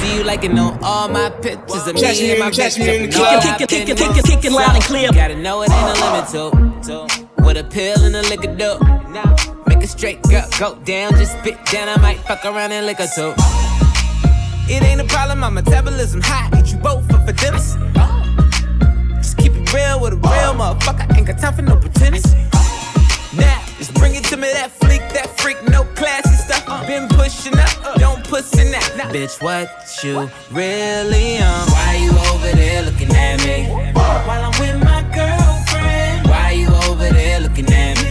See 0.00 0.16
you 0.16 0.22
liking 0.22 0.56
on 0.60 0.78
all 0.84 1.08
my 1.08 1.28
pictures 1.42 1.88
of 1.88 1.96
Catch 1.96 2.18
me 2.20 2.22
me 2.22 2.30
and 2.30 2.38
in- 2.38 2.38
my 2.38 2.50
catch 2.52 2.76
bitch. 2.76 2.86
me 2.86 2.96
in 2.98 3.10
the 3.10 3.16
club. 3.16 3.34
all 3.34 3.40
Kick 3.40 3.50
it, 3.50 3.62
up 3.62 3.68
kick 3.68 3.88
it, 3.88 3.96
kick 3.98 4.16
it, 4.16 4.24
kick 4.26 4.44
it 4.44 4.52
loud 4.52 4.76
and 4.76 4.84
clear. 4.84 5.10
Gotta 5.10 5.34
know 5.34 5.62
it 5.62 5.70
ain't 5.72 5.98
a 5.98 6.04
limit 6.04 6.28
to. 6.30 7.42
With 7.42 7.56
a 7.56 7.64
pill 7.64 7.98
and 8.04 8.14
a 8.14 8.22
liquor 8.28 8.54
dope. 8.54 8.80
Make 9.66 9.82
a 9.82 9.88
straight 9.88 10.22
girl 10.22 10.44
go 10.60 10.76
down, 10.84 11.10
just 11.16 11.32
spit 11.40 11.58
down. 11.72 11.88
I 11.88 11.96
might 12.00 12.20
fuck 12.20 12.44
around 12.44 12.70
and 12.70 12.86
lick 12.86 12.98
her 12.98 13.08
too. 13.12 13.34
It 14.72 14.84
ain't 14.84 15.00
a 15.00 15.04
problem, 15.04 15.40
my 15.40 15.50
metabolism 15.50 16.20
high. 16.22 16.48
Eat 16.60 16.70
you 16.74 16.78
both 16.78 17.12
up 17.12 17.26
for 17.26 17.32
dinner. 17.32 17.58
Just 19.16 19.36
keep 19.36 19.50
it 19.52 19.72
real 19.74 19.98
with 20.00 20.12
a 20.12 20.16
real 20.16 20.54
motherfucker. 20.54 21.16
Ain't 21.16 21.26
got 21.26 21.38
time 21.40 21.54
for 21.54 21.62
no 21.62 21.74
pretenders. 21.76 22.22
Just 23.86 23.98
bring 24.00 24.16
it 24.16 24.24
to 24.24 24.36
me, 24.36 24.50
that 24.52 24.72
freak, 24.72 25.00
that 25.14 25.38
freak, 25.38 25.56
no 25.68 25.84
classy 25.94 26.34
stuff. 26.34 26.66
Been 26.88 27.06
pushing 27.06 27.56
up, 27.56 28.00
don't 28.00 28.24
pussy 28.24 28.68
now. 28.68 28.80
Bitch, 29.14 29.40
what 29.40 29.70
you 30.02 30.28
really 30.50 31.38
on? 31.38 31.70
Why 31.70 31.94
you 32.02 32.10
over 32.10 32.50
there 32.50 32.82
looking 32.82 33.14
at 33.14 33.38
me? 33.46 33.70
While 33.94 34.42
I'm 34.44 34.50
with 34.58 34.82
my 34.82 35.02
girlfriend. 35.14 36.26
Why 36.28 36.50
you 36.50 36.66
over 36.90 37.08
there 37.14 37.38
looking 37.38 37.72
at 37.72 38.02
me? 38.02 38.05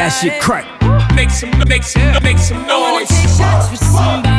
That 0.00 0.08
shit 0.08 0.40
crack. 0.40 0.64
Make 1.14 1.28
some, 1.28 1.50
make 1.68 1.82
some, 1.82 2.22
make 2.22 2.38
some 2.38 2.56
I 2.56 2.80
wanna 2.80 3.00
noise. 3.00 3.08
take 3.10 3.28
shots 3.36 3.70
with 3.70 3.80
somebody. 3.80 4.29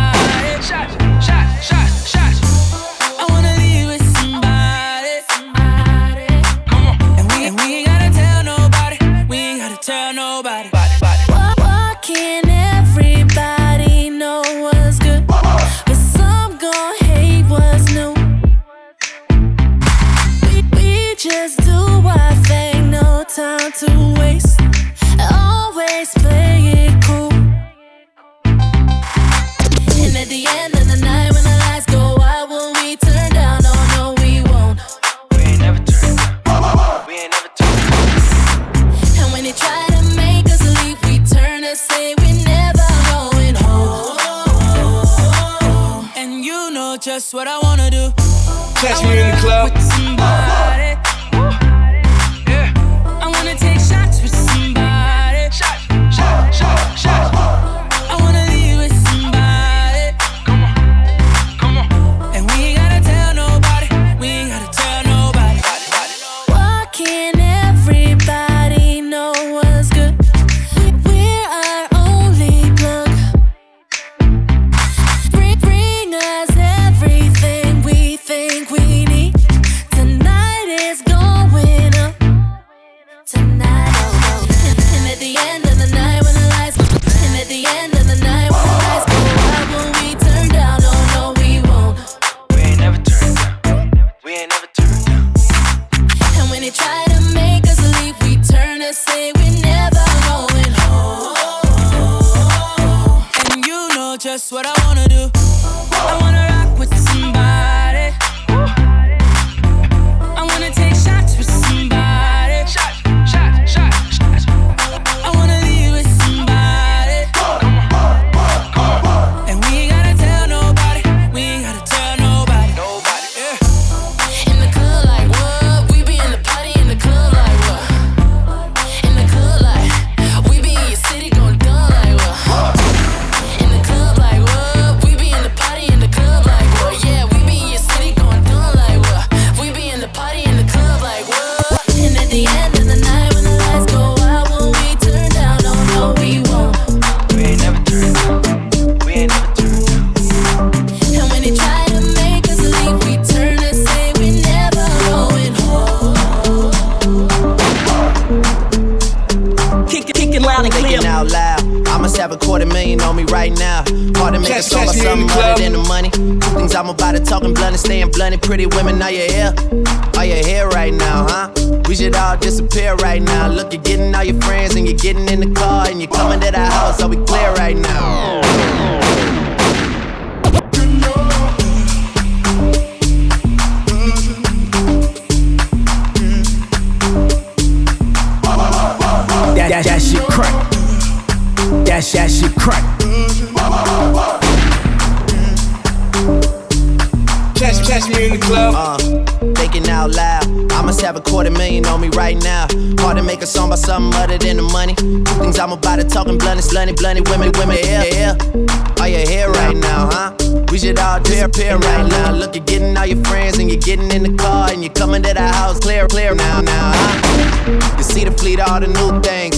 Something 203.92 204.22
other 204.22 204.38
than 204.38 204.56
the 204.56 204.64
money. 204.64 204.96
Things 205.42 205.60
I'm 205.60 205.74
about 205.74 205.98
to 205.98 206.06
talking 206.06 206.38
blunt 206.38 206.62
and 206.62 206.68
slutty, 206.72 206.96
blunty 206.96 207.22
women, 207.30 207.52
women, 207.60 207.78
yeah, 207.84 208.06
yeah. 208.06 209.02
Are 209.02 209.10
you 209.10 209.20
here 209.28 209.50
right 209.52 209.76
now, 209.76 210.08
huh? 210.10 210.32
We 210.72 210.80
should 210.80 210.98
all 210.98 211.20
disappear 211.20 211.78
right 211.78 212.08
now. 212.08 212.32
Look, 212.32 212.56
you're 212.56 212.64
getting 212.64 212.96
all 212.96 213.06
your 213.06 213.22
friends 213.26 213.58
and 213.60 213.70
you're 213.70 213.82
getting 213.82 214.10
in 214.12 214.24
the 214.24 214.34
car 214.38 214.72
and 214.72 214.82
you're 214.82 214.94
coming 214.94 215.22
to 215.24 215.34
the 215.34 215.42
house. 215.42 215.78
Clear, 215.80 216.08
clear 216.08 216.34
now, 216.34 216.62
now, 216.62 216.92
huh? 216.96 217.98
You 217.98 218.04
see 218.04 218.24
the 218.24 218.32
fleet, 218.32 218.62
all 218.62 218.80
the 218.80 218.88
new 218.88 219.12
things. 219.28 219.58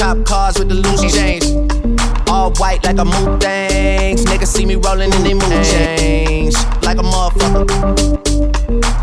Cop 0.00 0.24
cars 0.24 0.58
with 0.58 0.70
the 0.70 0.76
loose 0.76 1.04
change. 1.12 1.44
All 2.28 2.52
white 2.54 2.82
like 2.84 2.96
a 2.96 3.04
mood 3.04 3.38
things. 3.42 4.24
Niggas 4.24 4.46
see 4.46 4.64
me 4.64 4.76
rolling 4.76 5.12
and 5.12 5.26
they 5.26 5.34
move 5.34 5.64
change. 5.76 6.54
Like 6.86 6.96
a 6.96 7.04
motherfucker. 7.04 7.68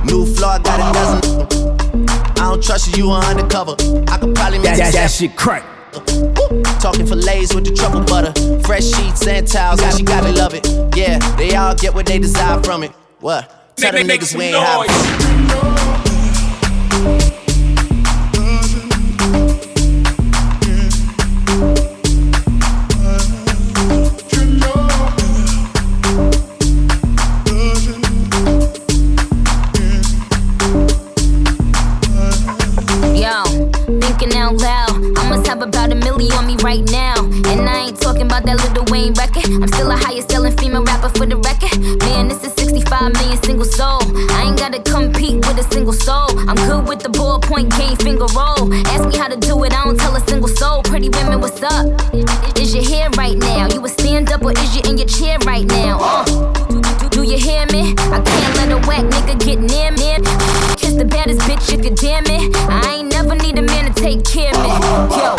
New 0.06 0.26
floor, 0.26 0.58
got 0.58 0.80
a 0.80 0.94
dozen. 0.98 1.89
I 2.50 2.54
don't 2.54 2.64
trust 2.64 2.98
you, 2.98 3.04
you 3.06 3.12
are 3.12 3.24
undercover. 3.26 3.76
I 4.08 4.18
could 4.18 4.34
probably 4.34 4.58
make 4.58 4.76
That, 4.76 4.78
that, 4.78 4.86
you 4.88 4.92
that 4.94 5.12
shit 5.12 5.36
crack. 5.38 5.62
Talking 6.82 7.06
fillets 7.06 7.54
with 7.54 7.64
the 7.66 7.76
truffle 7.76 8.02
butter. 8.02 8.34
Fresh 8.62 8.86
sheets 8.86 9.28
and 9.28 9.48
towels, 9.48 9.80
and 9.84 9.96
she 9.96 10.02
gotta 10.02 10.32
love 10.32 10.56
it. 10.56 10.66
Yeah, 10.98 11.20
they 11.36 11.56
all 11.56 11.76
get 11.76 11.94
what 11.94 12.08
they 12.08 12.18
desire 12.18 12.60
from 12.64 12.82
it. 12.82 12.92
What? 13.20 13.76
Tell 13.78 13.92
them 13.92 14.08
Make- 14.08 14.08
make 14.08 14.22
niggas 14.22 14.32
some 14.32 14.40
we 14.40 14.46
ain't 14.46 14.56
have 14.56 15.79
right 36.70 36.92
now. 36.92 37.16
And 37.50 37.68
I 37.68 37.88
ain't 37.88 38.00
talking 38.00 38.28
about 38.30 38.46
that 38.46 38.58
Lil 38.62 38.86
Wayne 38.94 39.14
record. 39.14 39.50
I'm 39.50 39.68
still 39.74 39.90
a 39.90 39.98
highest 39.98 40.30
selling 40.30 40.56
female 40.58 40.84
rapper 40.84 41.10
for 41.10 41.26
the 41.26 41.38
record. 41.50 41.74
Man, 42.06 42.28
this 42.28 42.44
is 42.46 42.54
65 42.54 43.14
million 43.14 43.42
single 43.42 43.66
soul. 43.66 44.06
I 44.38 44.46
ain't 44.46 44.60
gotta 44.60 44.78
compete 44.78 45.38
with 45.48 45.58
a 45.58 45.66
single 45.74 45.94
soul. 45.94 46.30
I'm 46.48 46.60
good 46.70 46.88
with 46.88 47.02
the 47.02 47.10
ballpoint 47.10 47.74
game 47.76 47.98
finger 47.98 48.30
roll. 48.38 48.70
Ask 48.94 49.04
me 49.10 49.18
how 49.18 49.30
to 49.34 49.38
do 49.38 49.64
it, 49.64 49.74
I 49.74 49.84
don't 49.84 49.98
tell 49.98 50.16
a 50.16 50.22
single 50.30 50.52
soul. 50.62 50.84
Pretty 50.84 51.10
women, 51.10 51.42
what's 51.42 51.64
up? 51.64 51.90
Is 52.62 52.76
your 52.76 52.86
hair 52.86 53.10
right 53.18 53.38
now? 53.38 53.66
You 53.74 53.84
a 53.84 53.90
stand 53.90 54.30
up 54.30 54.44
or 54.46 54.52
is 54.52 54.76
you 54.76 54.84
in 54.86 55.00
your 55.00 55.08
chair 55.08 55.40
right 55.50 55.66
now? 55.66 55.98
Uh, 56.00 56.24
do, 56.70 57.10
do, 57.10 57.22
you 57.24 57.40
hear 57.40 57.66
me? 57.74 57.98
I 58.14 58.22
can't 58.22 58.54
let 58.62 58.70
a 58.78 58.80
whack 58.86 59.06
nigga 59.10 59.36
get 59.42 59.58
near 59.58 59.90
me. 59.98 60.22
Kiss 60.78 60.94
the 60.94 61.06
baddest 61.06 61.42
bitch 61.50 61.66
you 61.74 61.90
damn 61.96 62.26
it. 62.28 62.56
I 62.70 63.00
ain't 63.00 63.12
never 63.12 63.34
need 63.34 63.58
a 63.58 63.64
man 63.64 63.92
to 63.92 63.94
take 64.00 64.24
care 64.24 64.54
of 64.54 64.62
me. 64.62 64.70
Yo, 65.18 65.39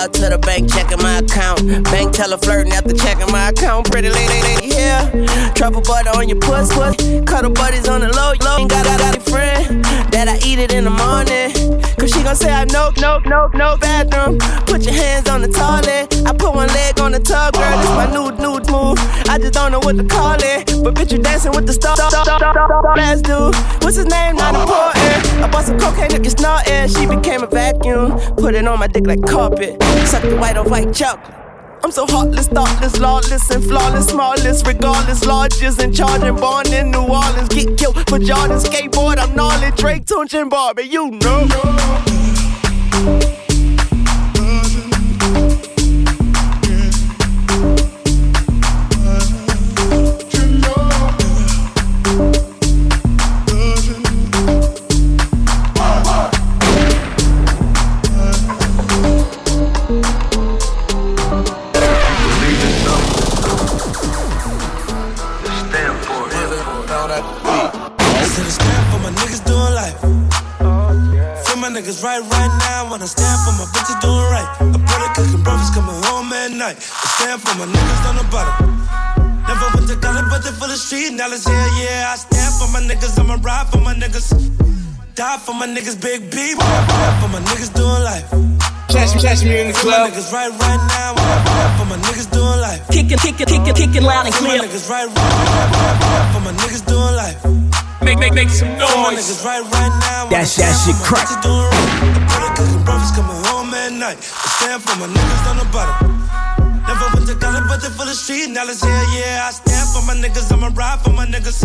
LOL 0.00 0.08
to 0.08 0.28
the 0.30 0.38
bank, 0.38 0.72
checking 0.72 1.02
my 1.02 1.18
account. 1.18 1.60
Bank 1.84 2.12
teller 2.12 2.38
flirting 2.38 2.72
after 2.72 2.94
checking 2.94 3.30
my 3.30 3.48
account. 3.48 3.90
Pretty 3.90 4.08
lady, 4.08 4.68
yeah. 4.68 5.10
Truffle 5.54 5.82
butter 5.82 6.10
on 6.10 6.28
your 6.28 6.38
puss, 6.38 6.72
puss. 6.72 6.96
Cuddle 7.24 7.50
buddies 7.50 7.88
on 7.88 8.00
the 8.00 8.08
low, 8.08 8.32
low. 8.40 8.58
Ain't 8.58 8.70
got, 8.70 9.16
a 9.16 9.20
friend 9.20 9.84
that 10.12 10.28
I 10.28 10.36
eat 10.46 10.58
it 10.58 10.72
in 10.72 10.84
the 10.84 10.90
morning. 10.90 11.89
Cause 12.00 12.14
she 12.14 12.22
gon' 12.22 12.34
say 12.34 12.50
I 12.50 12.64
know, 12.64 12.90
no, 12.96 13.18
no, 13.26 13.48
no 13.48 13.76
bathroom. 13.76 14.38
Put 14.64 14.86
your 14.86 14.94
hands 14.94 15.28
on 15.28 15.42
the 15.42 15.48
toilet. 15.48 16.08
I 16.26 16.32
put 16.32 16.54
one 16.54 16.68
leg 16.68 16.98
on 16.98 17.12
the 17.12 17.20
tub, 17.20 17.52
girl. 17.52 17.76
This 17.76 17.90
my 17.90 18.06
nude, 18.10 18.38
nude 18.38 18.70
move. 18.70 18.96
I 19.28 19.36
just 19.36 19.52
don't 19.52 19.70
know 19.70 19.80
what 19.80 19.98
to 19.98 20.04
call 20.04 20.36
it. 20.40 20.82
But 20.82 20.94
bitch, 20.94 21.12
you 21.12 21.18
dancing 21.18 21.52
with 21.52 21.66
the 21.66 21.74
stars. 21.74 22.00
Last 22.00 23.24
dude, 23.24 23.54
what's 23.84 23.96
his 23.96 24.06
name? 24.06 24.36
Not 24.36 24.54
important. 24.54 25.44
I 25.44 25.48
bought 25.52 25.66
some 25.66 25.78
cocaine, 25.78 26.10
look, 26.12 26.24
it's 26.24 26.40
snorting. 26.40 26.88
She 26.88 27.04
became 27.04 27.42
a 27.42 27.46
vacuum. 27.46 28.18
Put 28.36 28.54
it 28.54 28.66
on 28.66 28.78
my 28.78 28.86
dick 28.86 29.06
like 29.06 29.22
carpet. 29.26 29.82
Suck 30.06 30.22
the 30.22 30.38
white 30.38 30.56
on 30.56 30.70
white 30.70 30.94
chocolate. 30.94 31.39
I'm 31.82 31.90
so 31.90 32.06
heartless, 32.06 32.48
thoughtless, 32.48 32.98
lawless, 32.98 33.50
and 33.50 33.64
flawless, 33.64 34.08
smallest, 34.08 34.66
regardless, 34.66 35.24
largest, 35.24 35.80
and 35.80 35.94
charging, 35.94 36.36
born 36.36 36.72
in 36.72 36.90
New 36.90 37.02
Orleans. 37.02 37.48
Get 37.48 37.78
killed 37.78 37.96
for 38.08 38.18
Jordan, 38.18 38.58
skateboard, 38.58 39.18
I'm 39.18 39.34
gnarly, 39.34 39.70
Drake, 39.76 40.04
Tunechi, 40.04 40.42
and 40.42 40.50
Barbie, 40.50 40.84
you 40.84 41.10
know. 41.10 41.48
Niggas 71.90 72.04
right 72.04 72.22
right 72.22 72.52
now. 72.70 72.90
When 72.90 73.02
I 73.02 73.06
stand 73.06 73.38
for 73.42 73.52
my 73.58 73.66
bitches 73.74 74.00
doing 74.00 74.26
right. 74.30 74.46
I 74.60 74.78
put 74.78 75.00
it 75.02 75.12
cooking 75.14 75.42
breakfast 75.42 75.74
coming 75.74 75.96
home 76.06 76.32
at 76.32 76.50
at 76.50 76.56
night. 76.56 76.76
I 76.78 77.06
stand 77.18 77.42
for 77.42 77.54
my 77.58 77.66
niggas 77.66 78.02
on 78.08 78.16
the 78.16 78.26
bottom. 78.30 78.54
Never 79.46 79.66
went 79.74 79.88
to 79.88 79.96
college, 79.98 80.26
but 80.30 80.42
they 80.44 80.52
full 80.54 80.70
of 80.70 80.78
street 80.78 81.12
knowledge. 81.12 81.44
Hell 81.44 81.70
yeah, 81.82 82.12
I 82.12 82.16
stand 82.16 82.52
for 82.54 82.68
my 82.70 82.80
niggas. 82.80 83.18
I'ma 83.18 83.38
ride 83.42 83.68
for 83.68 83.78
my 83.78 83.94
niggas. 83.94 84.30
Die 85.14 85.38
for 85.38 85.54
my 85.54 85.66
niggas, 85.66 86.00
big 86.00 86.30
B. 86.30 86.54
For 86.54 87.28
my 87.28 87.42
niggas 87.50 87.74
doing 87.74 88.02
life. 88.06 88.26
Catch 88.88 89.14
me, 89.14 89.22
catch 89.22 89.42
me 89.44 89.60
in 89.60 89.68
the 89.68 89.74
club. 89.74 90.10
niggas 90.10 90.32
right, 90.32 90.50
right 90.50 90.82
now. 90.94 91.14
For 91.78 91.86
my 91.86 91.98
niggas 92.06 92.30
doing 92.30 92.60
life. 92.60 92.86
Kicking, 92.90 93.18
kicking, 93.18 93.46
kicking, 93.46 93.74
kicking 93.74 94.02
loud 94.02 94.26
and 94.26 94.34
For 94.34 94.44
my 94.44 94.58
clear. 94.58 94.68
niggas 94.68 94.88
right, 94.90 95.06
right. 95.06 96.30
For 96.34 96.40
my 96.40 96.52
niggas 96.52 96.86
doing 96.86 97.14
life. 97.16 97.69
Make, 98.02 98.18
make, 98.18 98.32
make 98.32 98.48
some 98.48 98.68
noise. 98.78 98.88
niggas 99.12 99.44
right, 99.44 99.60
right 99.60 99.92
now. 100.00 100.32
That 100.32 100.48
that 100.56 100.72
shit 100.72 100.96
crack. 101.04 101.28
Bitches 101.28 101.44
doing. 101.44 101.68
The 102.16 102.22
brother 102.24 102.50
cooking 102.56 102.82
brothers 102.84 103.12
coming 103.12 103.36
home 103.44 103.74
at 103.76 103.92
night. 103.92 104.16
I 104.16 104.48
stand 104.56 104.80
for 104.80 104.96
my 104.96 105.06
niggas 105.06 105.44
on 105.44 105.56
the 105.60 105.68
bottom. 105.68 106.08
Never 106.88 107.06
went 107.12 107.28
to 107.28 107.36
college, 107.36 107.68
but 107.68 107.84
they 107.84 107.92
full 107.92 108.08
of 108.08 108.16
street 108.16 108.48
knowledge. 108.48 108.80
Hell 108.80 109.06
yeah, 109.12 109.44
I 109.44 109.52
stand 109.52 109.84
for 109.92 110.00
my 110.08 110.16
niggas. 110.16 110.48
I'ma 110.48 110.72
ride 110.72 111.00
for 111.04 111.12
my 111.12 111.26
niggas. 111.26 111.60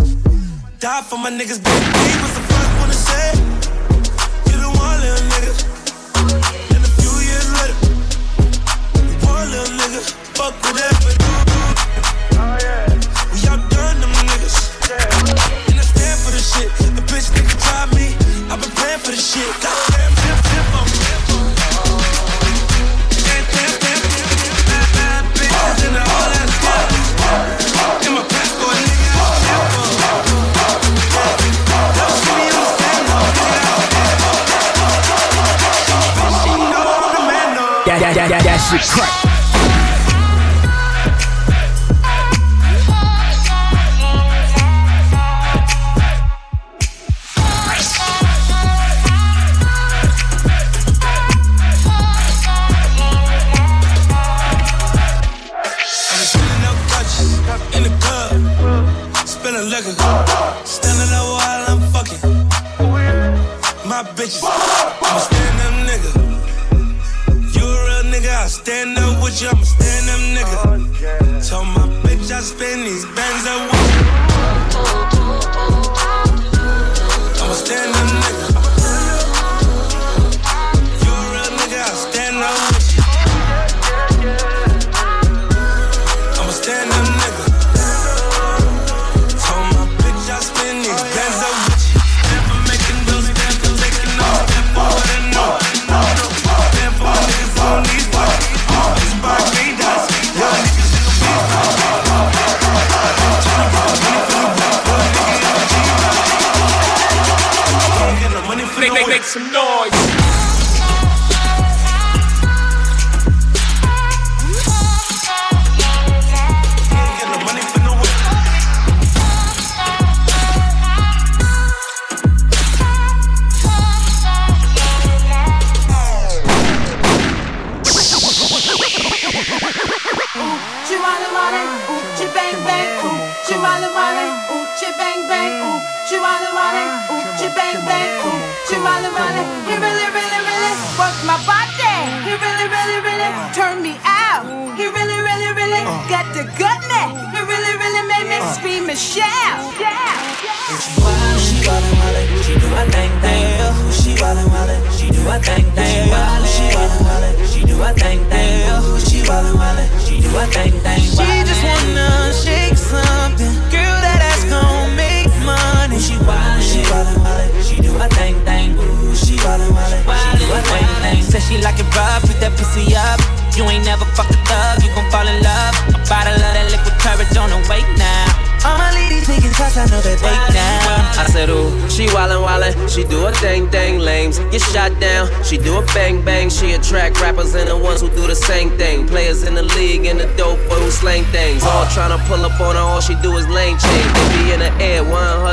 Die 0.80 1.02
for 1.08 1.18
my 1.18 1.32
niggas. 1.32 1.64
Big 1.64 1.82
B 1.96 2.00
was 2.20 2.34
the 2.36 2.44
first 2.52 2.72
one 2.84 2.90
to 2.92 3.00
say. 3.00 3.28
You 4.52 4.60
the 4.60 4.70
one 4.76 5.00
little 5.00 5.24
nigga. 5.32 5.54
And 6.76 6.84
a 6.84 6.92
few 7.00 7.16
years 7.24 7.48
later, 7.56 7.78
you 9.08 9.16
one 9.24 9.48
little 9.56 9.72
nigga. 9.80 10.04
Fuck 10.36 10.52
with 10.68 10.84
that, 10.84 11.55
the 16.46 16.60
shit. 16.60 16.70
A 16.86 16.88
bitch 17.10 17.28
nigga 17.34 17.56
try 17.62 17.86
me. 17.96 18.06
I've 18.52 18.60
been 18.62 18.72
praying 18.72 19.00
for 19.00 19.12
the 19.12 19.18
shit. 19.18 19.48
Goddamn, 19.62 20.14
damn, 20.16 20.42
damn, 20.44 20.76
I'm 20.76 20.88
Damn, 23.26 23.46
damn, 23.52 23.74
damn, 28.02 28.14
my 28.14 28.22
passport, 28.30 28.78
nigga, 28.88 29.10
I'm 29.18 29.30
me 32.36 32.44
on 32.54 32.62
the 32.62 32.68
stand, 32.76 33.06
the 38.06 38.12
that 38.44 38.60
shit 38.70 38.84
crack. 38.90 39.25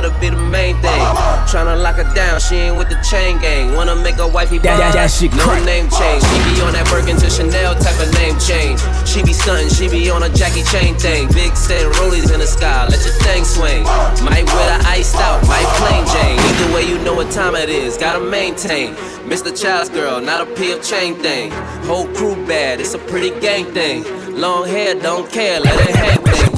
Want 0.03 0.15
her 0.15 0.21
to 0.21 0.21
be 0.21 0.35
the 0.35 0.43
main 0.51 0.75
thing. 0.77 1.01
Tryna 1.47 1.81
lock 1.83 1.97
her 1.97 2.15
down, 2.15 2.41
she 2.41 2.57
ain't 2.57 2.77
with 2.77 2.89
the 2.89 2.97
chain 3.09 3.39
gang. 3.41 3.75
Wanna 3.75 3.97
make 3.97 4.17
her 4.17 4.27
wifey 4.27 4.59
That- 4.59 4.79
that- 4.79 4.93
that 4.95 5.11
shit 5.11 5.33
no 5.35 5.45
crack. 5.45 5.65
name 5.65 5.89
change. 5.91 6.23
She 6.25 6.55
be 6.55 6.61
on 6.63 6.73
that 6.73 6.89
Birkin 6.91 7.17
to 7.19 7.31
Chanel 7.31 7.75
type 7.75 7.99
of 8.01 8.13
name 8.15 8.39
change. 8.39 8.81
She 9.05 9.23
be 9.23 9.33
stunting, 9.33 9.69
she 9.69 9.89
be 9.89 10.11
on 10.11 10.23
a 10.23 10.29
Jackie 10.29 10.63
Chain 10.65 10.95
thing. 10.97 11.29
Big 11.29 11.57
set 11.57 11.85
rollies 11.97 12.31
in 12.33 12.41
the 12.41 12.47
sky, 12.47 12.87
let 12.89 13.05
your 13.05 13.15
thing 13.25 13.45
swing. 13.45 13.85
Might 14.25 14.47
wear 14.53 14.79
the 14.79 14.89
iced 14.89 15.17
out, 15.17 15.47
might 15.47 15.67
plain 15.79 16.05
Jane. 16.07 16.39
Either 16.39 16.75
way, 16.75 16.83
you 16.85 16.99
know 16.99 17.15
what 17.15 17.31
time 17.31 17.55
it 17.55 17.69
is, 17.69 17.97
gotta 17.97 18.21
maintain. 18.21 18.95
Mr. 19.29 19.51
Child's 19.53 19.89
girl, 19.91 20.21
not 20.21 20.41
a 20.41 20.47
P 20.47 20.73
of 20.73 20.83
chain 20.83 21.15
thing. 21.17 21.53
Whole 21.87 22.07
crew 22.09 22.37
bad, 22.47 22.81
it's 22.81 22.95
a 22.95 22.99
pretty 22.99 23.31
gang 23.41 23.67
thing. 23.73 24.05
Long 24.41 24.67
hair, 24.67 24.95
don't 24.95 25.31
care, 25.31 25.61
let 25.61 25.75
it 25.89 25.95
hang 25.95 26.19
thing. 26.23 26.51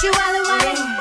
Chi 0.00 0.95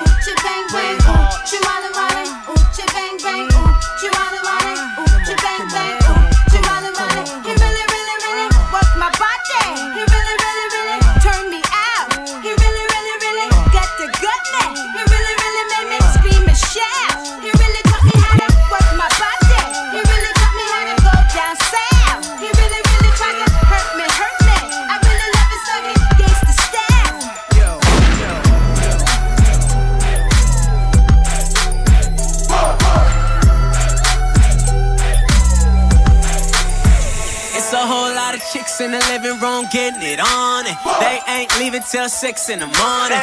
getting 39.71 40.01
it 40.01 40.19
on, 40.19 40.65
and 40.65 40.77
they 41.01 41.19
ain't 41.27 41.51
leaving 41.59 41.81
till 41.81 42.09
six 42.09 42.49
in 42.49 42.59
the 42.59 42.67
morning. 42.67 43.21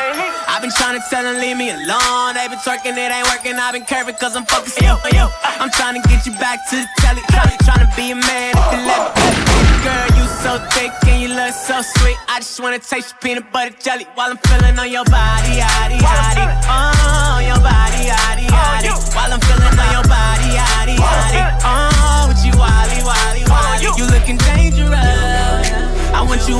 I've 0.48 0.62
been 0.62 0.72
trying 0.72 0.98
to 0.98 1.04
tell 1.10 1.22
them 1.22 1.40
leave 1.40 1.56
me 1.56 1.70
alone. 1.70 2.34
They 2.34 2.48
been 2.48 2.58
twerking, 2.62 2.96
it 2.96 3.10
ain't 3.10 3.28
working. 3.28 3.54
I've 3.56 3.74
been 3.74 3.84
curving 3.84 4.14
cause 4.16 4.36
I'm 4.36 4.46
focused. 4.46 4.80
Yo, 4.80 4.96
yo, 5.12 5.28
I'm 5.60 5.70
trying 5.70 6.00
to 6.00 6.08
get 6.08 6.26
you 6.26 6.32
back 6.38 6.64
to 6.70 6.76
the 6.76 6.88
telly. 6.98 7.22
Trying, 7.30 7.84
to 7.84 7.90
be 7.96 8.10
a 8.12 8.16
man 8.16 8.54
if 8.56 8.66
you 8.72 8.80
let 8.86 9.12
me. 9.16 9.52
Girl, 9.82 10.08
you 10.18 10.24
so 10.42 10.52
thick 10.70 10.92
and 11.06 11.22
you 11.22 11.28
look 11.28 11.54
so 11.54 11.82
sweet. 11.82 12.16
I 12.28 12.38
just 12.38 12.60
wanna 12.60 12.78
taste 12.78 13.12
your 13.12 13.20
peanut 13.20 13.52
butter 13.52 13.74
jelly 13.80 14.06
while 14.14 14.30
I'm 14.30 14.38
feeling 14.38 14.78
on 14.78 14.90
your 14.90 15.04
body, 15.04 15.58
yaddy, 15.58 15.98
yaddy. 15.98 16.44
Oh, 16.70 17.38
your 17.42 17.60
body, 17.60 18.10
yaddy, 18.10 18.46
yaddy. 18.46 18.90
Oh, 18.90 19.00
while 19.14 19.32
I'm 19.32 19.40
feeling 19.40 19.74
on 19.74 19.90
your 19.92 20.06
body, 20.06 20.48
yaddy, 20.54 20.96
yaddy. 20.96 21.42
Oh, 21.64 22.11
wally, 22.56 23.00
wally, 23.02 23.44
wally. 23.48 23.84
You 23.96 24.06
looking 24.10 24.38
dangerous. 24.38 25.68
I 26.12 26.20
want 26.26 26.42
you 26.48 26.56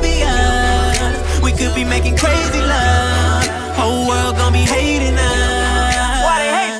be 0.00 0.22
us. 0.24 1.42
We 1.42 1.52
could 1.52 1.74
be 1.74 1.84
making 1.84 2.16
crazy 2.16 2.60
love. 2.60 3.46
Whole 3.76 4.06
world 4.08 4.36
gon' 4.36 4.52
be 4.52 4.64
hating 4.64 5.18
us. 5.18 5.52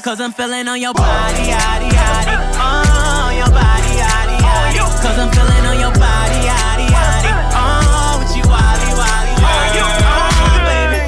Cause 0.03 0.21
I'm 0.21 0.33
feeling 0.33 0.67
on 0.69 0.81
your 0.81 0.93
body, 0.93 1.47
yaddy, 1.47 1.89
yaddy. 1.89 2.35
Oh, 2.59 3.31
your 3.33 3.49
body, 3.49 3.93
yaddy, 4.03 4.37
yaddy. 4.45 4.83
Cause 5.01 5.17
I'm 5.17 5.31
feeling 5.31 5.65
on 5.65 5.79
your 5.79 5.95
body, 5.95 6.39
yaddy, 6.43 6.87
yaddy. 6.91 7.33
Oh, 7.55 8.19
with 8.19 8.37
you, 8.37 8.43
wally, 8.45 8.93
wally, 8.99 9.35
wally. 9.41 9.81
Oh, 10.13 10.59
baby. 10.69 11.01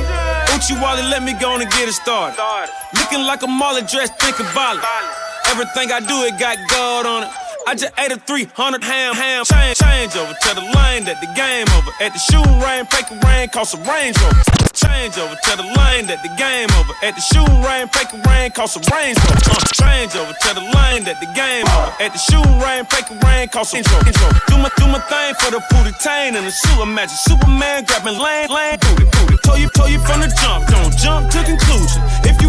Uchi 0.55 0.75
Wally, 0.81 1.03
let 1.11 1.23
me 1.23 1.35
go 1.35 1.51
on 1.51 1.61
and 1.61 1.71
get 1.71 1.89
it 1.89 1.93
started. 1.93 2.39
Looking 2.95 3.27
like 3.27 3.43
a 3.43 3.49
Marley 3.49 3.83
dress, 3.83 4.11
thinking 4.11 4.47
violent. 4.55 4.85
Everything 5.55 5.93
I 5.93 6.01
do, 6.03 6.27
it 6.27 6.35
got 6.35 6.59
gold 6.67 7.07
on 7.07 7.23
it. 7.23 7.31
I 7.63 7.79
just 7.79 7.95
ate 7.95 8.11
a 8.11 8.19
300 8.19 8.83
ham, 8.83 9.15
ham. 9.15 9.47
Change, 9.47 9.79
change 9.79 10.19
over 10.19 10.35
to 10.35 10.51
the 10.51 10.67
lane 10.75 11.07
that 11.07 11.23
the 11.23 11.31
game 11.39 11.71
over. 11.79 11.95
At 12.03 12.11
the 12.11 12.19
shooting 12.19 12.59
range, 12.59 12.91
fake 12.91 13.07
a 13.15 13.17
rain, 13.23 13.47
cost 13.55 13.71
a 13.71 13.79
Range 13.87 14.19
Rover. 14.19 14.43
Change 14.75 15.15
over 15.15 15.39
to 15.39 15.53
the 15.55 15.63
lane 15.79 16.11
that 16.11 16.19
the 16.27 16.33
game 16.35 16.67
over. 16.75 16.91
At 17.07 17.15
the 17.15 17.23
shooting 17.23 17.63
range, 17.63 17.95
fake 17.95 18.11
a 18.11 18.19
rain, 18.27 18.51
cost 18.51 18.75
a 18.75 18.83
Range 18.91 19.15
Rover. 19.15 19.47
Uh, 19.47 19.63
change 19.79 20.13
over 20.19 20.35
to 20.35 20.51
the 20.59 20.67
lane 20.75 21.07
that 21.07 21.23
the 21.23 21.31
game 21.39 21.71
over. 21.71 21.95
At 22.03 22.11
the 22.11 22.19
shooting 22.19 22.59
range, 22.59 22.91
fake 22.91 23.09
a 23.09 23.17
rain, 23.23 23.47
cost 23.47 23.73
a 23.73 23.81
Range 23.81 24.19
Rover. 24.19 24.43
Do 24.51 24.59
my, 24.59 24.71
do 24.75 24.91
my 24.91 24.99
thing 25.07 25.39
for 25.39 25.55
the 25.55 25.63
booty 25.71 25.95
tain 26.03 26.35
and 26.35 26.45
the 26.45 26.51
suit. 26.51 26.83
Imagine 26.83 27.15
Superman 27.15 27.87
grabbing 27.87 28.19
lane, 28.19 28.51
lane, 28.51 28.83
booty, 28.91 29.07
booty. 29.07 29.39
Told 29.47 29.63
you, 29.63 29.71
told 29.71 29.95
you 29.95 30.03
from 30.03 30.19
the 30.19 30.29
jump, 30.35 30.67
don't 30.67 30.91
jump 30.99 31.31
to 31.31 31.41
conclusion. 31.47 32.03
If 32.27 32.43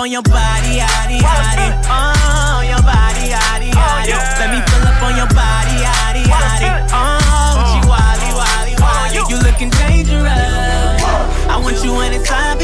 on 0.00 0.08
me 0.08 0.16
the 0.16 0.22
fill 0.22 0.32
booty. 0.32 0.40
on 0.40 0.64
your 0.64 0.80
body, 0.80 0.80
yaddy, 0.80 1.18
yaddy. 1.20 1.68
Oh, 1.84 2.64
your 2.64 2.80
body, 2.80 3.36
yaddy, 3.36 3.68
yaddy. 3.68 4.16
Let 4.40 4.48
me 4.48 4.60
fill 4.64 4.88
up 4.88 5.02
on 5.02 5.16
your 5.16 5.28
body, 5.36 5.76
yaddy, 5.84 6.24
yaddy. 6.24 6.70
Oh, 6.88 7.60
with 7.60 7.72
you, 7.76 7.84
wally, 7.84 8.30
wally, 8.32 8.74
wally. 8.80 9.20
You 9.28 9.36
looking 9.44 9.68
dangerous. 9.68 11.04
I 11.52 11.60
want 11.62 11.84
you 11.84 11.92
anytime 12.00 12.59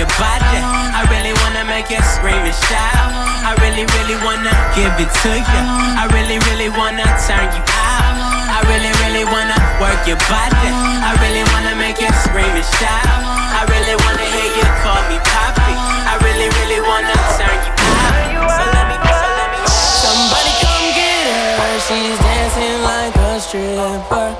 your 0.00 0.08
body. 0.16 0.56
I 0.96 1.04
really 1.12 1.36
wanna 1.44 1.60
make 1.68 1.92
you 1.92 2.00
scream 2.00 2.40
and 2.40 2.56
shout. 2.56 3.12
I 3.44 3.52
really, 3.60 3.84
really 4.00 4.16
wanna 4.24 4.48
give 4.72 4.96
it 4.96 5.12
to 5.20 5.32
you. 5.36 5.62
I 6.00 6.08
really, 6.16 6.40
really 6.48 6.72
wanna 6.72 7.04
turn 7.28 7.44
you 7.52 7.60
out. 7.60 8.16
I 8.48 8.64
really, 8.64 8.88
really 9.04 9.28
wanna 9.28 9.60
work 9.76 10.00
your 10.08 10.16
body. 10.24 10.68
I 11.04 11.12
really 11.20 11.44
wanna 11.52 11.76
make 11.76 12.00
you 12.00 12.08
scream 12.24 12.48
and 12.48 12.64
shout. 12.80 13.12
I 13.60 13.68
really 13.68 13.92
wanna 14.00 14.24
hear 14.24 14.48
you 14.56 14.66
call 14.80 15.04
me 15.12 15.20
poppy. 15.20 15.74
I 16.08 16.16
really, 16.24 16.48
really 16.48 16.80
wanna 16.80 17.12
turn 17.36 17.58
you 17.60 17.72
out. 17.76 18.56
So 18.56 18.62
let 18.72 18.84
me, 18.88 18.96
so 19.04 19.28
let 19.36 19.48
me. 19.52 19.58
Somebody 20.00 20.52
come 20.64 20.86
get 20.96 21.28
her, 21.60 21.76
she's 21.84 22.16
dancing 22.24 22.76
like 22.88 23.14
a 23.28 23.32
stripper. 23.36 24.32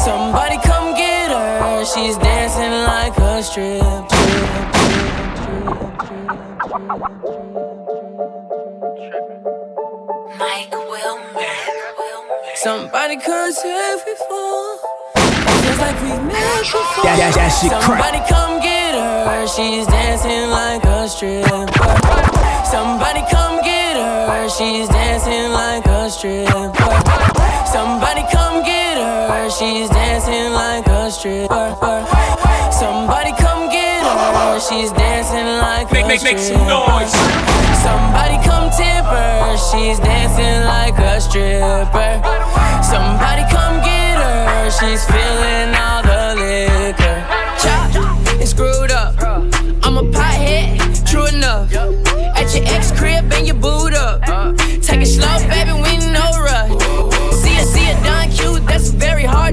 Somebody 0.00 0.56
come 0.64 0.96
get 0.96 1.28
her, 1.36 1.84
she's 1.84 2.16
dancing 2.16 2.72
like 2.88 3.12
a 3.20 3.44
stripper. 3.44 4.15
Mike 10.38 10.72
Wilmer. 10.72 11.44
Somebody 12.54 13.16
come 13.18 13.52
save 13.52 14.00
me 14.06 14.14
for. 14.26 14.78
Feels 15.60 15.78
like 15.78 16.00
we've 16.00 16.22
met 16.24 16.62
before. 16.64 17.04
That- 17.04 17.18
that- 17.18 17.34
that 17.34 17.48
shit 17.52 17.70
crack. 17.70 17.84
Somebody 17.84 18.20
come 18.32 18.60
get 18.60 18.94
her, 18.94 19.46
she's 19.46 19.86
dancing 19.86 20.50
like 20.50 20.84
a 20.84 21.06
stripper. 21.08 21.66
Somebody 22.64 23.22
come 23.30 23.60
get 23.62 23.96
her, 23.96 24.48
she's 24.48 24.88
dancing 24.88 25.52
like 25.52 25.84
a 25.86 26.10
stripper. 26.10 26.72
Somebody 27.74 28.22
come 28.32 28.62
get 28.62 28.96
her, 28.96 29.50
she's 29.50 29.90
dancing 29.90 30.50
like 30.54 30.86
a 30.88 31.10
stripper. 31.10 31.76
Somebody 32.72 33.32
come 33.32 33.68
get 33.68 33.85
she's 34.60 34.90
dancing 34.92 35.46
like 35.60 35.90
Make- 35.92 36.04
a 36.04 36.08
make- 36.08 36.22
make 36.22 36.38
some 36.38 36.66
noise. 36.66 37.12
Somebody 37.82 38.36
come 38.44 38.70
tip 38.70 39.04
her, 39.04 39.56
she's 39.70 39.98
dancing 40.00 40.64
like 40.64 40.98
a 40.98 41.20
stripper. 41.20 42.20
Somebody 42.82 43.42
come 43.50 43.76
get 43.84 44.16
her, 44.18 44.70
she's 44.70 45.04
feeling 45.04 45.74
all 45.74 46.02
the 46.02 46.34
liquor. 46.40 47.24
Chop, 47.62 48.40
it's 48.40 48.50
screwed 48.50 48.90
up. 48.90 49.14
I'm 49.84 49.98
a 49.98 50.02
pothead, 50.02 51.08
true 51.08 51.26
enough. 51.26 51.72
At 52.34 52.54
your 52.54 52.64
ex 52.66 52.90
crib 52.92 53.32
and 53.32 53.46
your 53.46 53.56
boot 53.56 53.94
up. 53.94 54.22
Take 54.82 55.02
it 55.02 55.06
slow, 55.06 55.38
baby, 55.48 55.72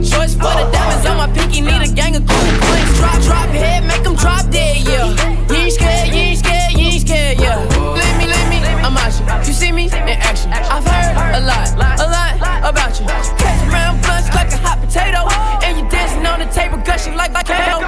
choice. 0.03 0.33
For 0.35 0.53
the 0.53 0.69
diamonds 0.71 1.05
on 1.05 1.17
my 1.17 1.27
pinky, 1.31 1.61
need 1.61 1.81
a 1.81 1.91
gang 1.91 2.15
of 2.15 2.27
cool 2.27 2.51
points. 2.61 2.97
Drop, 2.99 3.21
drop 3.23 3.49
head, 3.49 3.83
make 3.85 4.03
them 4.03 4.15
drop 4.15 4.49
dead, 4.49 4.85
yeah. 4.87 5.09
You 5.49 5.55
ain't 5.55 5.73
scared, 5.73 6.09
you 6.09 6.21
ain't 6.33 6.39
scared, 6.39 6.71
you 6.73 6.85
ain't 6.87 7.01
scared, 7.01 7.39
yeah. 7.39 7.57
Let 7.57 8.17
me, 8.17 8.25
let 8.27 8.45
me, 8.49 8.57
I'm 8.83 8.97
out 8.97 9.47
you. 9.47 9.53
See 9.53 9.71
me 9.71 9.85
in 9.85 10.17
action. 10.19 10.51
I've 10.51 10.83
heard 10.83 11.37
a 11.37 11.41
lot, 11.45 11.69
a 11.99 12.07
lot 12.07 12.33
about 12.63 12.99
you. 12.99 13.05
Catch 13.05 13.61
around 13.69 14.01
blunts 14.01 14.29
like 14.33 14.51
a 14.51 14.57
hot 14.57 14.79
potato. 14.81 15.27
And 15.63 15.79
you 15.79 15.89
dancing 15.89 16.25
on 16.25 16.39
the 16.39 16.47
table, 16.47 16.77
gushing 16.79 17.15
like 17.15 17.31
hell. 17.47 17.79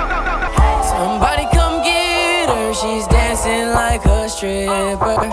Somebody 0.84 1.48
come 1.52 1.84
get 1.84 2.50
her, 2.50 2.74
she's 2.74 3.08
dancing 3.08 3.70
like 3.72 4.06
a 4.06 4.30
stripper. 4.30 5.32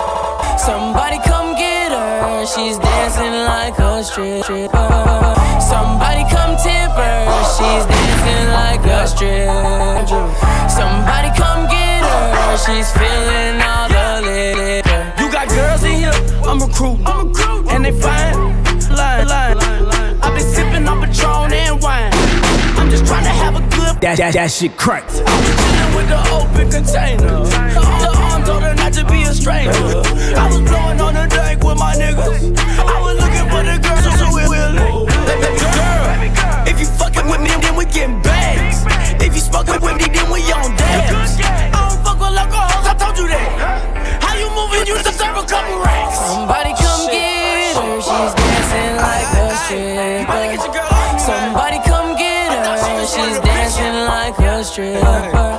Somebody 0.58 1.18
come 1.24 1.54
get 1.54 1.92
her, 1.92 2.46
she's 2.46 2.78
dancing 2.78 3.34
like 3.44 3.78
a 3.78 4.02
stripper. 4.02 5.41
Somebody 5.72 6.22
come 6.28 6.52
tip 6.60 6.92
her, 7.00 7.16
she's 7.56 7.84
dancing 7.88 8.48
like 8.52 8.84
a 8.84 9.08
stripper. 9.08 10.04
Somebody 10.68 11.30
come 11.32 11.64
get 11.72 12.04
her, 12.04 12.56
she's 12.64 12.92
feeling 12.92 13.56
all 13.64 13.88
the 13.88 14.06
liquor. 14.28 15.02
You 15.18 15.32
got 15.32 15.48
girls 15.48 15.82
in 15.84 15.96
here, 16.04 16.12
I'm 16.44 16.60
recruiting. 16.60 17.06
I'm 17.06 17.28
recruiting. 17.28 17.70
And 17.72 17.84
they 17.86 17.92
fine, 17.92 18.34
line, 18.94 19.26
line. 19.26 19.56
I've 20.22 20.34
been 20.36 20.46
sipping 20.54 20.86
on 20.86 21.00
Patron 21.00 21.52
and 21.52 21.82
wine. 21.82 22.10
I'm 22.76 22.90
just 22.90 23.06
trying 23.06 23.24
to 23.24 23.30
have 23.30 23.56
a 23.56 23.60
good 23.74 24.00
That, 24.02 24.18
that, 24.18 24.34
that 24.34 24.50
shit 24.50 24.76
cracked. 24.76 25.10
chillin' 25.10 25.96
with 25.96 26.08
the 26.08 26.20
open 26.36 26.70
container. 26.70 27.44
The 28.02 28.12
arm 28.14 28.44
told 28.44 28.62
her 28.62 28.74
not 28.74 28.92
to 28.92 29.04
be 29.06 29.22
a 29.22 29.32
stranger. 29.32 29.72
I 30.36 30.48
was 30.52 30.60
blowing 30.68 31.00
on 31.00 31.14
the 31.14 31.26
dank 31.34 31.64
with 31.64 31.78
my 31.78 31.94
niggas. 31.94 32.58
I 32.78 33.00
was 33.00 33.16
looking 33.16 33.48
for 33.48 33.62
the 33.64 33.78
girls 33.80 34.20
who 34.20 34.34
will 34.36 35.01
fucking 37.22 37.30
with 37.30 37.40
me, 37.40 37.54
then 37.60 37.76
we 37.76 37.84
getting 37.84 38.20
bags. 38.22 38.84
If 39.22 39.34
you 39.34 39.40
smoking 39.40 39.80
with 39.80 39.96
me, 39.96 40.06
then 40.12 40.30
we 40.30 40.40
on 40.52 40.74
dance. 40.76 41.38
I 41.40 41.70
don't 41.70 42.04
fuck 42.04 42.18
with 42.18 42.38
alcohol, 42.38 42.86
I 42.86 42.94
told 42.94 43.18
you 43.18 43.28
that. 43.28 44.22
How 44.22 44.34
you 44.36 44.48
moving? 44.50 44.86
You 44.86 44.96
deserve 45.02 45.36
a 45.36 45.44
couple 45.46 45.78
racks. 45.82 46.18
Somebody 46.18 46.74
come 46.74 47.06
get 47.10 47.76
her, 47.76 48.00
she's 48.00 48.34
dancing 48.34 48.96
like 48.98 49.30
a 49.34 49.54
stripper. 49.54 50.48
Somebody 51.18 51.78
come 51.86 52.16
get 52.18 52.50
her, 52.50 53.06
she's 53.06 53.38
dancing 53.40 53.96
like 54.06 54.38
a 54.38 54.64
stripper. 54.64 55.58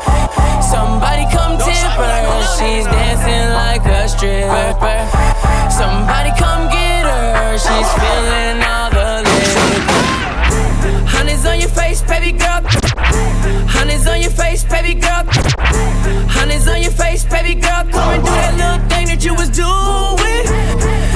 Somebody 0.61 1.25
come 1.31 1.57
tip 1.57 1.95
her, 1.95 2.43
she's 2.57 2.85
dancing 2.85 3.47
like 3.53 3.85
a 3.85 4.07
stripper. 4.09 4.99
Somebody 5.71 6.31
come 6.37 6.69
get 6.69 7.05
her. 7.05 7.57
She's 7.57 7.89
feeling 7.93 8.63
all 8.63 8.82
baby 14.93 15.01
girl. 15.01 15.23
Honey's 16.29 16.67
on 16.67 16.81
your 16.81 16.91
face, 16.91 17.25
baby 17.25 17.55
girl. 17.55 17.83
Come 17.91 18.13
and 18.13 18.23
do 18.23 18.31
that 18.31 18.53
little 18.57 18.89
thing 18.89 19.07
that 19.07 19.23
you 19.23 19.33
was 19.33 19.49
doing. 19.49 20.45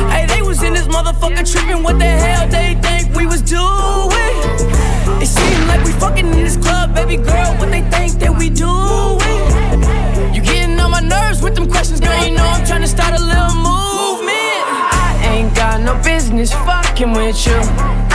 Hey, 0.09 0.25
they 0.25 0.41
was 0.41 0.63
in 0.63 0.73
this 0.73 0.87
motherfucker 0.87 1.45
tripping. 1.49 1.83
What 1.83 1.99
the 1.99 2.05
hell 2.05 2.47
they 2.47 2.75
think 2.81 3.15
we 3.15 3.25
was 3.25 3.41
doing? 3.41 4.33
It 5.21 5.27
seemed 5.27 5.67
like 5.67 5.83
we 5.83 5.91
fucking 5.93 6.25
in 6.25 6.43
this 6.43 6.57
club, 6.57 6.93
baby 6.95 7.17
girl. 7.17 7.55
What 7.57 7.69
they 7.69 7.81
think 7.89 8.19
that 8.19 8.33
we 8.37 8.49
doing? 8.49 10.33
You 10.33 10.41
getting 10.41 10.79
on 10.79 10.91
my 10.91 11.01
nerves 11.01 11.41
with 11.41 11.55
them 11.55 11.69
questions, 11.69 11.99
girl. 11.99 12.17
You 12.23 12.35
know 12.35 12.45
I'm 12.45 12.65
trying 12.65 12.81
to 12.81 12.87
start 12.87 13.13
a 13.13 13.21
little 13.21 13.55
movement. 13.55 14.61
I 14.93 15.19
ain't 15.23 15.55
got 15.55 15.81
no 15.81 15.95
business 16.03 16.51
fucking 16.53 17.11
with 17.11 17.45
you. 17.45 17.59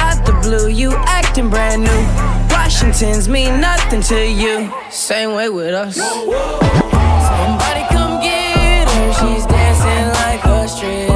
Out 0.02 0.24
the 0.26 0.32
blue, 0.42 0.68
you 0.68 0.92
acting 1.06 1.50
brand 1.50 1.82
new. 1.82 2.41
Washington's 2.72 3.28
mean 3.28 3.60
nothing 3.60 4.00
to 4.00 4.26
you. 4.26 4.72
Same 4.90 5.34
way 5.34 5.50
with 5.50 5.74
us. 5.74 5.96
Somebody 5.96 7.84
come 7.90 8.18
get 8.22 8.88
her. 8.88 9.12
She's 9.12 9.44
dancing 9.44 10.08
like 10.24 10.42
a 10.46 10.66
stripper. 10.66 11.11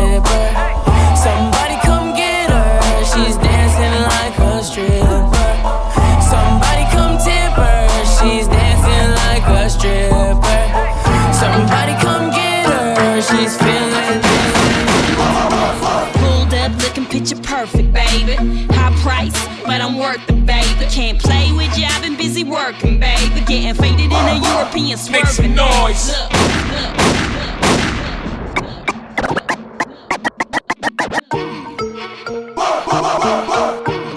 European 24.57 24.97
swerving. 24.97 25.23
Make 25.23 25.27
some 25.27 25.55
noise. 25.55 26.09
Look, 26.09 26.33
look. 26.33 27.07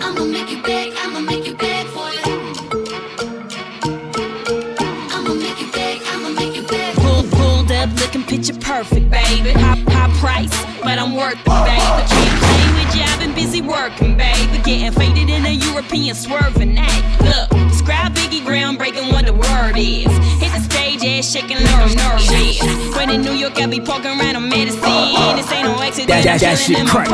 I'ma 0.02 0.24
make 0.26 0.50
you 0.50 0.64
beg, 0.64 0.94
I'ma 0.98 1.20
make 1.20 1.46
you 1.46 1.56
beg 1.56 1.88
for 1.88 2.10
you. 2.10 2.22
I'ma 5.12 5.34
make 5.34 5.60
you 5.60 5.72
beg, 5.74 6.02
I'ma 6.08 6.30
make 6.30 6.56
you 6.56 6.64
beg. 6.68 6.96
Pulled, 6.96 7.30
pulled 7.32 7.72
up 7.74 7.90
looking 8.00 8.24
picture 8.24 8.54
perfect, 8.54 9.10
baby. 9.10 9.52
High, 9.52 9.84
high 9.90 10.20
price, 10.20 10.66
but 10.82 10.98
I'm 10.98 11.16
worth 11.16 11.34
it, 11.34 11.46
baby. 11.46 12.08
Can't 12.08 12.40
play 12.40 12.66
with 12.80 12.96
you, 12.96 13.04
I've 13.04 13.20
been 13.20 13.34
busy 13.36 13.62
working, 13.62 14.16
baby. 14.16 14.58
Getting 14.64 14.92
faded 14.94 15.30
in 15.30 15.46
a 15.46 15.52
European 15.52 16.16
swerving. 16.16 16.78
Hey, 16.78 17.26
look, 17.26 17.50
describe 17.50 17.59
Biggie 17.59 17.59
groundbreaking 18.50 19.12
what 19.14 19.26
the 19.26 19.34
word 19.34 19.78
is. 19.78 20.10
Hit 20.42 20.52
the 20.54 20.62
stage, 20.62 21.06
ass 21.06 21.32
shaking, 21.32 21.62
nerve, 21.64 21.96
nervous. 21.96 22.60
When 22.98 23.10
in 23.12 23.22
New 23.22 23.34
York, 23.34 23.62
I 23.62 23.68
be 23.68 23.80
poking 23.80 24.20
around 24.20 24.36
on 24.36 24.50
medicine. 24.50 24.82
This 25.38 25.52
ain't 25.52 25.66
no 25.68 25.82
accident, 25.82 26.10
That- 26.10 26.24
that- 26.24 26.40
that 26.42 26.58
shit 26.58 26.86
crack. 26.88 27.10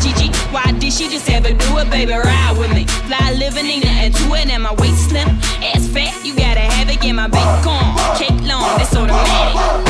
Gigi, 0.00 0.28
why 0.52 0.72
did 0.78 0.92
she 0.92 1.08
just 1.08 1.28
ever 1.30 1.52
do 1.52 1.78
it, 1.78 1.90
baby? 1.90 2.12
Ride 2.12 2.56
with 2.56 2.72
me. 2.72 2.84
Fly 3.08 3.32
living, 3.32 3.66
ain't 3.66 3.84
nothing 3.84 4.12
to 4.12 4.34
it, 4.34 4.48
and 4.48 4.62
my 4.62 4.72
waist 4.74 5.10
slim. 5.10 5.28
Ass 5.74 5.86
fat, 5.88 6.14
you 6.24 6.34
gotta 6.34 6.60
have 6.60 6.88
it, 6.88 7.00
get 7.00 7.12
my 7.14 7.26
bacon. 7.28 7.84
Cake 8.16 8.40
long, 8.48 8.78
that's 8.78 8.94
automatic. 8.96 9.87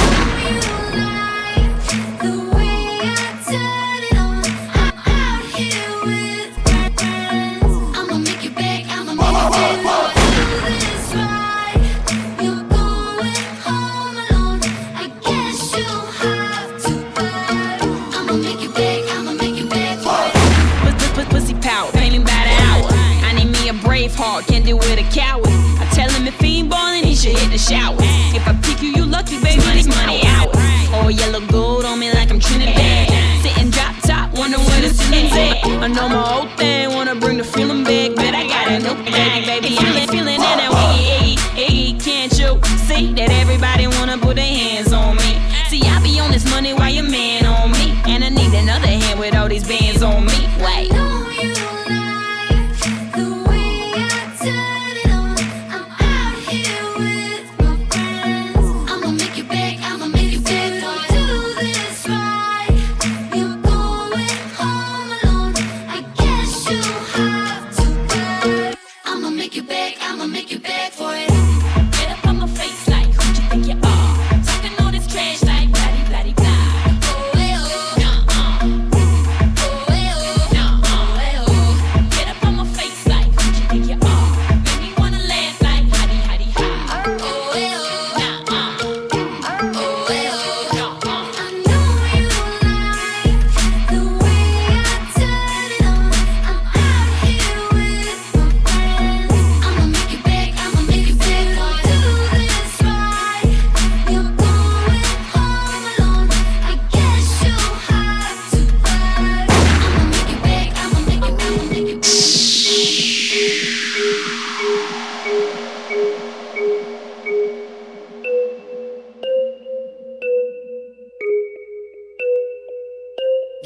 Should 27.29 27.39
hit 27.39 27.51
the 27.51 27.59
shower. 27.59 27.97
If 28.35 28.47
I 28.47 28.55
pick 28.63 28.83
you, 28.83 28.91
you 28.91 29.05
lucky, 29.05 29.41
baby, 29.43 29.63
money's 29.65 29.89
money 29.89 30.23
out. 30.25 30.51
Oh, 30.93 31.09
yellow 31.09 31.45
gold 31.47 31.85
on 31.85 31.99
me 31.99 32.13
like 32.13 32.31
I'm 32.31 32.41
Trinidad. 32.41 33.09
Sitting 33.43 33.71
drop 33.71 33.95
top, 34.03 34.37
wonder 34.39 34.59
where 34.59 34.81
the 34.81 34.91
ceiling's 34.91 35.33
at. 35.33 35.65
I 35.65 35.89
know 35.89 36.09
my 36.09 36.23
old 36.35 36.51
thing, 36.57 36.95
wanna 36.95 37.15
bring 37.15 37.39
the 37.39 37.45
feeling 37.45 37.85
back, 37.85 38.15
but 38.15 38.35
I 38.35 38.47
got 38.47 38.69
a 38.69 38.79
new 38.79 38.97
thing, 39.05 39.45
baby. 39.45 39.77
Feeling, 39.77 40.09
feeling 40.09 40.35
in 40.37 40.41
that 40.41 40.73
way, 40.73 41.35
iggy, 41.35 41.97
iggy, 41.97 42.05
can't 42.05 42.33
you 42.39 42.61
see 42.87 43.13
that 43.15 43.31
everybody 43.31 43.87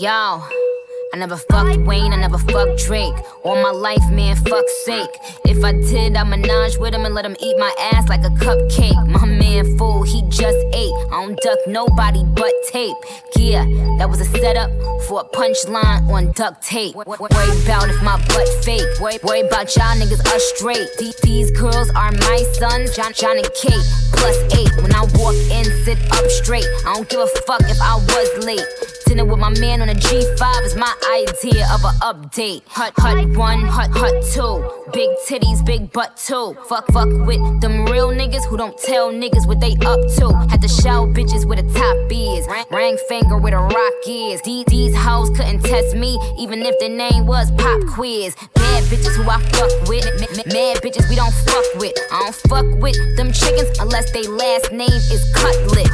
Yo, 0.02 0.10
I 0.10 1.16
never 1.16 1.36
fucked 1.36 1.76
Wayne, 1.86 2.12
I 2.12 2.16
never 2.16 2.36
fucked 2.36 2.84
Drake. 2.86 3.14
All 3.44 3.54
my 3.62 3.70
life, 3.70 4.02
man, 4.10 4.34
fuck's 4.34 4.84
sake. 4.84 5.08
If 5.44 5.62
I 5.62 5.74
did, 5.74 6.16
I 6.16 6.24
menage 6.24 6.76
with 6.76 6.92
him 6.92 7.04
and 7.04 7.14
let 7.14 7.24
him 7.24 7.36
eat 7.38 7.56
my 7.56 7.72
ass 7.92 8.08
like 8.08 8.24
a 8.24 8.30
cupcake. 8.30 8.98
My 9.06 9.24
man 9.24 9.78
fool, 9.78 10.02
he 10.02 10.22
just 10.22 10.58
ate. 10.74 10.92
I 11.12 11.22
don't 11.24 11.38
duck 11.38 11.58
nobody 11.68 12.24
but 12.24 12.52
tape. 12.72 12.96
Yeah, 13.36 13.64
that 13.98 14.10
was 14.10 14.20
a 14.20 14.24
setup 14.24 14.72
for 15.06 15.20
a 15.20 15.24
punchline 15.36 16.10
on 16.10 16.32
duct 16.32 16.64
tape. 16.64 16.96
Worry 16.96 17.62
about 17.62 17.88
if 17.88 18.02
my 18.02 18.16
butt 18.26 18.48
fake. 18.64 18.82
Worry, 19.00 19.42
about 19.46 19.70
y'all 19.76 19.94
niggas 19.94 20.18
are 20.26 20.40
straight. 20.56 20.88
These, 20.98 21.14
these 21.22 21.50
girls 21.52 21.90
are 21.90 22.10
my 22.10 22.44
sons, 22.54 22.96
Jon, 22.96 23.12
Jon 23.12 23.36
and 23.38 23.50
Kate. 23.54 23.86
Plus 24.14 24.36
eight. 24.58 24.82
When 24.82 24.92
I 24.96 25.06
walk 25.14 25.36
in, 25.54 25.64
sit 25.84 25.98
up 26.10 26.28
straight. 26.42 26.66
I 26.86 26.94
don't 26.94 27.08
give 27.08 27.20
a 27.20 27.28
fuck 27.46 27.60
if 27.70 27.80
I 27.80 27.94
was 27.94 28.44
late. 28.44 28.66
Dinner 29.12 29.26
with 29.26 29.40
my 29.40 29.50
man 29.60 29.82
on 29.82 29.90
a 29.90 29.94
G5 29.94 30.64
is 30.64 30.74
my 30.74 30.90
idea 31.12 31.68
of 31.70 31.84
a 31.84 31.92
update. 32.00 32.62
Hut, 32.66 32.94
hut 32.96 33.36
one, 33.36 33.60
hut, 33.60 33.90
hut 33.92 34.24
two. 34.32 34.64
Big 34.94 35.10
titties, 35.28 35.62
big 35.66 35.92
butt 35.92 36.16
too. 36.16 36.56
Fuck, 36.66 36.86
fuck 36.92 37.10
with 37.26 37.60
them 37.60 37.84
real 37.92 38.08
niggas 38.08 38.46
who 38.46 38.56
don't 38.56 38.74
tell 38.78 39.12
niggas 39.12 39.46
what 39.46 39.60
they 39.60 39.72
up 39.84 40.00
to. 40.16 40.32
Had 40.48 40.62
to 40.62 40.68
show 40.68 41.04
bitches 41.12 41.44
where 41.44 41.60
the 41.60 41.68
top 41.74 41.98
is. 42.10 42.48
Ring 42.70 42.96
finger 43.06 43.36
where 43.36 43.50
the 43.50 43.58
rock 43.58 43.92
is. 44.08 44.40
These, 44.40 44.96
hoes 44.96 45.28
couldn't 45.36 45.62
test 45.62 45.94
me, 45.94 46.18
even 46.38 46.62
if 46.62 46.78
their 46.80 46.88
name 46.88 47.26
was 47.26 47.50
Pop 47.50 47.86
Quiz. 47.88 48.34
Bad 48.54 48.84
bitches 48.84 49.14
who 49.14 49.28
I 49.28 49.42
fuck 49.52 49.88
with. 49.90 50.06
Mad 50.46 50.78
bitches 50.80 51.06
we 51.10 51.16
don't 51.16 51.34
fuck 51.44 51.66
with. 51.74 51.92
I 52.10 52.18
don't 52.20 52.34
fuck 52.48 52.80
with 52.80 52.96
them 53.18 53.30
chickens 53.30 53.78
unless 53.78 54.10
they 54.12 54.22
last 54.26 54.72
name 54.72 54.88
is 54.88 55.22
Cutlet. 55.34 55.92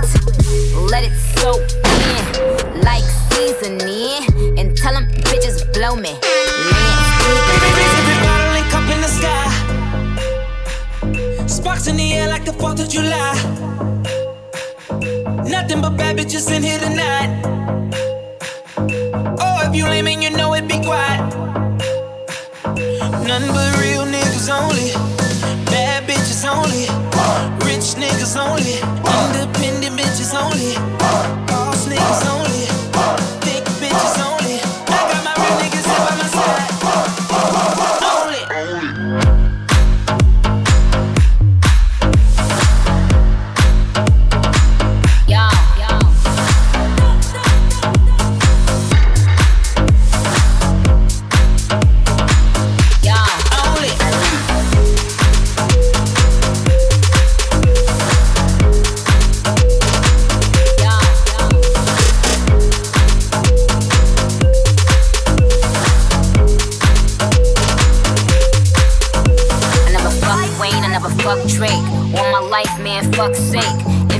Let 0.89 1.03
it 1.03 1.17
soak 1.35 1.67
in 1.83 2.79
like 2.83 3.08
seasoning 3.39 4.59
and 4.59 4.77
tell 4.77 4.93
them 4.93 5.07
bitches 5.29 5.63
blow 5.73 5.95
me. 5.95 6.13
Bottle 8.25 8.65
cup 8.73 8.87
in 8.95 9.01
the 9.01 9.11
sky. 9.19 9.47
Sparks 11.47 11.87
in 11.87 11.97
the 11.97 12.15
air 12.15 12.29
like 12.29 12.45
the 12.45 12.53
4th 12.53 12.81
of 12.83 12.89
July. 12.89 13.35
Nothing 15.55 15.81
but 15.81 15.97
bad 15.97 16.17
bitches 16.19 16.51
in 16.55 16.63
here 16.65 16.81
tonight. 16.81 17.31
Oh, 19.45 19.59
if 19.67 19.75
you 19.77 19.85
lame 19.85 20.09
and 20.09 20.23
you 20.23 20.31
know 20.31 20.55
it, 20.55 20.67
be 20.67 20.79
quiet. 20.89 21.21
Nothing 23.29 23.53
but 23.57 23.69
real 23.83 24.05
niggas 24.15 24.49
only. 24.59 24.91
Bad 25.71 26.09
bitches 26.09 26.43
only. 26.57 26.85
Rich 27.67 27.89
niggas 28.03 28.35
only. 28.47 28.79
Independent 29.23 29.95
bitches 29.99 30.33
only. 30.35 30.75
Boss 31.47 31.87
niggas 31.87 32.27
only. 32.33 32.48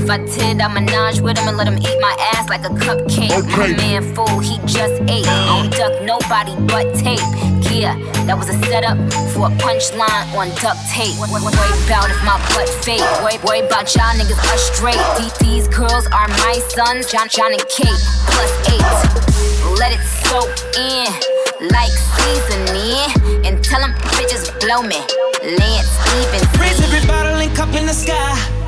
If 0.09 0.13
I 0.13 0.25
did, 0.25 0.59
I'd 0.59 0.73
menage 0.73 1.21
with 1.21 1.37
him 1.37 1.49
and 1.49 1.55
let 1.55 1.67
him 1.67 1.77
eat 1.77 2.01
my 2.01 2.17
ass 2.33 2.49
like 2.49 2.65
a 2.65 2.73
cupcake. 2.73 3.29
My 3.53 3.69
man 3.77 4.01
fool, 4.15 4.39
he 4.39 4.57
just 4.65 4.97
ate. 5.05 5.29
I 5.29 5.45
don't 5.45 5.69
duck 5.69 6.01
nobody 6.01 6.57
but 6.65 6.97
tape. 6.97 7.21
Yeah, 7.69 7.93
that 8.25 8.33
was 8.33 8.49
a 8.49 8.57
setup 8.65 8.97
for 9.37 9.45
a 9.45 9.53
punchline 9.61 10.25
on 10.33 10.49
duct 10.57 10.81
tape. 10.89 11.13
Worry 11.21 11.45
about 11.45 12.09
if 12.09 12.17
my 12.25 12.41
butt 12.57 12.65
fake. 12.81 13.05
Worry, 13.21 13.37
worry 13.45 13.61
about 13.61 13.85
y'all 13.93 14.09
niggas 14.17 14.41
are 14.49 14.57
straight. 14.73 14.97
These, 15.21 15.37
these 15.45 15.67
girls 15.69 16.09
are 16.09 16.27
my 16.41 16.57
sons, 16.73 17.05
Jon, 17.13 17.29
Jon 17.29 17.53
and 17.53 17.61
Kate, 17.69 18.01
plus 18.33 18.49
eight. 18.73 18.89
Let 19.77 19.93
it 19.93 20.01
soak 20.25 20.49
in 20.73 21.05
like 21.69 21.93
seasoning 22.17 23.45
and 23.45 23.61
tell 23.61 23.77
them 23.77 23.93
bitches 24.17 24.49
blow 24.57 24.81
me. 24.81 25.05
Lance 25.45 25.85
Stevens. 26.01 26.49
Raise 26.57 26.81
every 26.81 27.05
bottle 27.05 27.37
and 27.37 27.53
cup 27.53 27.69
in 27.77 27.85
the 27.85 27.93
sky. 27.93 28.58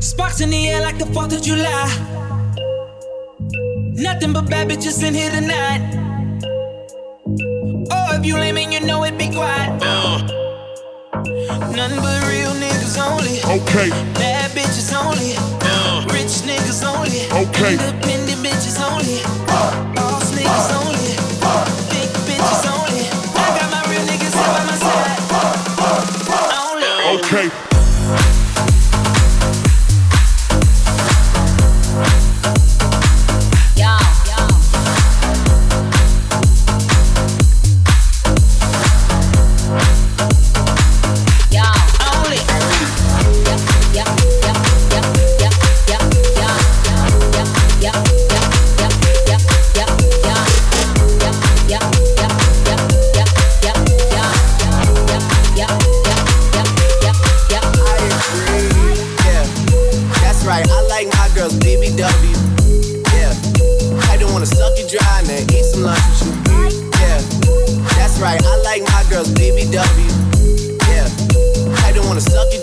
Sparks 0.00 0.40
in 0.40 0.50
the 0.50 0.68
air 0.68 0.80
like 0.80 0.98
the 0.98 1.04
4th 1.06 1.34
of 1.36 1.42
July. 1.42 1.88
Nothing 3.94 4.32
but 4.32 4.48
bad 4.48 4.68
bitches 4.68 5.02
in 5.06 5.14
here 5.14 5.30
tonight. 5.30 5.82
Oh, 7.90 8.16
if 8.16 8.24
you 8.24 8.34
lame 8.36 8.56
and 8.58 8.72
you 8.72 8.80
know 8.80 9.02
it, 9.04 9.18
be 9.18 9.28
quiet. 9.30 9.74
Nothing 11.74 12.00
but 12.00 12.18
real 12.30 12.54
niggas 12.62 12.96
only. 12.98 13.42
Okay. 13.60 13.90
Bad 14.14 14.50
bitches 14.52 14.94
only. 14.94 15.34
Rich 16.14 16.42
niggas 16.46 16.82
only. 16.86 17.26
Okay. 17.46 17.72
Independent 17.74 18.40
bitches 18.44 18.78
only. 18.80 19.20
Uh. 19.48 19.94
Boss 19.94 20.30
niggas 20.32 20.86
only. 20.86 20.97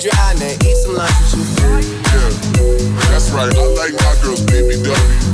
Dry 0.09 0.33
then 0.35 0.57
eat 0.65 0.75
some 0.77 0.95
lunch 0.95 1.11
with 1.33 1.59
you. 1.59 1.65
Yeah, 2.13 2.29
that's 3.09 3.31
right. 3.31 3.49
I 3.49 3.65
like 3.73 3.93
my 3.93 4.15
girls 4.21 4.41
BBW. 4.45 5.24